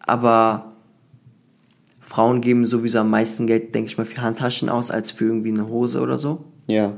Aber 0.00 0.72
Frauen 2.00 2.40
geben 2.40 2.64
sowieso 2.64 3.00
am 3.00 3.10
meisten 3.10 3.46
Geld, 3.46 3.74
denke 3.74 3.90
ich 3.90 3.98
mal, 3.98 4.06
für 4.06 4.22
Handtaschen 4.22 4.70
aus, 4.70 4.90
als 4.90 5.10
für 5.10 5.26
irgendwie 5.26 5.50
eine 5.50 5.68
Hose 5.68 6.00
oder 6.00 6.16
so. 6.16 6.42
Ja. 6.68 6.96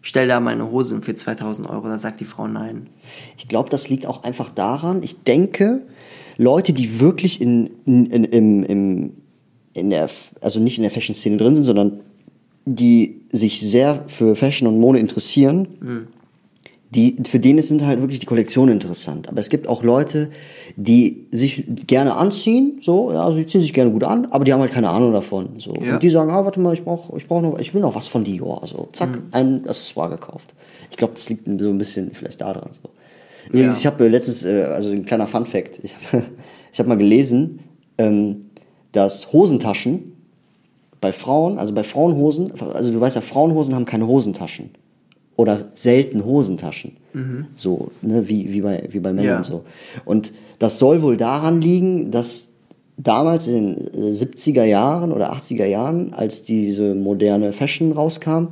Stell 0.00 0.28
da 0.28 0.38
mal 0.38 0.52
eine 0.52 0.70
Hose 0.70 1.02
für 1.02 1.16
2000 1.16 1.68
Euro, 1.68 1.88
da 1.88 1.98
sagt 1.98 2.20
die 2.20 2.24
Frau 2.24 2.46
nein. 2.46 2.88
Ich 3.36 3.48
glaube, 3.48 3.68
das 3.68 3.88
liegt 3.88 4.06
auch 4.06 4.22
einfach 4.22 4.52
daran, 4.52 5.02
ich 5.02 5.24
denke, 5.24 5.82
Leute, 6.38 6.72
die 6.72 7.00
wirklich 7.00 7.40
in, 7.40 7.68
in, 7.84 8.06
in, 8.06 8.22
im, 8.22 8.62
im, 8.62 9.12
in 9.74 9.90
der, 9.90 10.08
also 10.40 10.60
nicht 10.60 10.78
in 10.78 10.82
der 10.82 10.92
Fashion-Szene 10.92 11.36
drin 11.36 11.56
sind, 11.56 11.64
sondern 11.64 11.98
die 12.64 13.21
sich 13.32 13.60
sehr 13.60 14.04
für 14.08 14.36
Fashion 14.36 14.68
und 14.68 14.78
Mode 14.78 14.98
interessieren, 14.98 15.66
die, 16.90 17.16
für 17.26 17.38
denen 17.40 17.62
sind 17.62 17.84
halt 17.86 18.00
wirklich 18.00 18.18
die 18.20 18.26
Kollektionen 18.26 18.74
interessant. 18.74 19.28
Aber 19.28 19.40
es 19.40 19.48
gibt 19.48 19.66
auch 19.66 19.82
Leute, 19.82 20.30
die 20.76 21.26
sich 21.30 21.64
gerne 21.86 22.14
anziehen, 22.16 22.78
so, 22.82 23.10
ja, 23.12 23.32
sie 23.32 23.46
ziehen 23.46 23.62
sich 23.62 23.72
gerne 23.72 23.90
gut 23.90 24.04
an, 24.04 24.26
aber 24.30 24.44
die 24.44 24.52
haben 24.52 24.60
halt 24.60 24.72
keine 24.72 24.90
Ahnung 24.90 25.12
davon. 25.12 25.48
So. 25.58 25.74
Ja. 25.76 25.94
Und 25.94 26.02
die 26.02 26.10
sagen, 26.10 26.30
ah, 26.30 26.44
warte 26.44 26.60
mal, 26.60 26.74
ich 26.74 26.84
brauche 26.84 27.16
ich 27.16 27.26
brauch 27.26 27.40
noch, 27.40 27.58
ich 27.58 27.72
will 27.72 27.80
noch 27.80 27.94
was 27.94 28.08
von 28.08 28.24
Dior. 28.24 28.60
So, 28.66 28.88
zack, 28.92 29.22
ein 29.30 29.66
Accessoire 29.66 30.10
gekauft. 30.10 30.54
Ich 30.90 30.98
glaube, 30.98 31.14
das 31.16 31.30
liegt 31.30 31.46
so 31.46 31.70
ein 31.70 31.78
bisschen 31.78 32.10
vielleicht 32.12 32.42
daran. 32.42 32.68
So. 32.70 32.90
Übrigens, 33.48 33.76
Ja. 33.76 33.80
ich 33.80 33.86
habe 33.86 34.04
äh, 34.04 34.08
letztens, 34.08 34.44
äh, 34.44 34.64
also 34.64 34.90
ein 34.90 35.06
kleiner 35.06 35.26
Fun-Fact, 35.26 35.80
ich 35.82 35.94
habe 36.12 36.24
ich 36.72 36.78
hab 36.78 36.86
mal 36.86 36.98
gelesen, 36.98 37.60
ähm, 37.96 38.46
dass 38.92 39.32
Hosentaschen 39.32 40.12
bei 41.02 41.12
Frauen, 41.12 41.58
also 41.58 41.74
bei 41.74 41.82
Frauenhosen, 41.82 42.52
also 42.72 42.92
du 42.92 43.00
weißt 43.00 43.16
ja, 43.16 43.20
Frauenhosen 43.22 43.74
haben 43.74 43.84
keine 43.84 44.06
Hosentaschen. 44.06 44.70
Oder 45.36 45.66
selten 45.74 46.24
Hosentaschen. 46.24 46.92
So, 47.56 47.88
ne, 48.02 48.28
wie, 48.28 48.52
wie, 48.52 48.60
bei, 48.60 48.84
wie 48.90 49.00
bei 49.00 49.12
Männern 49.12 49.30
Ja. 49.30 49.36
und 49.38 49.44
so. 49.44 49.64
Und 50.04 50.32
das 50.60 50.78
soll 50.78 51.02
wohl 51.02 51.16
daran 51.16 51.60
liegen, 51.60 52.10
dass 52.12 52.52
damals 52.96 53.48
in 53.48 53.74
den 53.74 53.94
äh, 53.94 54.10
70er 54.12 54.62
Jahren 54.64 55.10
oder 55.10 55.32
80er 55.32 55.66
Jahren, 55.66 56.14
als 56.14 56.44
diese 56.44 56.94
moderne 56.94 57.52
Fashion 57.52 57.92
rauskam, 57.92 58.48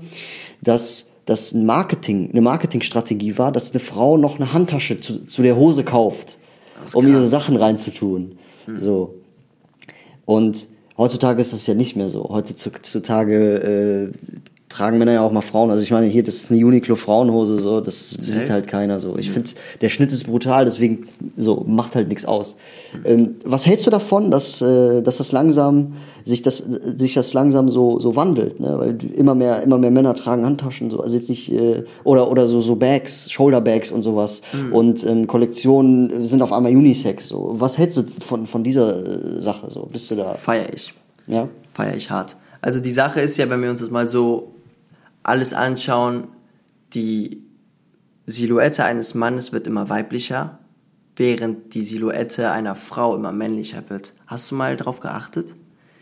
dass 0.60 1.10
das 1.26 1.52
ein 1.52 1.64
Marketing, 1.66 2.30
eine 2.32 2.40
Marketingstrategie 2.40 3.38
war, 3.38 3.52
dass 3.52 3.70
eine 3.70 3.80
Frau 3.80 4.16
noch 4.16 4.40
eine 4.40 4.52
Handtasche 4.52 5.00
zu, 5.00 5.24
zu 5.26 5.42
der 5.42 5.54
Hose 5.56 5.84
kauft, 5.84 6.38
um 6.94 7.06
ihre. 7.06 7.24
Sachen 7.26 7.54
reinzutun. 7.54 8.38
So. 8.76 9.14
Und 10.24 10.66
heutzutage 10.96 11.40
ist 11.40 11.52
das 11.52 11.66
ja 11.66 11.74
nicht 11.74 11.96
mehr 11.96 12.10
so. 12.10 12.28
Heutzutage 12.28 14.12
äh, 14.14 14.40
tragen 14.70 14.98
Männer 14.98 15.12
ja 15.12 15.22
auch 15.22 15.32
mal 15.32 15.42
Frauen. 15.42 15.70
Also 15.70 15.82
ich 15.82 15.90
meine, 15.90 16.06
hier, 16.06 16.22
das 16.22 16.36
ist 16.36 16.50
eine 16.50 16.64
Uniqlo 16.64 16.94
Frauenhose, 16.94 17.58
so, 17.58 17.80
das 17.80 18.10
sieht 18.10 18.48
halt 18.48 18.68
keiner 18.68 19.00
so. 19.00 19.18
Ich 19.18 19.30
finde, 19.30 19.50
der 19.80 19.88
Schnitt 19.88 20.12
ist 20.12 20.24
brutal, 20.24 20.64
deswegen 20.64 21.08
so 21.36 21.64
macht 21.66 21.96
halt 21.96 22.08
nichts 22.08 22.24
aus. 22.24 22.56
Ähm, 23.04 23.34
was 23.44 23.66
hältst 23.66 23.86
du 23.86 23.90
davon, 23.90 24.30
dass, 24.30 24.62
äh, 24.62 25.02
dass 25.02 25.18
das 25.18 25.32
langsam 25.32 25.94
sich 26.24 26.42
das 26.42 26.58
sich 26.58 27.14
das 27.14 27.34
langsam 27.34 27.68
so 27.68 27.98
so 27.98 28.14
wandelt, 28.14 28.60
ne? 28.60 28.78
Weil 28.78 28.98
immer 29.14 29.34
mehr 29.34 29.62
immer 29.62 29.78
mehr 29.78 29.90
Männer 29.90 30.14
tragen 30.14 30.46
Handtaschen, 30.46 30.88
so 30.90 31.00
also 31.00 31.16
jetzt 31.16 31.28
nicht 31.28 31.50
äh, 31.52 31.82
oder 32.04 32.30
oder 32.30 32.46
so 32.46 32.60
so 32.60 32.76
Bags, 32.76 33.30
Shoulderbags 33.30 33.90
und 33.90 34.02
sowas 34.02 34.42
und 34.70 35.04
ähm, 35.04 35.26
Kollektionen 35.26 36.24
sind 36.24 36.42
auf 36.42 36.52
einmal 36.52 36.70
Unisex. 36.70 37.26
So, 37.26 37.54
was 37.54 37.76
hältst 37.76 37.96
du 37.96 38.04
von 38.24 38.46
von 38.46 38.62
dieser 38.62 39.04
äh, 39.04 39.40
Sache? 39.40 39.68
So, 39.70 39.88
bist 39.90 40.10
du 40.12 40.14
da? 40.14 40.34
Feier 40.34 40.66
ich. 40.72 40.94
Ja. 41.26 41.48
Feier 41.72 41.96
ich 41.96 42.10
hart. 42.10 42.36
Also 42.60 42.80
die 42.80 42.90
Sache 42.90 43.20
ist 43.20 43.36
ja, 43.38 43.48
wenn 43.48 43.62
wir 43.62 43.70
uns 43.70 43.80
das 43.80 43.90
mal 43.90 44.08
so 44.08 44.59
alles 45.22 45.52
anschauen, 45.52 46.28
die 46.94 47.42
Silhouette 48.26 48.84
eines 48.84 49.14
Mannes 49.14 49.52
wird 49.52 49.66
immer 49.66 49.88
weiblicher, 49.88 50.58
während 51.16 51.74
die 51.74 51.82
Silhouette 51.82 52.50
einer 52.50 52.74
Frau 52.74 53.14
immer 53.16 53.32
männlicher 53.32 53.82
wird. 53.88 54.12
Hast 54.26 54.50
du 54.50 54.54
mal 54.54 54.76
drauf 54.76 55.00
geachtet? 55.00 55.48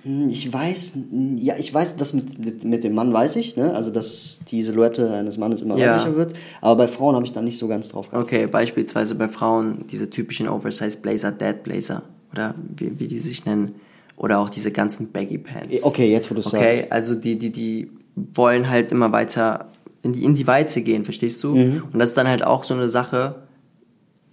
Hm, 0.05 0.29
Ich 0.29 0.53
weiß, 0.53 0.93
ja, 1.37 1.57
ich 1.59 1.73
weiß, 1.75 1.97
das 1.97 2.13
mit, 2.13 2.39
mit, 2.39 2.65
mit 2.65 2.85
dem 2.85 2.95
Mann 2.95 3.13
weiß 3.13 3.37
ich, 3.37 3.57
ne? 3.57 3.75
Also, 3.75 3.91
dass 3.91 4.41
die 4.51 4.63
Silhouette 4.63 5.11
eines 5.13 5.39
Mannes 5.39 5.61
immer 5.63 5.77
Ja. 5.77 5.95
weiblicher 5.95 6.17
wird. 6.17 6.35
Aber 6.61 6.77
bei 6.85 6.89
Frauen 6.89 7.15
habe 7.17 7.25
ich 7.27 7.33
da 7.33 7.43
nicht 7.43 7.59
so 7.59 7.67
ganz 7.67 7.89
drauf 7.89 8.11
geachtet. 8.11 8.27
Okay, 8.33 8.47
beispielsweise 8.47 9.15
bei 9.17 9.29
Frauen 9.29 9.87
diese 9.91 10.09
typischen 10.11 10.49
Oversize 10.49 10.99
Blazer, 10.99 11.33
Dad 11.33 11.63
Blazer 11.65 12.03
oder 12.33 12.55
wie, 12.77 12.99
wie 13.01 13.09
die 13.09 13.19
sich 13.21 13.45
nennen. 13.45 13.75
Oder 14.17 14.41
auch 14.41 14.51
diese 14.51 14.71
ganzen 14.73 15.11
Baggy 15.13 15.39
Pants. 15.39 15.83
Okay, 15.85 16.11
jetzt 16.13 16.31
wo 16.31 16.35
du 16.35 16.41
Okay, 16.45 16.81
sagst. 16.81 16.93
also 16.93 17.15
die, 17.15 17.39
die, 17.39 17.51
die 17.51 17.91
wollen 18.35 18.69
halt 18.69 18.93
immer 18.93 19.13
weiter 19.13 19.69
in 20.03 20.13
die, 20.13 20.25
in 20.25 20.35
die 20.35 20.47
Weite 20.47 20.83
gehen, 20.83 21.05
verstehst 21.05 21.43
du? 21.43 21.55
Mhm. 21.55 21.83
Und 21.93 21.99
das 21.99 22.11
ist 22.11 22.17
dann 22.17 22.29
halt 22.29 22.45
auch 22.45 22.65
so 22.65 22.75
eine 22.75 22.89
Sache, 22.89 23.37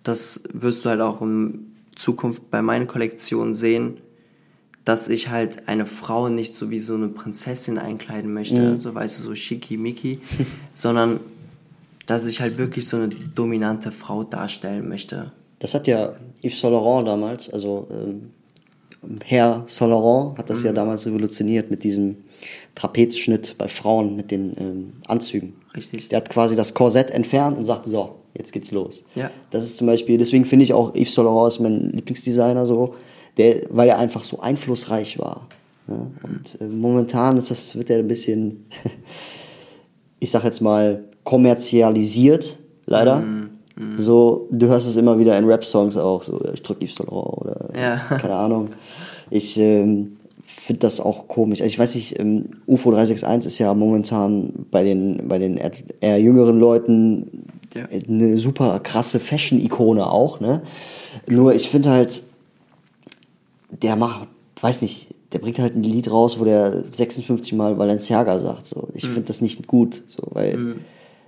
das 0.03 0.43
wirst 0.53 0.86
du 0.86 0.89
halt 0.89 1.01
auch 1.01 1.21
in 1.21 1.71
Zukunft 1.95 2.49
bei 2.51 2.61
meinen 2.61 2.88
Kollektionen 2.88 3.53
sehen, 3.55 3.97
dass 4.83 5.09
ich 5.09 5.29
halt 5.29 5.67
eine 5.67 5.88
Frau 5.88 6.29
nicht 6.29 6.55
so 6.55 6.69
wie 6.69 6.79
so 6.79 6.93
eine 6.93 7.07
Prinzessin 7.07 7.79
einkleiden 7.79 8.31
möchte, 8.33 8.61
Mhm. 8.73 8.77
so 8.77 8.93
weißt 8.93 9.19
du, 9.19 9.23
so 9.23 9.36
schickimicki, 9.36 10.19
sondern 10.73 11.19
dass 12.05 12.27
ich 12.27 12.39
halt 12.41 12.59
wirklich 12.59 12.88
so 12.88 12.97
eine 12.97 13.07
dominante 13.09 13.91
Frau 13.91 14.23
darstellen 14.23 14.88
möchte. 14.88 15.31
Das 15.57 15.73
hat 15.73 15.88
ja 15.88 16.13
Yves 16.43 16.59
Saint 16.61 16.73
Laurent 16.73 17.07
damals, 17.07 17.49
also 17.51 17.88
ähm, 17.89 18.29
Herr 19.23 19.63
Saint 19.67 19.89
Laurent 19.89 20.38
hat 20.38 20.49
das 20.51 20.61
ja 20.61 20.71
damals 20.71 21.05
revolutioniert 21.07 21.71
mit 21.71 21.83
diesem 21.83 22.17
Trapezschnitt 22.76 23.56
bei 23.58 23.68
Frauen 23.68 24.16
mit 24.16 24.32
den 24.32 24.56
ähm, 24.60 24.93
Anzügen. 25.08 25.54
Richtig. 25.76 26.10
Der 26.10 26.18
hat 26.18 26.30
quasi 26.30 26.56
das 26.56 26.74
Korsett 26.74 27.12
entfernt 27.12 27.58
und 27.58 27.66
sagt, 27.66 27.86
so, 27.86 28.16
jetzt 28.38 28.52
geht's 28.54 28.72
los. 28.72 29.04
Ja. 29.16 29.30
Das 29.52 29.64
ist 29.64 29.78
zum 29.78 29.88
Beispiel, 29.88 30.18
deswegen 30.18 30.46
finde 30.46 30.64
ich 30.66 30.74
auch 30.74 30.93
Yves 30.96 31.14
Saint 31.14 31.26
Laurent 31.28 31.54
ist 31.54 31.60
mein 31.60 31.91
Lieblingsdesigner 31.91 32.66
so, 32.66 32.96
der, 33.38 33.62
weil 33.70 33.89
er 33.89 33.98
einfach 34.00 34.24
so 34.24 34.39
einflussreich 34.39 35.20
war. 35.20 35.48
Ne? 35.88 36.12
Und 36.24 36.62
äh, 36.62 36.66
momentan 36.66 37.38
ist 37.38 37.52
das, 37.52 37.76
wird 37.76 37.89
er 37.89 38.00
ein 38.00 38.08
bisschen, 38.08 38.66
ich 40.20 40.32
sag 40.32 40.43
jetzt 40.43 40.62
mal, 40.62 41.04
kommerzialisiert, 41.24 42.58
leider. 42.86 43.24
So, 43.98 44.48
du 44.52 44.68
hörst 44.68 44.88
es 44.88 44.96
immer 44.96 45.20
wieder 45.20 45.38
in 45.38 45.43
Rap-Songs 45.43 45.98
auch, 45.98 46.24
so, 46.24 46.39
ich 46.54 46.62
drück 46.62 46.82
Yves 46.82 46.96
Saint 46.96 47.10
Laurent 47.12 47.41
oder 47.41 47.70
Ja. 47.78 47.98
keine 48.18 48.36
Ahnung. 48.36 48.70
Ich 49.30 49.58
ähm, 49.58 50.16
finde 50.58 50.80
das 50.80 50.99
auch 50.99 51.28
komisch. 51.28 51.62
Also 51.62 51.68
ich 51.68 51.78
weiß 51.80 51.95
nicht, 51.95 52.20
ähm, 52.20 52.45
UFO 52.66 52.91
361 52.91 53.51
ist 53.51 53.60
ja 53.60 53.74
momentan 53.74 54.53
bei 54.72 54.84
den, 54.84 55.28
bei 55.28 55.38
den 55.38 55.60
eher, 55.99 56.20
jüngeren 56.20 56.60
Leuten 56.60 57.45
Ja. 57.76 57.84
eine 58.08 58.38
super 58.38 58.80
krasse 58.80 59.20
Fashion-Ikone 59.20 60.10
auch, 60.10 60.39
ne? 60.39 60.62
Nur 61.30 61.53
ich 61.53 61.70
finde 61.70 61.89
halt, 61.89 62.24
der 63.82 63.95
macht, 63.97 64.30
weiß 64.62 64.82
nicht, 64.82 65.10
der 65.34 65.39
bringt 65.39 65.60
halt 65.60 65.76
ein 65.76 65.84
Lied 65.84 66.10
raus, 66.10 66.39
wo 66.39 66.45
der 66.45 66.84
56 66.89 67.53
Mal 67.53 67.76
Balenciaga 67.76 68.39
sagt. 68.39 68.66
So. 68.66 68.88
Ich 68.93 69.06
finde 69.06 69.24
das 69.24 69.41
nicht 69.41 69.68
gut, 69.68 70.03
so, 70.08 70.24
weil 70.32 70.76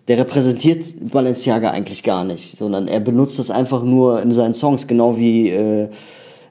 der 0.08 0.20
repräsentiert 0.20 0.86
Balenciaga 1.12 1.72
eigentlich 1.72 2.04
gar 2.04 2.24
nicht, 2.24 2.58
sondern 2.58 2.88
er 2.88 3.02
benutzt 3.02 3.40
das 3.40 3.52
einfach 3.52 3.84
nur 3.84 4.22
in 4.22 4.32
seinen 4.32 4.54
Songs, 4.54 4.88
genau 4.88 5.18
wie 5.18 5.50
äh, 5.50 5.90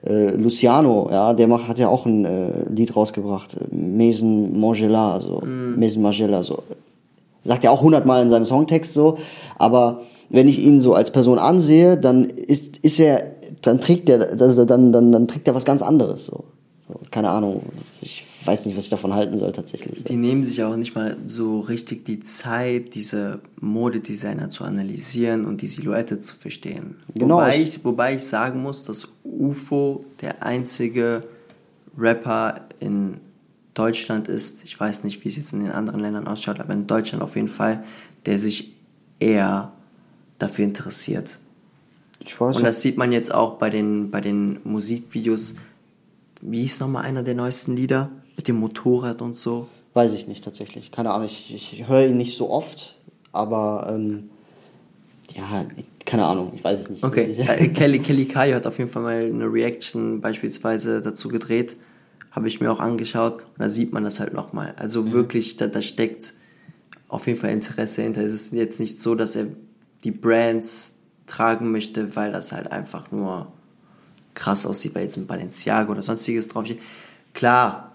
äh, 0.07 0.31
Luciano, 0.31 1.09
ja, 1.11 1.33
der 1.33 1.47
macht, 1.47 1.67
hat 1.67 1.79
ja 1.79 1.89
auch 1.89 2.05
ein 2.05 2.25
äh, 2.25 2.69
Lied 2.69 2.95
rausgebracht, 2.95 3.55
äh, 3.55 3.75
Maison 3.75 4.59
Mangela, 4.59 5.19
so, 5.21 5.41
Maison 5.45 6.01
Margiela, 6.03 6.43
so. 6.43 6.63
Sagt 7.43 7.63
er 7.63 7.71
auch 7.71 7.81
hundertmal 7.81 8.23
in 8.23 8.29
seinem 8.29 8.45
Songtext 8.45 8.93
so, 8.93 9.17
aber 9.57 10.01
wenn 10.29 10.47
ich 10.47 10.59
ihn 10.59 10.81
so 10.81 10.93
als 10.93 11.11
Person 11.11 11.39
ansehe, 11.39 11.97
dann 11.97 12.25
ist, 12.25 12.77
ist 12.77 12.99
er, 12.99 13.31
dann 13.61 13.79
trägt 13.79 14.09
er, 14.09 14.35
das, 14.35 14.55
dann, 14.55 14.91
dann, 14.91 15.11
dann 15.11 15.27
trägt 15.27 15.47
er 15.47 15.55
was 15.55 15.65
ganz 15.65 15.81
anderes, 15.81 16.25
so. 16.25 16.43
so. 16.87 16.99
Keine 17.11 17.29
Ahnung, 17.29 17.61
ich 18.01 18.23
weiß 18.47 18.65
nicht, 18.65 18.77
was 18.77 18.85
ich 18.85 18.89
davon 18.89 19.13
halten 19.13 19.37
soll 19.37 19.51
tatsächlich. 19.51 19.99
So. 19.99 20.05
Die 20.05 20.15
nehmen 20.15 20.43
sich 20.43 20.63
auch 20.63 20.77
nicht 20.77 20.95
mal 20.95 21.17
so 21.25 21.59
richtig 21.59 22.05
die 22.05 22.21
Zeit, 22.21 22.95
diese 22.95 23.39
Modedesigner 23.59 24.49
zu 24.49 24.63
analysieren 24.63 25.45
und 25.45 25.61
die 25.61 25.67
Silhouette 25.67 26.19
zu 26.21 26.35
verstehen. 26.35 26.95
Genau. 27.13 27.35
Wobei 27.35 27.61
ich, 27.61 27.83
wobei 27.83 28.15
ich 28.15 28.23
sagen 28.23 28.61
muss, 28.61 28.83
dass 28.83 29.07
UFO 29.37 30.05
der 30.21 30.43
einzige 30.43 31.23
Rapper 31.97 32.67
in 32.79 33.19
Deutschland 33.73 34.27
ist, 34.27 34.63
ich 34.63 34.79
weiß 34.79 35.03
nicht, 35.03 35.23
wie 35.23 35.29
es 35.29 35.35
jetzt 35.35 35.53
in 35.53 35.59
den 35.59 35.71
anderen 35.71 35.99
Ländern 35.99 36.27
ausschaut, 36.27 36.59
aber 36.59 36.73
in 36.73 36.87
Deutschland 36.87 37.23
auf 37.23 37.35
jeden 37.35 37.47
Fall, 37.47 37.83
der 38.25 38.39
sich 38.39 38.73
eher 39.19 39.71
dafür 40.39 40.65
interessiert. 40.65 41.39
Ich 42.19 42.39
weiß 42.39 42.57
Und 42.57 42.63
das 42.63 42.81
sieht 42.81 42.97
man 42.97 43.11
jetzt 43.11 43.33
auch 43.33 43.53
bei 43.53 43.69
den, 43.69 44.09
bei 44.09 44.21
den 44.21 44.59
Musikvideos. 44.63 45.55
Wie 46.41 46.61
hieß 46.61 46.79
nochmal 46.79 47.05
einer 47.05 47.23
der 47.23 47.35
neuesten 47.35 47.75
Lieder? 47.75 48.09
Mit 48.35 48.47
dem 48.47 48.57
Motorrad 48.57 49.21
und 49.21 49.35
so. 49.35 49.67
Weiß 49.93 50.13
ich 50.13 50.27
nicht 50.27 50.43
tatsächlich. 50.43 50.91
Keine 50.91 51.11
Ahnung, 51.11 51.25
ich, 51.25 51.53
ich 51.53 51.87
höre 51.87 52.07
ihn 52.07 52.17
nicht 52.17 52.37
so 52.37 52.49
oft, 52.49 52.95
aber 53.31 53.91
ähm, 53.91 54.29
ja, 55.35 55.65
keine 56.07 56.25
Ahnung, 56.25 56.53
ich 56.55 56.63
weiß 56.63 56.79
es 56.79 56.89
nicht. 56.89 57.03
Okay, 57.03 57.31
äh, 57.47 57.67
Kelly, 57.67 57.99
Kelly 57.99 58.25
Kayo 58.25 58.55
hat 58.55 58.65
auf 58.65 58.77
jeden 58.79 58.89
Fall 58.89 59.03
mal 59.03 59.25
eine 59.25 59.45
Reaction 59.51 60.21
beispielsweise 60.21 61.01
dazu 61.01 61.27
gedreht. 61.27 61.77
Habe 62.31 62.47
ich 62.47 62.59
mir 62.61 62.71
auch 62.71 62.79
angeschaut 62.79 63.33
und 63.41 63.59
da 63.59 63.69
sieht 63.69 63.93
man 63.93 64.03
das 64.03 64.19
halt 64.19 64.33
nochmal. 64.33 64.73
Also 64.77 65.11
wirklich, 65.11 65.57
da, 65.57 65.67
da 65.67 65.81
steckt 65.81 66.33
auf 67.09 67.27
jeden 67.27 67.39
Fall 67.39 67.49
Interesse 67.51 68.01
hinter. 68.03 68.21
Es 68.21 68.33
ist 68.33 68.53
jetzt 68.53 68.79
nicht 68.79 68.99
so, 68.99 69.15
dass 69.15 69.35
er 69.35 69.47
die 70.03 70.11
Brands 70.11 70.95
tragen 71.25 71.71
möchte, 71.71 72.15
weil 72.15 72.31
das 72.31 72.51
halt 72.53 72.71
einfach 72.71 73.11
nur 73.11 73.51
krass 74.33 74.65
aussieht, 74.65 74.95
weil 74.95 75.03
jetzt 75.03 75.17
ein 75.17 75.27
Balenciaga 75.27 75.91
oder 75.91 76.01
sonstiges 76.01 76.47
draufsteht. 76.47 76.79
Klar, 77.33 77.91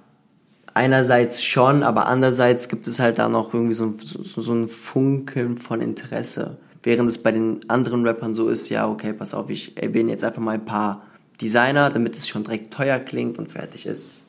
einerseits 0.75 1.43
schon, 1.43 1.83
aber 1.83 2.07
andererseits 2.07 2.69
gibt 2.69 2.89
es 2.89 2.99
halt 3.01 3.19
da 3.19 3.29
noch 3.29 3.55
irgendwie 3.55 3.75
so, 3.75 3.85
ein- 3.85 3.99
so, 4.03 4.41
so 4.43 4.53
ein 4.53 4.69
Funkeln 4.69 5.57
von 5.57 5.81
Interesse. 5.81 6.57
Während 6.83 7.09
es 7.09 7.19
bei 7.19 7.31
den 7.33 7.61
anderen 7.69 8.07
Rappern 8.07 8.35
so 8.35 8.49
ist, 8.49 8.69
ja, 8.69 8.89
okay, 8.89 9.13
pass 9.13 9.35
auf, 9.35 9.51
ich 9.51 9.77
erwähne 9.81 10.11
jetzt 10.11 10.25
einfach 10.25 10.43
mal 10.43 10.53
ein 10.55 10.65
paar 10.65 11.03
Designer, 11.41 11.91
damit 11.91 12.17
es 12.17 12.29
schon 12.29 12.43
direkt 12.45 12.73
teuer 12.73 12.99
klingt 12.99 13.39
und 13.39 13.51
fertig 13.51 13.87
ist. 13.87 14.27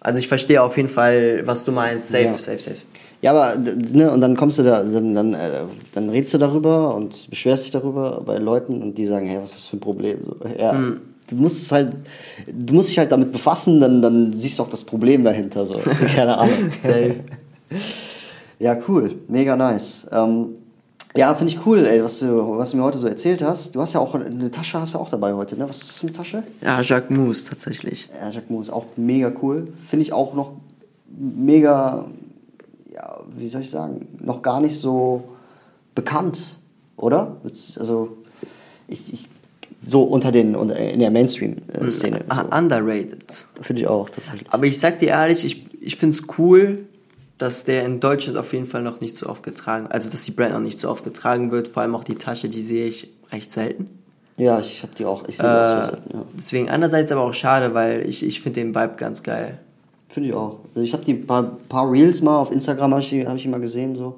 Also 0.00 0.18
ich 0.20 0.28
verstehe 0.28 0.62
auf 0.62 0.76
jeden 0.76 0.88
Fall, 0.88 1.42
was 1.44 1.64
du 1.64 1.72
meinst. 1.72 2.10
Safe, 2.10 2.24
Ja. 2.24 2.38
safe, 2.38 2.58
safe. 2.58 2.76
Ja, 3.20 3.32
aber 3.32 3.58
ne, 3.58 4.12
und 4.12 4.20
dann 4.20 4.36
kommst 4.36 4.58
du 4.60 4.62
da, 4.62 4.84
dann, 4.84 5.12
dann, 5.14 5.34
äh, 5.34 5.50
dann 5.92 6.08
redest 6.08 6.34
du 6.34 6.38
darüber 6.38 6.94
und 6.94 7.28
beschwerst 7.30 7.64
dich 7.64 7.72
darüber 7.72 8.22
bei 8.24 8.38
Leuten 8.38 8.80
und 8.80 8.96
die 8.96 9.06
sagen, 9.06 9.26
hey, 9.26 9.38
was 9.40 9.50
ist 9.50 9.56
das 9.58 9.64
für 9.66 9.76
ein 9.76 9.80
Problem? 9.80 10.18
So, 10.22 10.36
ja, 10.56 10.80
du 11.26 11.34
musst 11.34 11.62
es 11.64 11.72
halt, 11.72 11.96
du 12.46 12.74
musst 12.74 12.90
dich 12.90 12.98
halt 13.00 13.10
damit 13.10 13.32
befassen, 13.32 13.80
dann, 13.80 14.00
dann 14.00 14.32
siehst 14.34 14.60
du 14.60 14.62
auch 14.62 14.70
das 14.70 14.84
Problem 14.84 15.24
dahinter. 15.24 15.66
So. 15.66 15.74
Keine 16.14 16.38
Ahnung. 16.38 16.70
Safe. 16.76 17.16
Ja, 18.60 18.76
cool, 18.88 19.14
mega 19.28 19.54
nice. 19.54 20.08
Ähm, 20.10 20.46
Ja, 21.18 21.34
finde 21.34 21.52
ich 21.52 21.66
cool, 21.66 21.84
ey, 21.84 22.00
was 22.04 22.20
du, 22.20 22.58
was 22.58 22.70
du 22.70 22.76
mir 22.76 22.84
heute 22.84 22.96
so 22.96 23.08
erzählt 23.08 23.42
hast. 23.42 23.74
Du 23.74 23.80
hast 23.80 23.92
ja 23.92 23.98
auch 23.98 24.14
eine 24.14 24.52
Tasche, 24.52 24.80
hast 24.80 24.94
du 24.94 24.98
auch 24.98 25.10
dabei 25.10 25.34
heute, 25.34 25.56
ne? 25.56 25.68
Was 25.68 25.78
ist 25.78 25.88
das 25.88 25.98
für 25.98 26.06
eine 26.06 26.12
Tasche? 26.14 26.44
Ja, 26.60 26.80
Jacques 26.80 27.10
Mousse 27.10 27.48
tatsächlich. 27.48 28.08
Ja, 28.12 28.30
Jacques 28.30 28.48
Mousse, 28.48 28.72
auch 28.72 28.84
mega 28.94 29.32
cool. 29.42 29.66
Finde 29.84 30.04
ich 30.04 30.12
auch 30.12 30.34
noch 30.34 30.52
mega, 31.08 32.06
ja, 32.94 33.18
wie 33.36 33.48
soll 33.48 33.62
ich 33.62 33.70
sagen, 33.70 34.06
noch 34.20 34.42
gar 34.42 34.60
nicht 34.60 34.78
so 34.78 35.24
bekannt, 35.96 36.54
oder? 36.96 37.38
Also, 37.42 38.18
ich, 38.86 39.12
ich 39.12 39.28
so 39.82 40.04
unter 40.04 40.30
den, 40.30 40.54
in 40.54 41.00
der 41.00 41.10
Mainstream-Szene. 41.10 42.26
Ah, 42.28 42.56
Underrated. 42.56 43.44
Finde 43.60 43.82
ich 43.82 43.88
auch, 43.88 44.08
tatsächlich. 44.08 44.46
Aber 44.52 44.66
ich 44.66 44.78
sag 44.78 45.00
dir 45.00 45.08
ehrlich, 45.08 45.44
ich, 45.44 45.64
ich 45.80 45.96
finde 45.96 46.16
es 46.16 46.22
cool, 46.38 46.86
dass 47.38 47.64
der 47.64 47.84
in 47.84 48.00
Deutschland 48.00 48.36
auf 48.36 48.52
jeden 48.52 48.66
Fall 48.66 48.82
noch 48.82 49.00
nicht 49.00 49.16
so 49.16 49.28
oft 49.28 49.42
getragen, 49.42 49.86
also 49.88 50.10
dass 50.10 50.24
die 50.24 50.32
Brand 50.32 50.52
noch 50.52 50.60
nicht 50.60 50.80
so 50.80 50.90
oft 50.90 51.04
getragen 51.04 51.50
wird. 51.50 51.68
Vor 51.68 51.82
allem 51.82 51.94
auch 51.94 52.04
die 52.04 52.16
Tasche, 52.16 52.48
die 52.48 52.60
sehe 52.60 52.86
ich 52.86 53.12
recht 53.32 53.52
selten. 53.52 53.88
Ja, 54.36 54.60
ich 54.60 54.82
habe 54.82 54.94
die 54.96 55.04
auch, 55.04 55.26
ich 55.28 55.36
sehe 55.36 55.46
auch 55.46 55.68
sehr 55.68 55.80
Äh, 55.80 55.84
selten, 55.84 56.10
ja. 56.12 56.24
Deswegen 56.36 56.68
andererseits 56.70 57.10
aber 57.12 57.22
auch 57.22 57.34
schade, 57.34 57.74
weil 57.74 58.08
ich, 58.08 58.24
ich 58.24 58.40
finde 58.40 58.60
den 58.60 58.74
Vibe 58.74 58.94
ganz 58.96 59.22
geil. 59.22 59.58
Finde 60.08 60.30
ich 60.30 60.34
auch. 60.34 60.58
Also 60.68 60.80
ich 60.80 60.92
habe 60.92 61.04
die 61.04 61.14
paar, 61.14 61.58
paar 61.68 61.90
Reels 61.90 62.22
mal 62.22 62.38
auf 62.38 62.50
Instagram 62.50 62.92
habe 62.92 63.02
ich, 63.02 63.12
hab 63.26 63.36
ich 63.36 63.46
mal 63.46 63.60
gesehen 63.60 63.94
so. 63.96 64.14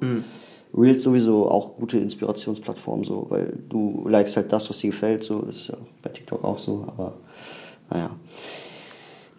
Reels 0.73 1.03
sowieso 1.03 1.49
auch 1.49 1.75
gute 1.75 1.97
Inspirationsplattform 1.97 3.03
so, 3.03 3.25
weil 3.29 3.53
du 3.67 4.05
likest 4.07 4.37
halt 4.37 4.53
das, 4.53 4.69
was 4.69 4.77
dir 4.79 4.91
gefällt 4.91 5.23
so. 5.23 5.41
Das 5.41 5.57
ist 5.57 5.67
ja 5.67 5.77
bei 6.01 6.09
TikTok 6.09 6.43
auch 6.43 6.57
so, 6.57 6.85
aber 6.87 7.13
naja. 7.89 8.11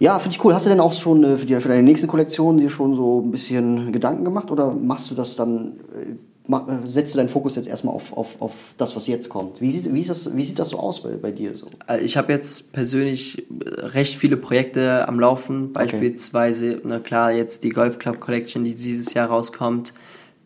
Ja, 0.03 0.19
finde 0.19 0.37
ich 0.37 0.45
cool. 0.45 0.53
Hast 0.53 0.67
du 0.67 0.71
denn 0.71 0.81
auch 0.81 0.93
schon 0.93 1.23
äh, 1.23 1.37
für, 1.37 1.47
die, 1.47 1.61
für 1.61 1.69
deine 1.69 1.85
nächste 1.85 2.09
Kollektion 2.09 2.59
dir 2.59 2.69
schon 2.69 2.93
so 2.97 3.21
ein 3.21 3.31
bisschen 3.31 3.93
Gedanken 3.93 4.25
gemacht 4.25 4.51
oder 4.51 4.73
machst 4.73 5.13
du 5.13 5.15
das 5.15 5.37
dann, 5.37 5.77
äh, 5.95 6.17
mach, 6.49 6.67
äh, 6.67 6.79
setzt 6.87 7.15
du 7.15 7.19
deinen 7.19 7.29
Fokus 7.29 7.55
jetzt 7.55 7.69
erstmal 7.69 7.95
auf, 7.95 8.13
auf, 8.13 8.35
auf 8.43 8.75
das, 8.77 8.97
was 8.97 9.07
jetzt 9.07 9.29
kommt? 9.29 9.61
Wie 9.61 9.71
sieht, 9.71 9.95
wie 9.95 10.01
ist 10.01 10.11
das, 10.11 10.37
wie 10.37 10.43
sieht 10.43 10.59
das 10.59 10.71
so 10.71 10.81
aus 10.81 11.05
bei, 11.05 11.11
bei 11.11 11.31
dir 11.31 11.57
so? 11.57 11.67
Äh, 11.87 12.01
Ich 12.01 12.17
habe 12.17 12.33
jetzt 12.33 12.73
persönlich 12.73 13.47
äh, 13.49 13.81
recht 13.87 14.17
viele 14.17 14.37
Projekte 14.37 15.07
am 15.07 15.21
Laufen, 15.21 15.73
beispielsweise, 15.73 16.81
na 16.83 16.99
klar, 16.99 17.31
jetzt 17.31 17.63
die 17.63 17.69
Golf 17.69 18.01
Club 18.01 18.19
Collection, 18.19 18.65
die 18.65 18.75
dieses 18.75 19.15
Jahr 19.15 19.29
rauskommt. 19.29 19.95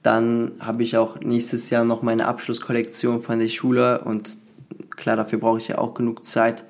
Dann 0.02 0.52
habe 0.60 0.82
ich 0.82 0.98
auch 0.98 1.18
nächstes 1.20 1.70
Jahr 1.70 1.86
noch 1.86 2.02
meine 2.02 2.26
Abschlusskollektion 2.26 3.22
von 3.22 3.38
der 3.38 3.48
Schule 3.48 4.04
und 4.04 4.36
klar, 4.90 5.16
dafür 5.16 5.38
brauche 5.38 5.60
ich 5.60 5.68
ja 5.68 5.78
auch 5.78 5.94
genug 5.94 6.26
Zeit. 6.26 6.64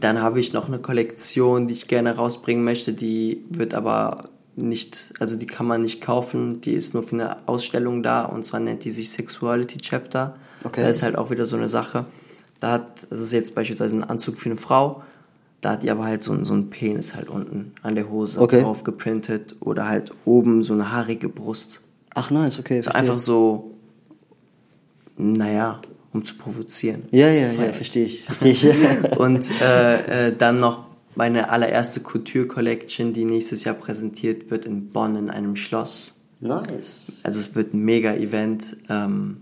Dann 0.00 0.20
habe 0.22 0.40
ich 0.40 0.52
noch 0.52 0.68
eine 0.68 0.78
Kollektion, 0.78 1.66
die 1.68 1.74
ich 1.74 1.86
gerne 1.88 2.16
rausbringen 2.16 2.64
möchte, 2.64 2.92
die 2.92 3.44
wird 3.50 3.74
aber 3.74 4.24
nicht, 4.56 5.12
also 5.20 5.36
die 5.36 5.46
kann 5.46 5.66
man 5.66 5.82
nicht 5.82 6.00
kaufen, 6.00 6.60
die 6.60 6.72
ist 6.72 6.94
nur 6.94 7.02
für 7.02 7.14
eine 7.16 7.36
Ausstellung 7.48 8.02
da 8.02 8.24
und 8.24 8.44
zwar 8.44 8.60
nennt 8.60 8.84
die 8.84 8.90
sich 8.90 9.10
Sexuality 9.10 9.78
Chapter. 9.78 10.36
Okay. 10.62 10.82
Da 10.82 10.88
ist 10.88 11.02
halt 11.02 11.16
auch 11.16 11.30
wieder 11.30 11.44
so 11.44 11.56
eine 11.56 11.68
Sache. 11.68 12.06
Da 12.60 12.72
hat, 12.72 13.06
das 13.10 13.20
ist 13.20 13.32
jetzt 13.32 13.54
beispielsweise 13.54 13.96
ein 13.96 14.04
Anzug 14.04 14.38
für 14.38 14.48
eine 14.48 14.56
Frau, 14.56 15.02
da 15.60 15.72
hat 15.72 15.82
die 15.82 15.90
aber 15.90 16.04
halt 16.04 16.22
so, 16.22 16.32
ein- 16.32 16.44
so 16.44 16.52
einen 16.54 16.70
Penis 16.70 17.14
halt 17.14 17.28
unten 17.28 17.72
an 17.82 17.94
der 17.94 18.08
Hose 18.10 18.40
Okay. 18.40 18.62
drauf 18.62 18.84
geprintet 18.84 19.56
oder 19.60 19.88
halt 19.88 20.12
oben 20.24 20.62
so 20.62 20.72
eine 20.72 20.92
haarige 20.92 21.28
Brust. 21.28 21.80
Ach 22.14 22.30
nice, 22.30 22.58
okay. 22.58 22.80
So 22.80 22.90
verstehe. 22.90 23.00
einfach 23.00 23.18
so, 23.18 23.72
naja, 25.16 25.80
um 26.14 26.24
zu 26.24 26.36
provozieren. 26.36 27.02
Ja, 27.10 27.28
ja, 27.28 27.50
ja, 27.52 27.72
verstehe 27.72 28.06
ich. 28.06 28.24
Verstehe 28.28 28.54
ich. 28.54 29.18
Und 29.18 29.50
äh, 29.60 30.28
äh, 30.28 30.32
dann 30.36 30.60
noch 30.60 30.86
meine 31.16 31.50
allererste 31.50 32.00
Couture 32.00 32.46
Collection, 32.46 33.12
die 33.12 33.24
nächstes 33.24 33.64
Jahr 33.64 33.74
präsentiert 33.74 34.50
wird 34.50 34.64
in 34.64 34.88
Bonn 34.88 35.16
in 35.16 35.28
einem 35.28 35.56
Schloss. 35.56 36.14
nice. 36.40 37.20
Also 37.24 37.40
es 37.40 37.54
wird 37.54 37.74
ein 37.74 37.80
mega 37.80 38.14
Event. 38.14 38.76
Ähm, 38.88 39.38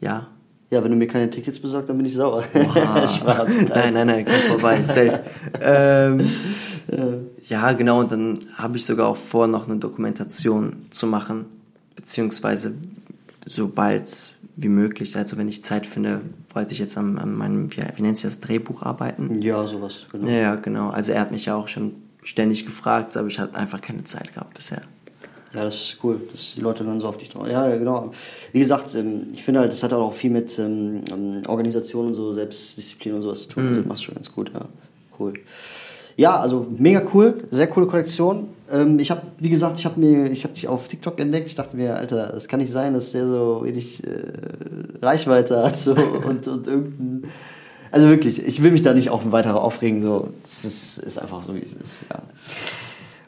ja. 0.00 0.28
Ja, 0.70 0.84
wenn 0.84 0.90
du 0.90 0.96
mir 0.96 1.06
keine 1.06 1.30
Tickets 1.30 1.58
besorgst, 1.58 1.88
dann 1.88 1.96
bin 1.96 2.06
ich 2.06 2.14
sauer. 2.14 2.42
Spaß. 2.52 3.50
nein, 3.74 3.94
nein, 3.94 4.06
nein, 4.06 4.24
komm 4.24 4.34
vorbei, 4.34 4.82
safe. 4.84 5.20
ähm, 5.62 6.20
ja, 7.44 7.72
genau, 7.72 8.00
und 8.00 8.12
dann 8.12 8.38
habe 8.54 8.76
ich 8.76 8.84
sogar 8.84 9.08
auch 9.08 9.16
vor, 9.16 9.46
noch 9.46 9.66
eine 9.66 9.78
Dokumentation 9.78 10.76
zu 10.90 11.06
machen, 11.06 11.46
beziehungsweise 11.96 12.74
sobald 13.48 14.36
wie 14.56 14.68
möglich, 14.68 15.16
also 15.16 15.36
wenn 15.36 15.48
ich 15.48 15.62
Zeit 15.64 15.86
finde, 15.86 16.20
wollte 16.52 16.72
ich 16.72 16.78
jetzt 16.78 16.98
an, 16.98 17.18
an 17.18 17.36
meinem, 17.36 17.72
wie, 17.72 17.82
wie 17.96 18.02
nennt 18.02 18.18
sich 18.18 18.28
das, 18.28 18.40
Drehbuch 18.40 18.82
arbeiten. 18.82 19.40
Ja, 19.40 19.66
sowas, 19.66 20.06
genau. 20.10 20.28
Ja, 20.28 20.56
genau. 20.56 20.90
Also 20.90 21.12
er 21.12 21.20
hat 21.20 21.30
mich 21.30 21.46
ja 21.46 21.54
auch 21.54 21.68
schon 21.68 21.92
ständig 22.22 22.64
gefragt, 22.66 23.16
aber 23.16 23.28
ich 23.28 23.38
hatte 23.38 23.54
einfach 23.54 23.80
keine 23.80 24.04
Zeit 24.04 24.32
gehabt 24.34 24.54
bisher. 24.54 24.82
Ja, 25.54 25.64
das 25.64 25.76
ist 25.76 25.98
cool, 26.02 26.20
dass 26.30 26.54
die 26.56 26.60
Leute 26.60 26.84
dann 26.84 27.00
so 27.00 27.08
auf 27.08 27.16
dich 27.16 27.30
drauf. 27.30 27.48
Ja, 27.48 27.74
genau. 27.76 28.12
Wie 28.52 28.58
gesagt, 28.58 28.94
ähm, 28.94 29.28
ich 29.32 29.42
finde 29.42 29.60
halt, 29.60 29.72
das 29.72 29.82
hat 29.82 29.92
auch 29.94 30.12
viel 30.12 30.30
mit 30.30 30.58
ähm, 30.58 31.02
ähm, 31.10 31.42
Organisation 31.46 32.08
und 32.08 32.14
so, 32.14 32.32
Selbstdisziplin 32.32 33.14
und 33.14 33.22
sowas 33.22 33.42
zu 33.42 33.50
tun. 33.50 33.68
Also, 33.68 33.80
Das 33.80 33.88
machst 33.88 34.02
du 34.02 34.06
schon 34.06 34.14
ganz 34.16 34.32
gut, 34.32 34.50
ja. 34.52 34.66
Cool. 35.18 35.34
Ja, 36.18 36.40
also 36.40 36.66
mega 36.76 37.00
cool, 37.14 37.44
sehr 37.52 37.68
coole 37.68 37.86
Kollektion. 37.86 38.48
Ähm, 38.72 38.98
ich 38.98 39.12
habe, 39.12 39.22
wie 39.38 39.50
gesagt, 39.50 39.78
ich 39.78 39.84
habe 39.84 40.00
mir, 40.00 40.28
ich 40.32 40.42
habe 40.42 40.52
dich 40.52 40.66
auf 40.66 40.88
TikTok 40.88 41.20
entdeckt. 41.20 41.46
Ich 41.46 41.54
dachte 41.54 41.76
mir, 41.76 41.94
Alter, 41.94 42.32
das 42.32 42.48
kann 42.48 42.58
nicht 42.58 42.72
sein, 42.72 42.92
dass 42.92 43.12
der 43.12 43.28
so 43.28 43.60
wenig 43.62 44.02
äh, 44.04 45.00
Reichweite 45.00 45.62
hat 45.62 45.78
so, 45.78 45.92
und, 46.28 46.48
und 46.48 46.66
irgendein. 46.66 47.30
Also 47.92 48.08
wirklich, 48.08 48.44
ich 48.44 48.60
will 48.64 48.72
mich 48.72 48.82
da 48.82 48.94
nicht 48.94 49.10
auch 49.10 49.30
weiter 49.30 49.62
aufregen. 49.62 50.00
So, 50.00 50.28
es 50.42 50.64
ist, 50.64 50.98
ist 50.98 51.22
einfach 51.22 51.40
so, 51.40 51.54
wie 51.54 51.62
es 51.62 51.74
ist. 51.74 52.00
Ja. 52.10 52.20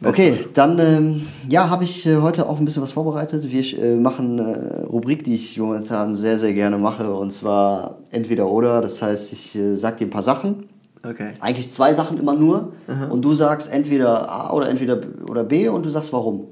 Okay, 0.09 0.41
dann 0.55 0.81
ähm, 0.81 1.27
ja, 1.49 1.71
habe 1.71 1.85
ich 1.85 2.05
äh, 2.07 2.17
heute 2.17 2.49
auch 2.49 2.59
ein 2.59 2.65
bisschen 2.65 2.83
was 2.83 2.91
vorbereitet. 2.91 3.53
Wir 3.53 3.79
äh, 3.79 3.95
machen 3.95 4.41
eine 4.41 4.87
Rubrik, 4.87 5.23
die 5.23 5.35
ich 5.35 5.57
momentan 5.61 6.17
sehr, 6.17 6.39
sehr 6.39 6.55
gerne 6.55 6.77
mache, 6.77 7.15
und 7.15 7.33
zwar 7.33 7.99
entweder 8.11 8.49
oder. 8.49 8.81
Das 8.81 9.01
heißt, 9.01 9.33
ich 9.33 9.55
äh, 9.55 9.77
sag 9.77 9.99
dir 9.99 10.09
ein 10.09 10.11
paar 10.11 10.25
Sachen, 10.25 10.65
Okay. 11.03 11.33
eigentlich 11.41 11.71
zwei 11.71 11.95
Sachen 11.95 12.19
immer 12.19 12.35
nur, 12.35 12.73
und 13.11 13.23
du 13.23 13.33
sagst 13.33 13.73
entweder 13.73 14.31
A 14.31 14.53
oder 14.53 14.69
entweder 14.69 14.97
B 14.97 15.09
oder 15.31 15.45
B 15.45 15.69
und 15.69 15.85
du 15.85 15.89
sagst 15.89 16.13
warum. 16.13 16.49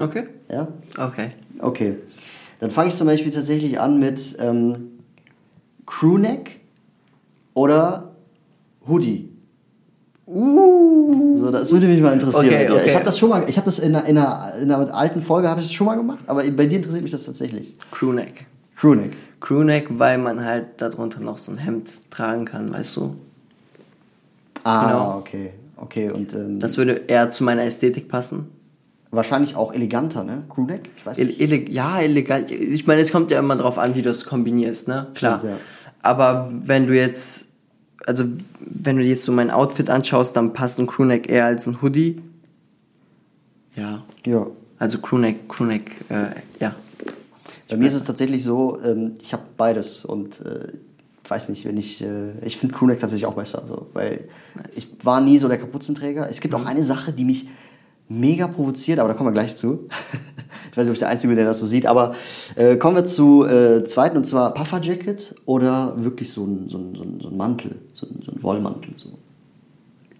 Okay. 0.00 0.24
Ja? 0.50 0.68
Okay. 0.98 1.28
Okay. 1.60 1.96
Dann 2.60 2.70
fange 2.70 2.88
ich 2.88 2.96
zum 2.96 3.06
Beispiel 3.06 3.30
tatsächlich 3.30 3.78
an 3.78 3.98
mit 3.98 4.36
ähm, 4.40 4.98
Crewneck 5.86 6.60
oder 7.54 8.16
Hoodie. 8.88 9.30
Uh. 10.26 11.38
So, 11.38 11.50
das 11.50 11.70
würde 11.70 11.86
mich 11.86 12.00
mal 12.00 12.14
interessieren. 12.14 12.46
Okay, 12.46 12.70
okay. 12.70 12.88
Ich 12.88 12.94
habe 12.94 13.04
das 13.04 13.18
schon 13.18 13.28
mal, 13.28 13.48
ich 13.48 13.56
habe 13.56 13.66
das 13.66 13.78
in 13.78 13.94
einer, 13.94 14.06
in, 14.06 14.18
einer, 14.18 14.54
in 14.60 14.72
einer 14.72 14.92
alten 14.92 15.22
Folge 15.22 15.48
habe 15.48 15.60
ich 15.60 15.66
das 15.66 15.72
schon 15.72 15.86
mal 15.86 15.96
gemacht, 15.96 16.24
aber 16.26 16.42
bei 16.50 16.66
dir 16.66 16.76
interessiert 16.76 17.02
mich 17.02 17.12
das 17.12 17.24
tatsächlich. 17.24 17.74
Crewneck. 17.92 18.46
Crewneck. 18.74 19.12
Crewneck, 19.40 19.86
weil 19.98 20.18
man 20.18 20.44
halt 20.44 20.80
darunter 20.80 21.20
noch 21.20 21.38
so 21.38 21.52
ein 21.52 21.58
Hemd 21.58 22.10
tragen 22.10 22.44
kann, 22.44 22.72
weißt 22.72 22.96
du? 22.96 23.16
Ah, 24.66 24.86
Genau. 24.86 25.18
okay, 25.18 25.50
okay 25.76 26.10
und 26.10 26.32
ähm, 26.34 26.58
Das 26.58 26.76
würde 26.76 27.02
eher 27.06 27.30
zu 27.30 27.44
meiner 27.44 27.62
Ästhetik 27.62 28.08
passen. 28.08 28.48
wahrscheinlich 29.12 29.54
auch 29.56 29.72
eleganter, 29.72 30.24
ne? 30.24 30.42
Crewneck, 30.48 30.90
ich 30.96 31.06
weiß 31.06 31.18
nicht. 31.18 31.40
Ille 31.40 31.70
ja, 31.70 32.00
illegal. 32.00 32.44
Ich 32.50 32.86
meine, 32.86 33.00
es 33.00 33.12
kommt 33.12 33.30
ja 33.30 33.38
immer 33.38 33.56
drauf 33.56 33.78
an, 33.78 33.94
wie 33.94 34.02
du 34.02 34.10
es 34.10 34.24
kombinierst, 34.24 34.88
ne? 34.88 35.06
Klar. 35.14 35.38
Stimmt, 35.38 35.52
ja. 35.52 35.58
Aber 36.02 36.50
wenn 36.64 36.86
du 36.86 36.94
jetzt, 36.96 37.46
also 38.06 38.24
wenn 38.60 38.96
du 38.96 39.02
jetzt 39.04 39.22
so 39.24 39.32
mein 39.32 39.50
Outfit 39.50 39.88
anschaust, 39.88 40.36
dann 40.36 40.52
passt 40.52 40.78
ein 40.80 40.86
Crewneck 40.86 41.30
eher 41.30 41.44
als 41.46 41.66
ein 41.66 41.80
Hoodie. 41.80 42.20
Ja. 43.76 44.02
Ja. 44.26 44.46
Also 44.78 44.98
Crewneck, 44.98 45.48
Crewneck, 45.48 45.92
äh, 46.10 46.26
ja. 46.60 46.74
Bei 47.68 47.76
mir 47.76 47.88
ist 47.88 47.94
es 47.94 48.04
tatsächlich 48.04 48.44
so, 48.44 48.78
ähm, 48.84 49.14
ich 49.22 49.32
habe 49.32 49.42
beides 49.56 50.04
und 50.04 50.40
äh, 50.40 50.68
weiß 51.28 51.48
nicht, 51.48 51.64
wenn 51.64 51.76
ich, 51.76 52.02
äh, 52.02 52.38
ich 52.42 52.56
finde 52.56 52.74
Crewneck 52.74 53.00
tatsächlich 53.00 53.26
auch 53.26 53.34
besser, 53.34 53.64
so, 53.66 53.88
weil 53.92 54.28
ich 54.74 54.90
war 55.02 55.20
nie 55.20 55.38
so 55.38 55.48
der 55.48 55.58
Kapuzenträger. 55.58 56.28
Es 56.28 56.40
gibt 56.40 56.54
auch 56.54 56.64
eine 56.64 56.82
Sache, 56.82 57.12
die 57.12 57.24
mich 57.24 57.48
mega 58.08 58.46
provoziert, 58.46 58.98
aber 58.98 59.08
da 59.08 59.14
kommen 59.14 59.28
wir 59.28 59.32
gleich 59.34 59.56
zu. 59.56 59.88
ich 60.70 60.76
weiß 60.76 60.84
nicht, 60.84 60.88
ob 60.88 60.92
ich 60.94 60.98
der 61.00 61.08
Einzige 61.08 61.28
bin, 61.28 61.36
der 61.36 61.46
das 61.46 61.60
so 61.60 61.66
sieht, 61.66 61.86
aber 61.86 62.14
äh, 62.54 62.76
kommen 62.76 62.96
wir 62.96 63.04
zu 63.04 63.44
äh, 63.44 63.84
zweiten 63.84 64.16
und 64.16 64.24
zwar 64.24 64.54
Pufferjacket 64.54 65.34
oder 65.44 65.94
wirklich 65.96 66.32
so 66.32 66.44
ein, 66.44 66.68
so 66.68 66.78
ein, 66.78 66.94
so 66.94 67.02
ein, 67.02 67.20
so 67.20 67.28
ein 67.28 67.36
Mantel, 67.36 67.80
so 67.92 68.06
ein, 68.06 68.22
so 68.24 68.32
ein 68.32 68.42
Wollmantel. 68.42 68.94
So. 68.96 69.18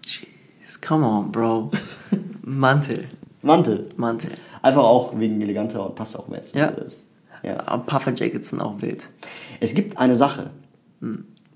Jeez, 0.05 0.81
come 0.81 1.05
on, 1.05 1.31
Bro. 1.31 1.71
Mantel. 2.43 3.05
Mantel. 3.41 3.85
Mantel. 3.95 4.31
Einfach 4.61 4.83
auch 4.83 5.17
wegen 5.17 5.41
eleganter 5.41 5.85
und 5.85 5.95
passt 5.95 6.17
auch 6.17 6.27
mehr 6.27 6.41
zu 6.41 6.57
Ja. 6.57 6.73
ja. 7.43 7.65
Aber 7.67 7.83
Puffer 7.83 8.13
Jackets 8.13 8.49
sind 8.49 8.61
auch 8.61 8.81
wild. 8.81 9.09
Es 9.59 9.73
gibt 9.73 9.97
eine 9.97 10.15
Sache, 10.15 10.51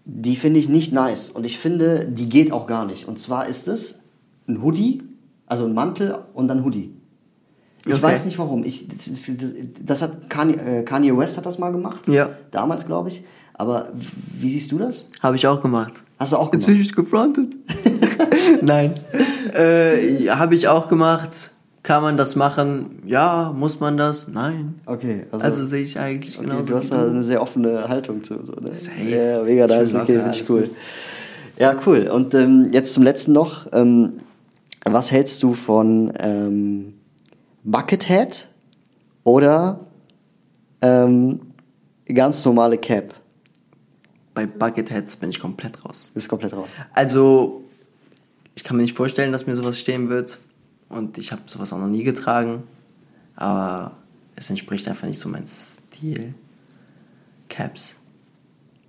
die 0.05 0.35
finde 0.35 0.59
ich 0.59 0.69
nicht 0.69 0.91
nice 0.93 1.29
und 1.29 1.45
ich 1.45 1.57
finde, 1.57 2.07
die 2.07 2.27
geht 2.29 2.51
auch 2.51 2.67
gar 2.67 2.85
nicht. 2.85 3.07
Und 3.07 3.19
zwar 3.19 3.47
ist 3.47 3.67
es 3.67 3.99
ein 4.47 4.61
Hoodie, 4.61 5.03
also 5.45 5.65
ein 5.65 5.73
Mantel 5.73 6.17
und 6.33 6.47
dann 6.47 6.63
Hoodie. 6.63 6.93
Ich 7.85 7.93
Okay. 7.93 8.03
weiß 8.03 8.25
nicht 8.25 8.37
warum. 8.37 8.63
Ich, 8.63 8.87
das, 8.87 9.05
das, 9.05 9.31
das 9.83 10.01
hat 10.03 10.29
Kanye, 10.29 10.53
äh, 10.55 10.83
Kanye 10.83 11.17
West 11.17 11.37
hat 11.37 11.45
das 11.47 11.57
mal 11.57 11.71
gemacht. 11.71 12.07
Ja. 12.07 12.29
Damals, 12.51 12.85
glaube 12.85 13.09
ich. 13.09 13.23
Aber 13.53 13.89
wie 13.93 14.49
siehst 14.49 14.71
du 14.71 14.77
das? 14.77 15.07
Habe 15.21 15.35
ich 15.35 15.45
auch 15.47 15.61
gemacht. 15.61 16.03
Hast 16.19 16.31
du 16.33 16.37
auch 16.37 16.51
Jetzt 16.53 16.65
gemacht? 16.65 16.77
bin 16.77 16.81
ich 16.81 16.93
gefrontet. 16.95 17.53
Nein. 18.61 18.93
Äh, 19.53 20.27
Habe 20.29 20.55
ich 20.55 20.67
auch 20.67 20.87
gemacht. 20.87 21.51
Kann 21.83 22.03
man 22.03 22.15
das 22.15 22.35
machen? 22.35 23.01
Ja, 23.05 23.53
muss 23.55 23.79
man 23.79 23.97
das? 23.97 24.27
Nein. 24.27 24.79
Okay, 24.85 25.25
Also, 25.31 25.65
sehe 25.65 25.81
ich 25.81 25.97
eigentlich 25.97 26.37
okay, 26.37 26.47
genauso 26.47 26.69
du 26.69 26.75
hast 26.77 26.91
da 26.91 27.07
eine 27.07 27.23
sehr 27.23 27.41
offene 27.41 27.89
Haltung 27.89 28.23
zu. 28.23 28.43
So, 28.45 28.53
ne? 28.53 28.73
Safe. 28.73 29.01
Ja, 29.01 29.43
mega 29.43 29.65
nice, 29.65 29.95
okay, 29.95 30.19
finde 30.19 30.31
ich 30.31 30.49
cool. 30.49 30.69
Ja, 31.57 31.75
cool. 31.85 32.07
Und 32.07 32.33
ähm, 32.35 32.67
jetzt 32.71 32.93
zum 32.93 33.03
letzten 33.03 33.33
noch. 33.33 33.65
Ähm, 33.73 34.17
was 34.85 35.11
hältst 35.11 35.41
du 35.43 35.53
von 35.53 36.13
ähm, 36.19 36.93
Buckethead 37.63 38.47
oder 39.23 39.79
ähm, 40.81 41.39
ganz 42.05 42.45
normale 42.45 42.77
Cap? 42.77 43.15
Bei 44.33 44.45
Bucketheads 44.45 45.17
bin 45.17 45.29
ich 45.31 45.39
komplett 45.39 45.83
raus. 45.83 46.11
Ist 46.15 46.29
komplett 46.29 46.53
raus. 46.53 46.69
Also, 46.93 47.63
ich 48.55 48.63
kann 48.63 48.77
mir 48.77 48.83
nicht 48.83 48.95
vorstellen, 48.95 49.31
dass 49.31 49.45
mir 49.47 49.55
sowas 49.55 49.79
stehen 49.79 50.09
wird. 50.09 50.39
Und 50.91 51.17
ich 51.17 51.31
habe 51.31 51.41
sowas 51.45 51.71
auch 51.73 51.79
noch 51.79 51.87
nie 51.87 52.03
getragen. 52.03 52.63
Aber 53.35 53.93
es 54.35 54.49
entspricht 54.49 54.87
einfach 54.87 55.07
nicht 55.07 55.19
so 55.19 55.29
mein 55.29 55.45
Stil. 55.47 56.33
Caps. 57.49 57.97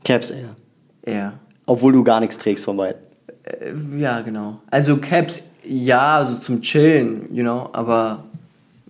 Caps 0.05 0.31
eher. 0.31 0.57
Eher. 1.03 1.39
Obwohl 1.67 1.93
du 1.93 2.03
gar 2.05 2.21
nichts 2.21 2.39
trägst 2.39 2.65
von 2.65 2.77
beiden. 2.77 3.01
Äh, 3.45 3.99
Ja, 3.99 4.21
genau. 4.21 4.61
Also 4.71 4.97
Caps, 4.97 5.45
ja, 5.65 6.25
so 6.27 6.39
zum 6.39 6.61
Chillen, 6.61 7.33
you 7.35 7.43
know, 7.43 7.71
aber 7.73 8.25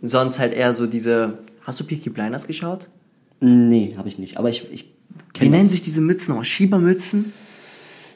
sonst 0.01 0.39
halt 0.39 0.55
eher 0.55 0.75
so 0.75 0.87
diese. 0.87 1.39
Hast 1.63 1.79
du 1.81 1.85
Peaky 1.85 2.11
Blinders 2.11 2.47
geschaut? 2.47 2.89
Nee, 3.41 3.95
habe 3.97 4.09
ich 4.09 4.19
nicht. 4.19 4.37
Aber 4.37 4.51
ich, 4.51 4.71
ich 4.73 4.93
Wie 5.39 5.49
nennen 5.49 5.69
sich 5.69 5.81
diese 5.83 6.01
Mützen 6.01 6.29
nochmal? 6.31 6.45
Schiebermützen? 6.45 7.33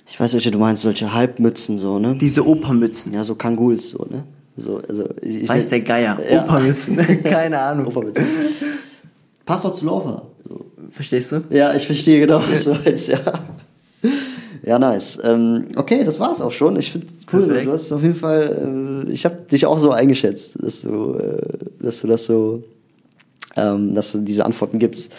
Ich 0.08 0.18
weiß, 0.18 0.32
welche 0.34 0.50
du 0.50 0.58
meinst, 0.58 0.82
solche 0.82 1.12
Halbmützen 1.12 1.78
so, 1.78 1.98
ne? 1.98 2.16
Diese 2.16 2.46
Opermützen. 2.46 3.12
Ja, 3.12 3.24
so 3.24 3.34
Kanguls 3.34 3.90
so, 3.90 4.06
ne? 4.10 4.24
So, 4.56 4.80
also, 4.88 5.04
ich 5.20 5.48
Weiß 5.48 5.68
der 5.68 5.80
Geier. 5.80 6.18
Ja. 6.30 6.44
Opermützen. 6.44 6.96
Keine 7.24 7.60
Ahnung. 7.60 7.86
Opermützen. 7.88 8.26
Passt 9.44 9.64
doch 9.64 9.72
zu 9.72 9.84
Lover. 9.84 10.26
So. 10.48 10.66
Verstehst 10.90 11.32
du? 11.32 11.42
Ja, 11.50 11.74
ich 11.74 11.86
verstehe 11.86 12.20
genau, 12.20 12.40
was 12.50 12.64
du 12.64 12.74
meinst, 12.74 13.08
ja. 13.08 13.20
Ja, 14.66 14.80
nice. 14.80 15.20
Ähm, 15.22 15.66
okay, 15.76 16.02
das 16.02 16.18
war's 16.18 16.40
auch 16.40 16.50
schon. 16.50 16.76
Ich 16.76 16.90
finde 16.90 17.06
cool. 17.32 17.46
Perfekt. 17.46 17.66
Du 17.66 17.72
hast 17.72 17.92
auf 17.92 18.02
jeden 18.02 18.16
Fall, 18.16 19.04
äh, 19.06 19.12
ich 19.12 19.24
habe 19.24 19.36
dich 19.50 19.64
auch 19.64 19.78
so 19.78 19.92
eingeschätzt, 19.92 20.54
dass 20.58 20.82
du, 20.82 21.14
äh, 21.14 21.38
dass 21.78 22.00
du 22.00 22.08
das 22.08 22.26
so, 22.26 22.64
ähm, 23.56 23.94
dass 23.94 24.10
du 24.10 24.18
diese 24.18 24.44
Antworten 24.44 24.80
gibst. 24.80 25.12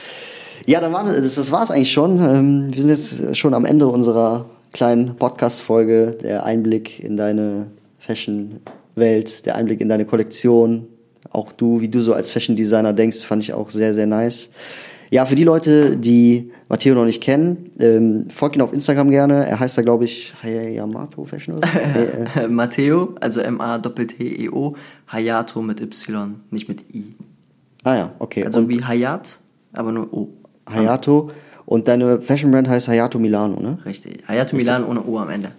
Ja, 0.66 0.82
dann 0.82 0.92
war 0.92 1.06
das, 1.06 1.36
das 1.36 1.52
war's 1.52 1.72
eigentlich 1.72 1.94
schon. 1.94 2.20
Ähm, 2.20 2.68
wir 2.74 2.82
sind 2.82 2.90
jetzt 2.90 3.38
schon 3.38 3.54
am 3.54 3.64
Ende 3.64 3.88
unserer 3.88 4.50
kleinen 4.74 5.16
Podcast-Folge. 5.16 6.18
Der 6.22 6.44
Einblick 6.44 7.00
in 7.00 7.16
deine 7.16 7.68
Fashion-Welt, 8.98 9.46
der 9.46 9.56
Einblick 9.56 9.80
in 9.82 9.90
deine 9.90 10.06
Kollektion. 10.06 10.88
Auch 11.32 11.52
du, 11.52 11.82
wie 11.82 11.88
du 11.88 12.02
so 12.02 12.14
als 12.14 12.32
Fashion-Designer 12.32 12.94
denkst, 12.94 13.22
fand 13.24 13.44
ich 13.44 13.54
auch 13.54 13.70
sehr, 13.70 13.94
sehr 13.94 14.08
nice. 14.08 14.50
Ja, 15.10 15.26
für 15.26 15.36
die 15.36 15.46
Leute, 15.46 15.96
die 15.96 16.52
Matteo 16.68 16.94
noch 16.94 17.06
nicht 17.06 17.24
kennen, 17.24 17.72
ähm, 17.80 18.26
folgt 18.30 18.58
ihn 18.58 18.62
auf 18.62 18.74
Instagram 18.74 19.10
gerne. 19.10 19.46
Er 19.46 19.58
heißt 19.60 19.78
da, 19.78 19.82
glaube 19.82 20.04
ich, 20.04 20.34
Hayamato 20.44 21.24
Fashion 21.24 21.56
oder 21.56 21.68
so. 21.68 21.80
Äh, 22.42 22.48
Matteo, 22.50 23.16
also 23.22 23.40
M-A-T-T-E-O, 23.40 24.74
Hayato 25.08 25.62
mit 25.62 25.80
Y, 25.80 26.36
nicht 26.52 26.68
mit 26.68 26.94
I. 26.94 27.16
ah 27.86 27.96
ja, 27.96 28.12
okay. 28.20 28.44
Also 28.44 28.60
Und 28.60 28.70
wie 28.70 28.84
Hayat, 28.84 29.40
aber 29.74 29.94
nur 29.94 30.12
O. 30.14 30.28
Hayato. 30.70 31.32
Und 31.66 31.88
deine 31.88 32.20
Fashion 32.20 32.52
Brand 32.52 32.68
heißt 32.68 32.90
Hayato 32.90 33.18
Milano, 33.18 33.62
ne? 33.62 33.78
Richtig. 33.86 34.28
Hayato 34.28 34.58
Milan 34.58 34.84
ohne 34.84 35.02
O 35.06 35.18
am 35.20 35.30
Ende. 35.30 35.52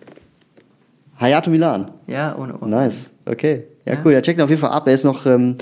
Hayato 1.18 1.50
Milan. 1.50 1.90
Ja, 2.06 2.36
ohne 2.38 2.54
O. 2.58 2.66
Nice, 2.66 3.10
okay. 3.30 3.64
Ja, 3.84 3.98
cool. 4.04 4.12
Ja, 4.12 4.20
checkt 4.20 4.38
ihn 4.38 4.42
auf 4.42 4.50
jeden 4.50 4.60
Fall 4.60 4.70
ab. 4.70 4.86
Er 4.86 4.94
ist 4.94 5.04
noch, 5.04 5.24
ähm, 5.26 5.56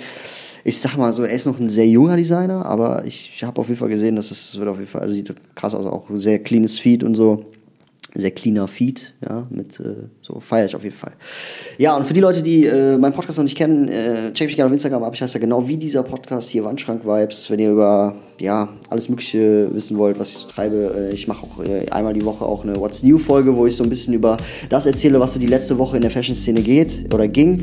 ich 0.64 0.78
sag 0.78 0.96
mal 0.96 1.12
so, 1.12 1.22
er 1.22 1.34
ist 1.34 1.46
noch 1.46 1.60
ein 1.60 1.68
sehr 1.68 1.86
junger 1.86 2.16
Designer, 2.16 2.66
aber 2.66 3.04
ich 3.04 3.42
habe 3.44 3.60
auf 3.60 3.68
jeden 3.68 3.78
Fall 3.78 3.88
gesehen, 3.88 4.16
dass 4.16 4.30
es 4.30 4.58
wird 4.58 4.68
auf 4.68 4.78
jeden 4.78 4.90
Fall, 4.90 5.02
also 5.02 5.14
sieht 5.14 5.32
krass 5.54 5.74
aus, 5.74 5.86
auch 5.86 6.08
sehr 6.14 6.38
cleanes 6.40 6.78
Feed 6.78 7.02
und 7.04 7.14
so. 7.14 7.44
Sehr 8.14 8.30
cleaner 8.30 8.66
Feed, 8.66 9.14
ja, 9.22 9.46
mit 9.50 9.78
äh, 9.78 10.08
so 10.26 10.40
feiere 10.40 10.66
ich 10.66 10.74
auf 10.74 10.82
jeden 10.82 10.96
Fall. 10.96 11.12
Ja, 11.78 11.96
und 11.96 12.04
für 12.04 12.14
die 12.14 12.20
Leute, 12.20 12.42
die 12.42 12.66
äh, 12.66 12.98
meinen 12.98 13.12
Podcast 13.12 13.38
noch 13.38 13.44
nicht 13.44 13.56
kennen, 13.56 13.88
äh, 13.88 14.32
check 14.32 14.48
mich 14.48 14.56
gerne 14.56 14.66
auf 14.66 14.72
Instagram 14.72 15.04
ab. 15.04 15.12
Ich 15.14 15.22
heiße 15.22 15.34
ja 15.34 15.40
genau 15.40 15.68
wie 15.68 15.76
dieser 15.76 16.02
Podcast 16.02 16.50
hier 16.50 16.64
Wandschrank-Vibes. 16.64 17.50
Wenn 17.50 17.60
ihr 17.60 17.70
über 17.70 18.14
ja 18.40 18.68
alles 18.90 19.08
Mögliche 19.08 19.68
wissen 19.72 19.96
wollt, 19.98 20.18
was 20.18 20.30
ich 20.30 20.38
so 20.38 20.48
treibe, 20.48 21.10
äh, 21.10 21.14
ich 21.14 21.28
mache 21.28 21.46
auch 21.46 21.62
äh, 21.64 21.88
einmal 21.90 22.12
die 22.12 22.24
Woche 22.24 22.44
auch 22.44 22.64
eine 22.64 22.76
What's 22.76 23.02
New-Folge, 23.02 23.56
wo 23.56 23.66
ich 23.66 23.76
so 23.76 23.84
ein 23.84 23.90
bisschen 23.90 24.14
über 24.14 24.36
das 24.68 24.86
erzähle, 24.86 25.20
was 25.20 25.32
so 25.34 25.38
die 25.38 25.46
letzte 25.46 25.78
Woche 25.78 25.96
in 25.96 26.02
der 26.02 26.10
Fashion-Szene 26.10 26.60
geht 26.60 27.12
oder 27.14 27.28
ging. 27.28 27.62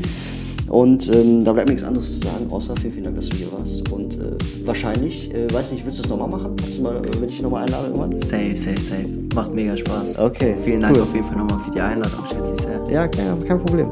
Und 0.68 1.14
ähm, 1.14 1.44
da 1.44 1.52
bleibt 1.52 1.68
mir 1.68 1.74
nichts 1.74 1.86
anderes 1.86 2.18
zu 2.20 2.26
sagen, 2.26 2.46
außer 2.50 2.74
vielen, 2.80 2.92
vielen 2.92 3.04
Dank, 3.04 3.16
dass 3.16 3.28
du 3.28 3.36
hier 3.36 3.52
warst. 3.52 3.88
Und 3.92 4.14
äh, 4.14 4.32
wahrscheinlich, 4.64 5.32
äh, 5.32 5.52
weiß 5.52 5.72
nicht, 5.72 5.84
willst 5.84 5.98
du 5.98 6.02
das 6.02 6.10
nochmal 6.10 6.28
machen? 6.28 6.56
Kannst 6.56 6.78
du 6.78 6.82
mal, 6.82 6.96
äh, 6.96 7.20
wenn 7.20 7.28
ich 7.28 7.40
nochmal 7.42 7.64
einlade 7.64 7.88
irgendwann? 7.88 8.18
Safe, 8.18 8.56
safe, 8.56 8.80
safe. 8.80 9.06
Macht 9.34 9.54
mega 9.54 9.76
Spaß. 9.76 10.18
Okay, 10.20 10.56
Vielen 10.56 10.80
Dank 10.80 10.96
cool. 10.96 11.02
auf 11.02 11.14
jeden 11.14 11.26
Fall 11.26 11.36
nochmal 11.36 11.60
für 11.60 11.70
die 11.70 11.80
Einladung, 11.80 12.24
schätze 12.26 12.53
ich 12.54 12.62
sehr. 12.62 12.80
Ja, 12.88 13.08
kein, 13.08 13.46
kein 13.46 13.58
Problem. 13.62 13.88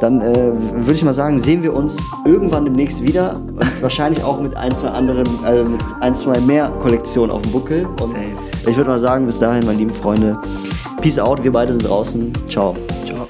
Dann 0.00 0.20
äh, 0.20 0.34
würde 0.34 0.94
ich 0.94 1.04
mal 1.04 1.14
sagen, 1.14 1.38
sehen 1.38 1.62
wir 1.62 1.74
uns 1.74 1.98
irgendwann 2.24 2.64
demnächst 2.64 3.02
wieder 3.02 3.36
und 3.36 3.82
wahrscheinlich 3.82 4.22
auch 4.24 4.40
mit 4.40 4.56
ein, 4.56 4.74
zwei 4.74 4.88
anderen, 4.88 5.26
also 5.44 5.64
mit 5.64 5.80
ein, 6.00 6.14
zwei 6.14 6.38
mehr 6.40 6.70
Kollektionen 6.80 7.30
auf 7.30 7.42
dem 7.42 7.52
Buckel. 7.52 7.86
Und 7.86 8.00
Safe. 8.00 8.22
ich 8.66 8.76
würde 8.76 8.90
mal 8.90 9.00
sagen, 9.00 9.26
bis 9.26 9.38
dahin, 9.38 9.64
meine 9.66 9.78
lieben 9.78 9.94
Freunde, 9.94 10.38
Peace 11.00 11.18
out, 11.18 11.42
wir 11.42 11.52
beide 11.52 11.72
sind 11.72 11.88
draußen. 11.88 12.32
Ciao. 12.48 12.74
Ciao. 13.04 13.21